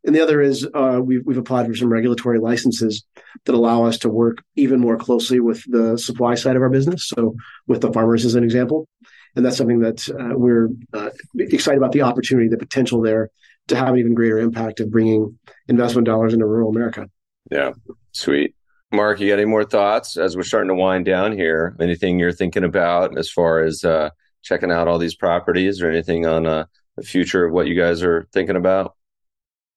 And 0.03 0.15
the 0.15 0.23
other 0.23 0.41
is 0.41 0.67
uh, 0.73 0.99
we've, 1.03 1.21
we've 1.23 1.37
applied 1.37 1.67
for 1.67 1.75
some 1.75 1.93
regulatory 1.93 2.39
licenses 2.39 3.05
that 3.45 3.53
allow 3.53 3.83
us 3.83 3.99
to 3.99 4.09
work 4.09 4.43
even 4.55 4.79
more 4.79 4.97
closely 4.97 5.39
with 5.39 5.63
the 5.69 5.99
supply 5.99 6.33
side 6.33 6.55
of 6.55 6.63
our 6.63 6.71
business. 6.71 7.07
So, 7.07 7.35
with 7.67 7.81
the 7.81 7.93
farmers 7.93 8.25
as 8.25 8.33
an 8.33 8.43
example. 8.43 8.87
And 9.35 9.45
that's 9.45 9.57
something 9.57 9.81
that 9.81 10.09
uh, 10.09 10.35
we're 10.35 10.69
uh, 10.91 11.11
excited 11.37 11.77
about 11.77 11.91
the 11.91 12.01
opportunity, 12.01 12.49
the 12.49 12.57
potential 12.57 12.99
there 12.99 13.29
to 13.71 13.75
have 13.75 13.89
an 13.89 13.99
even 13.99 14.13
greater 14.13 14.37
impact 14.37 14.79
of 14.79 14.91
bringing 14.91 15.37
investment 15.67 16.05
dollars 16.05 16.33
into 16.33 16.45
rural 16.45 16.69
America. 16.69 17.09
Yeah, 17.49 17.71
sweet. 18.11 18.55
Mark, 18.93 19.19
you 19.19 19.29
got 19.29 19.39
any 19.39 19.45
more 19.45 19.63
thoughts 19.63 20.17
as 20.17 20.35
we're 20.35 20.43
starting 20.43 20.67
to 20.67 20.75
wind 20.75 21.05
down 21.05 21.31
here? 21.31 21.75
Anything 21.79 22.19
you're 22.19 22.33
thinking 22.33 22.63
about 22.63 23.17
as 23.17 23.31
far 23.31 23.63
as 23.63 23.83
uh, 23.83 24.09
checking 24.43 24.71
out 24.71 24.87
all 24.87 24.97
these 24.97 25.15
properties 25.15 25.81
or 25.81 25.89
anything 25.89 26.25
on 26.25 26.45
uh, 26.45 26.65
the 26.97 27.03
future 27.03 27.45
of 27.45 27.53
what 27.53 27.67
you 27.67 27.75
guys 27.75 28.03
are 28.03 28.27
thinking 28.33 28.57
about? 28.57 28.95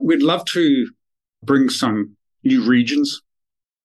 We'd 0.01 0.23
love 0.23 0.45
to 0.47 0.91
bring 1.45 1.69
some 1.69 2.17
new 2.43 2.65
regions 2.65 3.23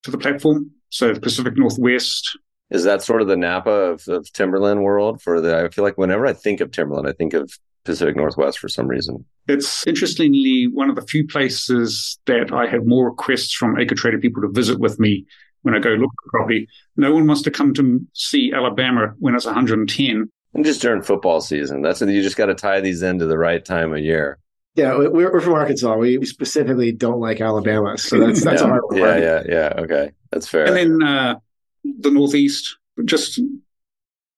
to 0.04 0.12
the 0.12 0.18
platform. 0.18 0.72
So 0.90 1.14
the 1.14 1.22
Pacific 1.22 1.56
Northwest. 1.56 2.38
Is 2.72 2.84
that 2.84 3.02
sort 3.02 3.22
of 3.22 3.28
the 3.28 3.38
Napa 3.38 3.70
of, 3.70 4.08
of 4.08 4.32
Timberland 4.32 4.84
world 4.84 5.22
for 5.22 5.42
the, 5.42 5.66
I 5.66 5.70
feel 5.70 5.84
like 5.84 5.98
whenever 5.98 6.26
I 6.26 6.34
think 6.34 6.62
of 6.62 6.72
Timberland, 6.72 7.08
I 7.08 7.14
think 7.14 7.34
of 7.34 7.52
Pacific 7.90 8.16
Northwest 8.16 8.60
for 8.60 8.70
some 8.70 8.88
reason. 8.88 9.26
It's 9.48 9.86
interestingly 9.88 10.68
one 10.72 10.92
of 10.92 10.96
the 10.96 11.02
few 11.02 11.26
places 11.26 12.20
that 12.28 12.54
I 12.54 12.68
have 12.68 12.86
more 12.86 13.10
requests 13.10 13.54
from 13.54 13.76
AcreTrader 13.76 14.22
people 14.22 14.44
to 14.44 14.50
visit 14.50 14.80
with 14.80 15.00
me 15.00 15.26
when 15.64 15.76
I 15.76 15.80
go 15.80 15.90
look 15.90 16.12
at 16.26 16.30
property. 16.30 16.68
No 16.96 17.14
one 17.14 17.26
wants 17.26 17.42
to 17.44 17.52
come 17.52 17.74
to 17.74 18.00
see 18.14 18.54
Alabama 18.54 19.16
when 19.18 19.34
it's 19.34 19.46
110. 19.46 20.30
And 20.54 20.66
just 20.66 20.82
during 20.82 21.02
football 21.02 21.42
season. 21.42 21.82
That's 21.82 22.00
you 22.02 22.22
just 22.22 22.38
got 22.38 22.46
to 22.46 22.56
tie 22.56 22.80
these 22.80 23.02
into 23.02 23.26
the 23.26 23.40
right 23.40 23.66
time 23.66 23.92
of 23.92 24.00
year. 24.00 24.38
Yeah, 24.76 24.96
we're, 24.96 25.34
we're 25.34 25.42
from 25.42 25.54
Arkansas. 25.54 25.96
We 25.96 26.24
specifically 26.26 26.92
don't 26.92 27.20
like 27.20 27.42
Alabama, 27.42 27.98
so 27.98 28.20
that's 28.20 28.44
that's 28.44 28.62
yeah, 28.62 28.68
a 28.68 28.70
hard 28.70 28.82
one. 28.86 28.98
Yeah, 28.98 29.18
yeah, 29.18 29.44
yeah. 29.48 29.74
Okay, 29.78 30.12
that's 30.32 30.48
fair. 30.48 30.66
And 30.66 30.76
then 30.76 31.04
uh, 31.04 31.36
the 31.84 32.12
Northeast, 32.12 32.78
just 33.04 33.40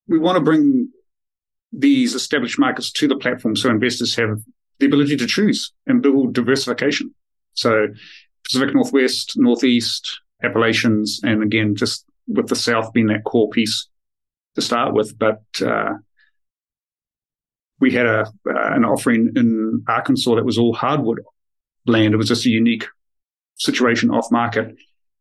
we 0.07 0.19
want 0.19 0.37
to 0.37 0.41
bring 0.41 0.89
these 1.71 2.15
established 2.15 2.59
markets 2.59 2.91
to 2.91 3.07
the 3.07 3.15
platform 3.15 3.55
so 3.55 3.69
investors 3.69 4.15
have 4.15 4.41
the 4.79 4.87
ability 4.87 5.15
to 5.15 5.27
choose 5.27 5.71
and 5.87 6.01
build 6.01 6.33
diversification. 6.33 7.13
So 7.53 7.87
Pacific 8.43 8.73
Northwest, 8.73 9.33
Northeast, 9.37 10.19
Appalachians, 10.43 11.21
and 11.23 11.43
again, 11.43 11.75
just 11.75 12.05
with 12.27 12.47
the 12.47 12.55
South 12.55 12.91
being 12.91 13.07
that 13.07 13.23
core 13.23 13.49
piece 13.49 13.87
to 14.55 14.61
start 14.61 14.93
with. 14.93 15.17
But 15.17 15.43
uh, 15.63 15.93
we 17.79 17.91
had 17.91 18.07
a 18.07 18.21
uh, 18.21 18.73
an 18.73 18.83
offering 18.83 19.31
in 19.35 19.83
Arkansas 19.87 20.35
that 20.35 20.45
was 20.45 20.57
all 20.57 20.73
hardwood 20.73 21.19
land. 21.85 22.13
It 22.13 22.17
was 22.17 22.27
just 22.27 22.45
a 22.45 22.49
unique 22.49 22.87
situation 23.55 24.09
off 24.09 24.31
market, 24.31 24.75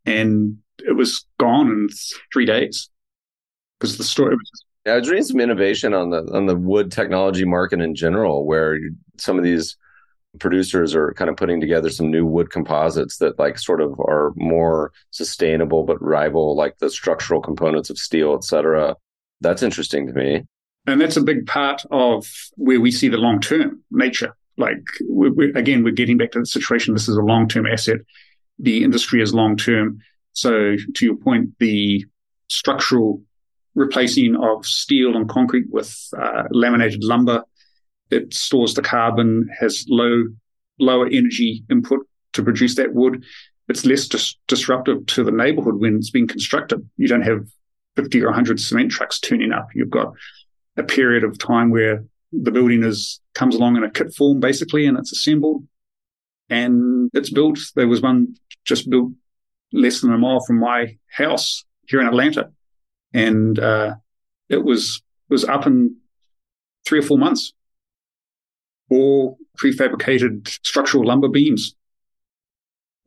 and 0.07 0.59
it 0.79 0.97
was 0.97 1.27
gone 1.39 1.69
in 1.69 1.89
three 2.33 2.47
days 2.47 2.89
because 3.79 3.99
the 3.99 4.05
story 4.05 4.35
was. 4.35 4.65
Yeah, 4.87 4.95
I 4.95 4.99
was 4.99 5.11
reading 5.11 5.24
some 5.24 5.41
innovation 5.41 5.93
on 5.93 6.11
the 6.11 6.22
on 6.33 6.47
the 6.47 6.57
wood 6.57 6.91
technology 6.91 7.45
market 7.45 7.81
in 7.81 7.95
general, 7.95 8.47
where 8.47 8.78
some 9.18 9.37
of 9.37 9.45
these 9.45 9.76
producers 10.39 10.95
are 10.95 11.12
kind 11.14 11.28
of 11.28 11.37
putting 11.37 11.61
together 11.61 11.91
some 11.91 12.11
new 12.11 12.24
wood 12.24 12.51
composites 12.51 13.18
that 13.18 13.39
like 13.39 13.59
sort 13.59 13.81
of 13.81 13.99
are 14.01 14.33
more 14.37 14.93
sustainable 15.11 15.83
but 15.83 16.01
rival 16.01 16.57
like 16.57 16.78
the 16.78 16.89
structural 16.89 17.41
components 17.41 17.91
of 17.91 17.99
steel, 17.99 18.35
et 18.35 18.45
cetera. 18.45 18.97
That's 19.41 19.62
interesting 19.62 20.07
to 20.07 20.12
me. 20.12 20.45
And 20.87 21.01
that's 21.01 21.16
a 21.16 21.22
big 21.22 21.47
part 21.47 21.83
of 21.91 22.26
where 22.57 22.81
we 22.81 22.91
see 22.91 23.09
the 23.09 23.18
long 23.18 23.41
term 23.41 23.83
nature. 23.91 24.35
Like, 24.57 24.83
we, 25.09 25.31
we, 25.31 25.53
again, 25.55 25.85
we're 25.85 25.93
getting 25.93 26.18
back 26.18 26.33
to 26.33 26.41
the 26.41 26.47
situation. 26.47 26.95
This 26.95 27.09
is 27.09 27.16
a 27.16 27.22
long 27.22 27.49
term 27.49 27.66
asset. 27.66 27.99
The 28.59 28.85
industry 28.85 29.22
is 29.22 29.35
long 29.35 29.57
term. 29.57 29.99
So, 30.33 30.76
to 30.95 31.05
your 31.05 31.16
point, 31.16 31.59
the 31.59 32.05
structural 32.49 33.22
replacing 33.75 34.37
of 34.37 34.66
steel 34.66 35.16
and 35.16 35.29
concrete 35.29 35.66
with 35.71 35.97
uh, 36.18 36.45
laminated 36.51 37.03
lumber, 37.05 37.45
it 38.11 38.35
stores 38.35 38.75
the 38.75 38.83
carbon, 38.83 39.49
has 39.59 39.85
low 39.89 40.25
lower 40.79 41.07
energy 41.07 41.62
input 41.71 42.01
to 42.33 42.43
produce 42.43 42.75
that 42.77 42.95
wood. 42.95 43.25
It's 43.68 43.85
less 43.85 44.09
dis- 44.09 44.37
disruptive 44.49 45.07
to 45.07 45.23
the 45.23 45.31
neighborhood 45.31 45.77
when 45.79 45.97
it's 45.97 46.11
being 46.11 46.27
constructed. 46.27 46.89
You 46.97 47.07
don't 47.07 47.23
have 47.23 47.47
50 47.97 48.23
or 48.23 48.27
100 48.27 48.59
cement 48.59 48.91
trucks 48.91 49.21
turning 49.21 49.53
up. 49.53 49.68
You've 49.75 49.91
got 49.91 50.12
a 50.77 50.83
period 50.83 51.23
of 51.23 51.39
time 51.39 51.71
where 51.71 52.05
the 52.33 52.51
building 52.51 52.83
is 52.83 53.21
comes 53.35 53.55
along 53.55 53.77
in 53.77 53.85
a 53.85 53.91
kit 53.91 54.14
form 54.14 54.41
basically 54.41 54.87
and 54.87 54.97
it's 54.97 55.12
assembled 55.12 55.66
and 56.49 57.11
it's 57.14 57.31
built. 57.31 57.59
There 57.75 57.89
was 57.89 58.01
one 58.01 58.35
just 58.64 58.89
built 58.89 59.12
less 59.73 60.01
than 60.01 60.12
a 60.12 60.18
mile 60.18 60.41
from 60.47 60.59
my 60.59 60.97
house 61.11 61.64
here 61.87 62.01
in 62.01 62.07
Atlanta. 62.07 62.51
And 63.13 63.59
uh, 63.59 63.95
it 64.49 64.65
was 64.65 65.03
was 65.29 65.45
up 65.45 65.67
in 65.67 65.97
three 66.87 66.99
or 66.99 67.03
four 67.03 67.19
months. 67.19 67.53
All 68.91 69.39
prefabricated 69.57 70.49
structural 70.65 71.07
lumber 71.07 71.29
beams. 71.29 71.75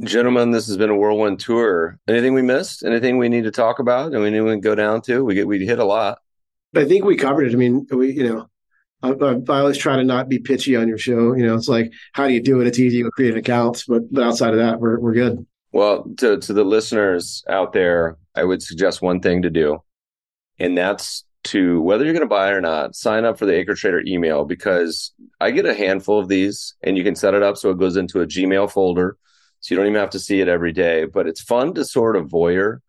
Gentlemen, 0.04 0.52
this 0.52 0.68
has 0.68 0.78
been 0.78 0.90
a 0.90 0.96
whirlwind 0.96 1.40
tour. 1.40 2.00
Anything 2.08 2.34
we 2.34 2.42
missed? 2.42 2.84
Anything 2.84 3.18
we 3.18 3.30
need 3.30 3.44
to 3.44 3.52
talk 3.52 3.80
about? 3.80 4.14
And 4.14 4.24
we 4.24 4.30
need 4.30 4.40
to 4.40 4.58
go 4.58 4.76
down 4.76 5.02
to? 5.04 5.24
We 5.24 5.36
get 5.36 5.48
we 5.48 5.66
hit 5.66 5.80
a 5.80 5.86
lot. 5.86 6.20
I 6.76 6.86
think 6.86 7.06
we 7.06 7.16
covered 7.16 7.48
it. 7.48 7.54
I 7.54 7.58
mean, 7.58 7.86
we 7.92 8.12
you 8.12 8.28
know, 8.28 8.50
I, 9.04 9.12
I, 9.12 9.60
always 9.60 9.78
try 9.78 9.96
to 9.96 10.04
not 10.04 10.30
be 10.30 10.40
pitchy 10.40 10.76
on 10.76 10.88
your 10.88 10.98
show. 10.98 11.34
You 11.36 11.46
know, 11.46 11.56
it's 11.56 11.68
like 11.68 11.92
how 12.14 12.28
do 12.28 12.34
you 12.34 12.42
do 12.42 12.62
it? 12.62 12.68
It's 12.68 12.80
easy 12.80 13.04
to 13.04 13.12
create 13.12 13.38
accounts, 13.38 13.86
but 13.86 14.12
but 14.12 14.24
outside 14.24 14.54
of 14.54 14.60
that, 14.60 14.80
we're 14.80 15.00
we're 15.00 15.14
good. 15.14 15.46
Well, 15.72 16.06
to 16.18 16.38
to 16.40 16.54
the 16.54 16.64
listeners 16.64 17.44
out 17.48 17.74
there, 17.74 18.18
I 18.36 18.44
would 18.44 18.64
suggest 18.64 19.02
one 19.02 19.20
thing 19.20 19.42
to 19.44 19.50
do, 19.50 19.84
and 20.60 20.78
that's 20.78 21.24
to 21.46 21.82
whether 21.82 22.06
you're 22.06 22.14
going 22.14 22.22
to 22.22 22.28
buy 22.28 22.52
or 22.52 22.62
not, 22.62 22.96
sign 22.96 23.26
up 23.26 23.38
for 23.38 23.46
the 23.46 23.52
AcreTrader 23.52 24.08
email 24.08 24.46
because 24.46 25.12
I 25.42 25.52
get 25.52 25.66
a 25.66 25.74
handful 25.74 26.20
of 26.20 26.30
these, 26.30 26.76
and 26.82 26.98
you 26.98 27.04
can 27.04 27.16
set 27.16 27.34
it 27.34 27.44
up 27.44 27.58
so 27.58 27.70
it 27.70 27.80
goes 27.80 27.98
into 27.98 28.22
a 28.22 28.28
Gmail 28.28 28.72
folder, 28.72 29.18
so 29.60 29.74
you 29.74 29.78
don't 29.78 29.88
even 29.88 30.00
have 30.00 30.12
to 30.12 30.20
see 30.20 30.40
it 30.40 30.48
every 30.48 30.72
day. 30.72 31.06
But 31.06 31.28
it's 31.28 31.42
fun 31.42 31.74
to 31.74 31.84
sort 31.84 32.16
of 32.16 32.28
voyeur 32.30 32.80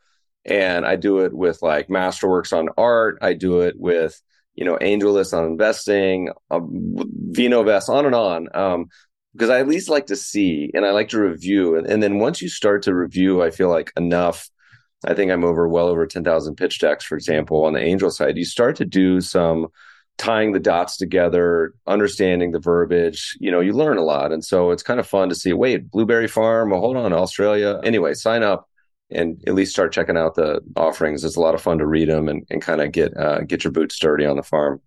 and 0.44 0.84
I 0.84 0.96
do 0.96 1.20
it 1.20 1.32
with 1.32 1.62
like 1.62 1.88
Masterworks 1.88 2.56
on 2.56 2.68
art. 2.76 3.18
I 3.22 3.32
do 3.32 3.60
it 3.60 3.78
with 3.78 4.20
you 4.54 4.64
know 4.64 4.76
AngelList 4.76 5.36
on 5.36 5.44
investing, 5.44 6.30
um, 6.50 6.96
VinoVest, 7.32 7.88
on 7.88 8.06
and 8.06 8.14
on. 8.14 8.48
Um, 8.54 8.86
because 9.32 9.50
I 9.50 9.58
at 9.58 9.66
least 9.66 9.88
like 9.88 10.06
to 10.06 10.16
see 10.16 10.70
and 10.74 10.86
I 10.86 10.92
like 10.92 11.08
to 11.08 11.18
review, 11.20 11.76
and, 11.76 11.86
and 11.86 12.02
then 12.02 12.18
once 12.18 12.40
you 12.40 12.48
start 12.48 12.82
to 12.82 12.94
review, 12.94 13.42
I 13.42 13.50
feel 13.50 13.68
like 13.68 13.92
enough. 13.96 14.48
I 15.04 15.14
think 15.14 15.30
I'm 15.30 15.44
over 15.44 15.68
well 15.68 15.88
over 15.88 16.06
ten 16.06 16.24
thousand 16.24 16.56
pitch 16.56 16.78
decks, 16.78 17.04
for 17.04 17.16
example, 17.16 17.64
on 17.64 17.72
the 17.72 17.80
angel 17.82 18.10
side. 18.10 18.36
You 18.36 18.44
start 18.44 18.76
to 18.76 18.84
do 18.84 19.20
some 19.20 19.68
tying 20.16 20.52
the 20.52 20.60
dots 20.60 20.96
together, 20.96 21.74
understanding 21.86 22.52
the 22.52 22.60
verbiage, 22.60 23.36
you 23.40 23.50
know, 23.50 23.60
you 23.60 23.72
learn 23.72 23.98
a 23.98 24.02
lot. 24.02 24.32
And 24.32 24.44
so 24.44 24.70
it's 24.70 24.82
kind 24.82 25.00
of 25.00 25.06
fun 25.06 25.28
to 25.28 25.34
see, 25.34 25.52
wait, 25.52 25.90
Blueberry 25.90 26.28
Farm, 26.28 26.70
well, 26.70 26.80
hold 26.80 26.96
on, 26.96 27.12
Australia. 27.12 27.80
Anyway, 27.82 28.14
sign 28.14 28.42
up 28.42 28.68
and 29.10 29.42
at 29.46 29.54
least 29.54 29.72
start 29.72 29.92
checking 29.92 30.16
out 30.16 30.34
the 30.34 30.60
offerings. 30.76 31.24
It's 31.24 31.36
a 31.36 31.40
lot 31.40 31.54
of 31.54 31.62
fun 31.62 31.78
to 31.78 31.86
read 31.86 32.08
them 32.08 32.28
and, 32.28 32.46
and 32.50 32.62
kind 32.62 32.80
of 32.80 32.92
get 32.92 33.16
uh, 33.16 33.40
get 33.40 33.64
your 33.64 33.72
boots 33.72 33.98
dirty 33.98 34.24
on 34.24 34.36
the 34.36 34.42
farm. 34.42 34.80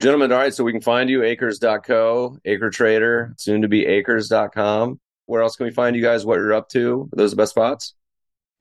Gentlemen, 0.00 0.32
all 0.32 0.38
right, 0.38 0.54
so 0.54 0.64
we 0.64 0.72
can 0.72 0.80
find 0.80 1.08
you 1.08 1.22
acres.co, 1.22 2.36
AcreTrader, 2.44 3.40
soon 3.40 3.62
to 3.62 3.68
be 3.68 3.86
acres.com. 3.86 4.98
Where 5.26 5.42
else 5.42 5.54
can 5.54 5.64
we 5.64 5.70
find 5.70 5.94
you 5.94 6.02
guys? 6.02 6.26
What 6.26 6.36
you're 6.36 6.54
up 6.54 6.68
to? 6.70 7.08
Are 7.12 7.16
those 7.16 7.30
the 7.30 7.36
best 7.36 7.50
spots? 7.50 7.94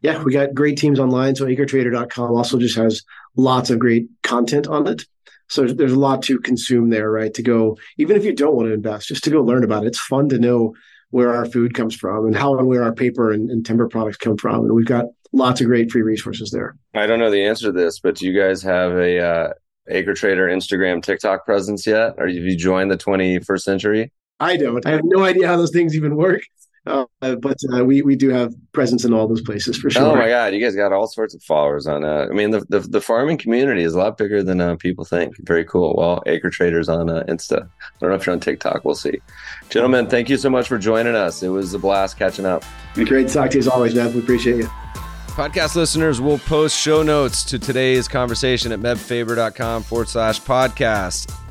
Yeah, 0.02 0.24
we 0.24 0.34
got 0.34 0.54
great 0.54 0.78
teams 0.78 0.99
online. 0.99 1.36
So 1.36 1.45
acretrader.com 1.45 2.32
also 2.32 2.58
just 2.58 2.78
has 2.78 3.04
lots 3.36 3.70
of 3.70 3.80
great 3.80 4.08
content 4.24 4.68
on 4.68 4.88
it. 4.88 5.04
So 5.47 5.66
there's 5.66 5.91
a 5.91 5.99
lot 5.99 6.24
to 6.24 6.39
consume 6.39 6.89
there, 6.89 7.12
right? 7.12 7.34
To 7.34 7.43
go, 7.43 7.78
even 7.97 8.16
if 8.16 8.24
you 8.24 8.34
don't 8.34 8.56
want 8.56 8.70
to 8.70 8.74
invest, 8.74 9.10
just 9.10 9.24
to 9.26 9.30
go 9.30 9.41
learn 9.41 9.64
about 9.64 9.84
it. 9.84 9.88
It's 9.88 9.99
fun 9.99 10.30
to 10.30 10.39
know 10.39 10.74
where 11.10 11.36
our 11.36 11.45
food 11.45 11.74
comes 11.74 11.93
from 11.93 12.26
and 12.26 12.36
how 12.36 12.58
and 12.58 12.68
where 12.68 12.84
our 12.84 12.93
paper 12.93 13.32
and, 13.32 13.49
and 13.49 13.66
timber 13.66 13.88
products 13.88 14.18
come 14.18 14.38
from. 14.38 14.62
And 14.62 14.72
we've 14.74 14.86
got 14.86 15.06
lots 15.34 15.60
of 15.60 15.68
great 15.68 15.91
free 15.91 16.02
resources 16.02 16.52
there. 16.52 16.76
I 16.93 17.06
don't 17.06 17.20
know 17.20 17.30
the 17.30 17.45
answer 17.45 17.68
to 17.68 17.72
this, 17.74 17.99
but 17.99 18.16
do 18.16 18.26
you 18.26 18.39
guys 18.39 18.64
have 18.64 18.93
a 18.93 19.20
uh, 19.20 19.54
AcreTrader 19.89 20.49
Instagram, 20.49 21.04
TikTok 21.04 21.45
presence 21.45 21.86
yet? 21.86 22.16
Or 22.18 22.28
have 22.28 22.36
you 22.36 22.56
joined 22.56 22.89
the 22.89 22.97
21st 22.97 23.62
century? 23.62 24.12
I 24.39 24.58
don't. 24.58 24.86
I 24.86 24.91
have 24.91 25.02
no 25.04 25.24
idea 25.24 25.47
how 25.47 25.58
those 25.58 25.72
things 25.72 25.95
even 25.95 26.16
work. 26.16 26.41
Uh, 26.88 27.05
but 27.19 27.57
uh, 27.71 27.86
we 27.86 28.01
we 28.01 28.15
do 28.15 28.29
have 28.29 28.55
presence 28.71 29.05
in 29.05 29.13
all 29.13 29.27
those 29.27 29.41
places 29.41 29.77
for 29.77 29.91
sure. 29.91 30.01
Oh 30.01 30.15
my 30.15 30.27
god, 30.27 30.53
you 30.53 30.59
guys 30.59 30.75
got 30.75 30.91
all 30.91 31.05
sorts 31.07 31.36
of 31.36 31.43
followers 31.43 31.86
on 31.86 32.01
that. 32.01 32.29
I 32.29 32.34
mean, 32.34 32.49
the 32.49 32.65
the, 32.69 32.79
the 32.79 33.01
farming 33.01 33.38
community 33.38 33.84
is 33.84 33.93
a 33.93 33.99
lot 33.99 34.17
bigger 34.17 34.41
than 34.41 34.59
uh, 34.59 34.75
people 34.77 35.05
think. 35.05 35.36
Very 35.45 35.63
cool. 35.63 35.93
Well, 35.95 36.23
AcreTrader's 36.25 36.89
on 36.89 37.07
uh, 37.09 37.23
Insta. 37.27 37.61
I 37.61 37.89
don't 37.99 38.09
know 38.09 38.15
if 38.15 38.25
you're 38.25 38.34
on 38.34 38.39
TikTok. 38.39 38.84
We'll 38.84 38.95
see. 38.95 39.19
Gentlemen, 39.69 40.07
thank 40.07 40.27
you 40.27 40.38
so 40.38 40.49
much 40.49 40.67
for 40.67 40.79
joining 40.79 41.13
us. 41.13 41.43
It 41.43 41.49
was 41.49 41.71
a 41.75 41.79
blast 41.79 42.17
catching 42.17 42.47
up. 42.47 42.63
Great 42.95 43.27
to 43.27 43.34
talk 43.34 43.51
to 43.51 43.57
you 43.57 43.59
as 43.59 43.67
always, 43.67 43.93
man. 43.93 44.11
We 44.13 44.19
appreciate 44.19 44.57
you. 44.57 44.69
Podcast 45.27 45.75
listeners 45.75 46.19
will 46.19 46.39
post 46.39 46.75
show 46.75 47.03
notes 47.03 47.43
to 47.45 47.59
today's 47.59 48.07
conversation 48.07 48.71
at 48.71 48.79
mebfaber.com 48.79 49.84
forward 49.84 50.09
slash 50.09 50.41
podcast. 50.41 51.32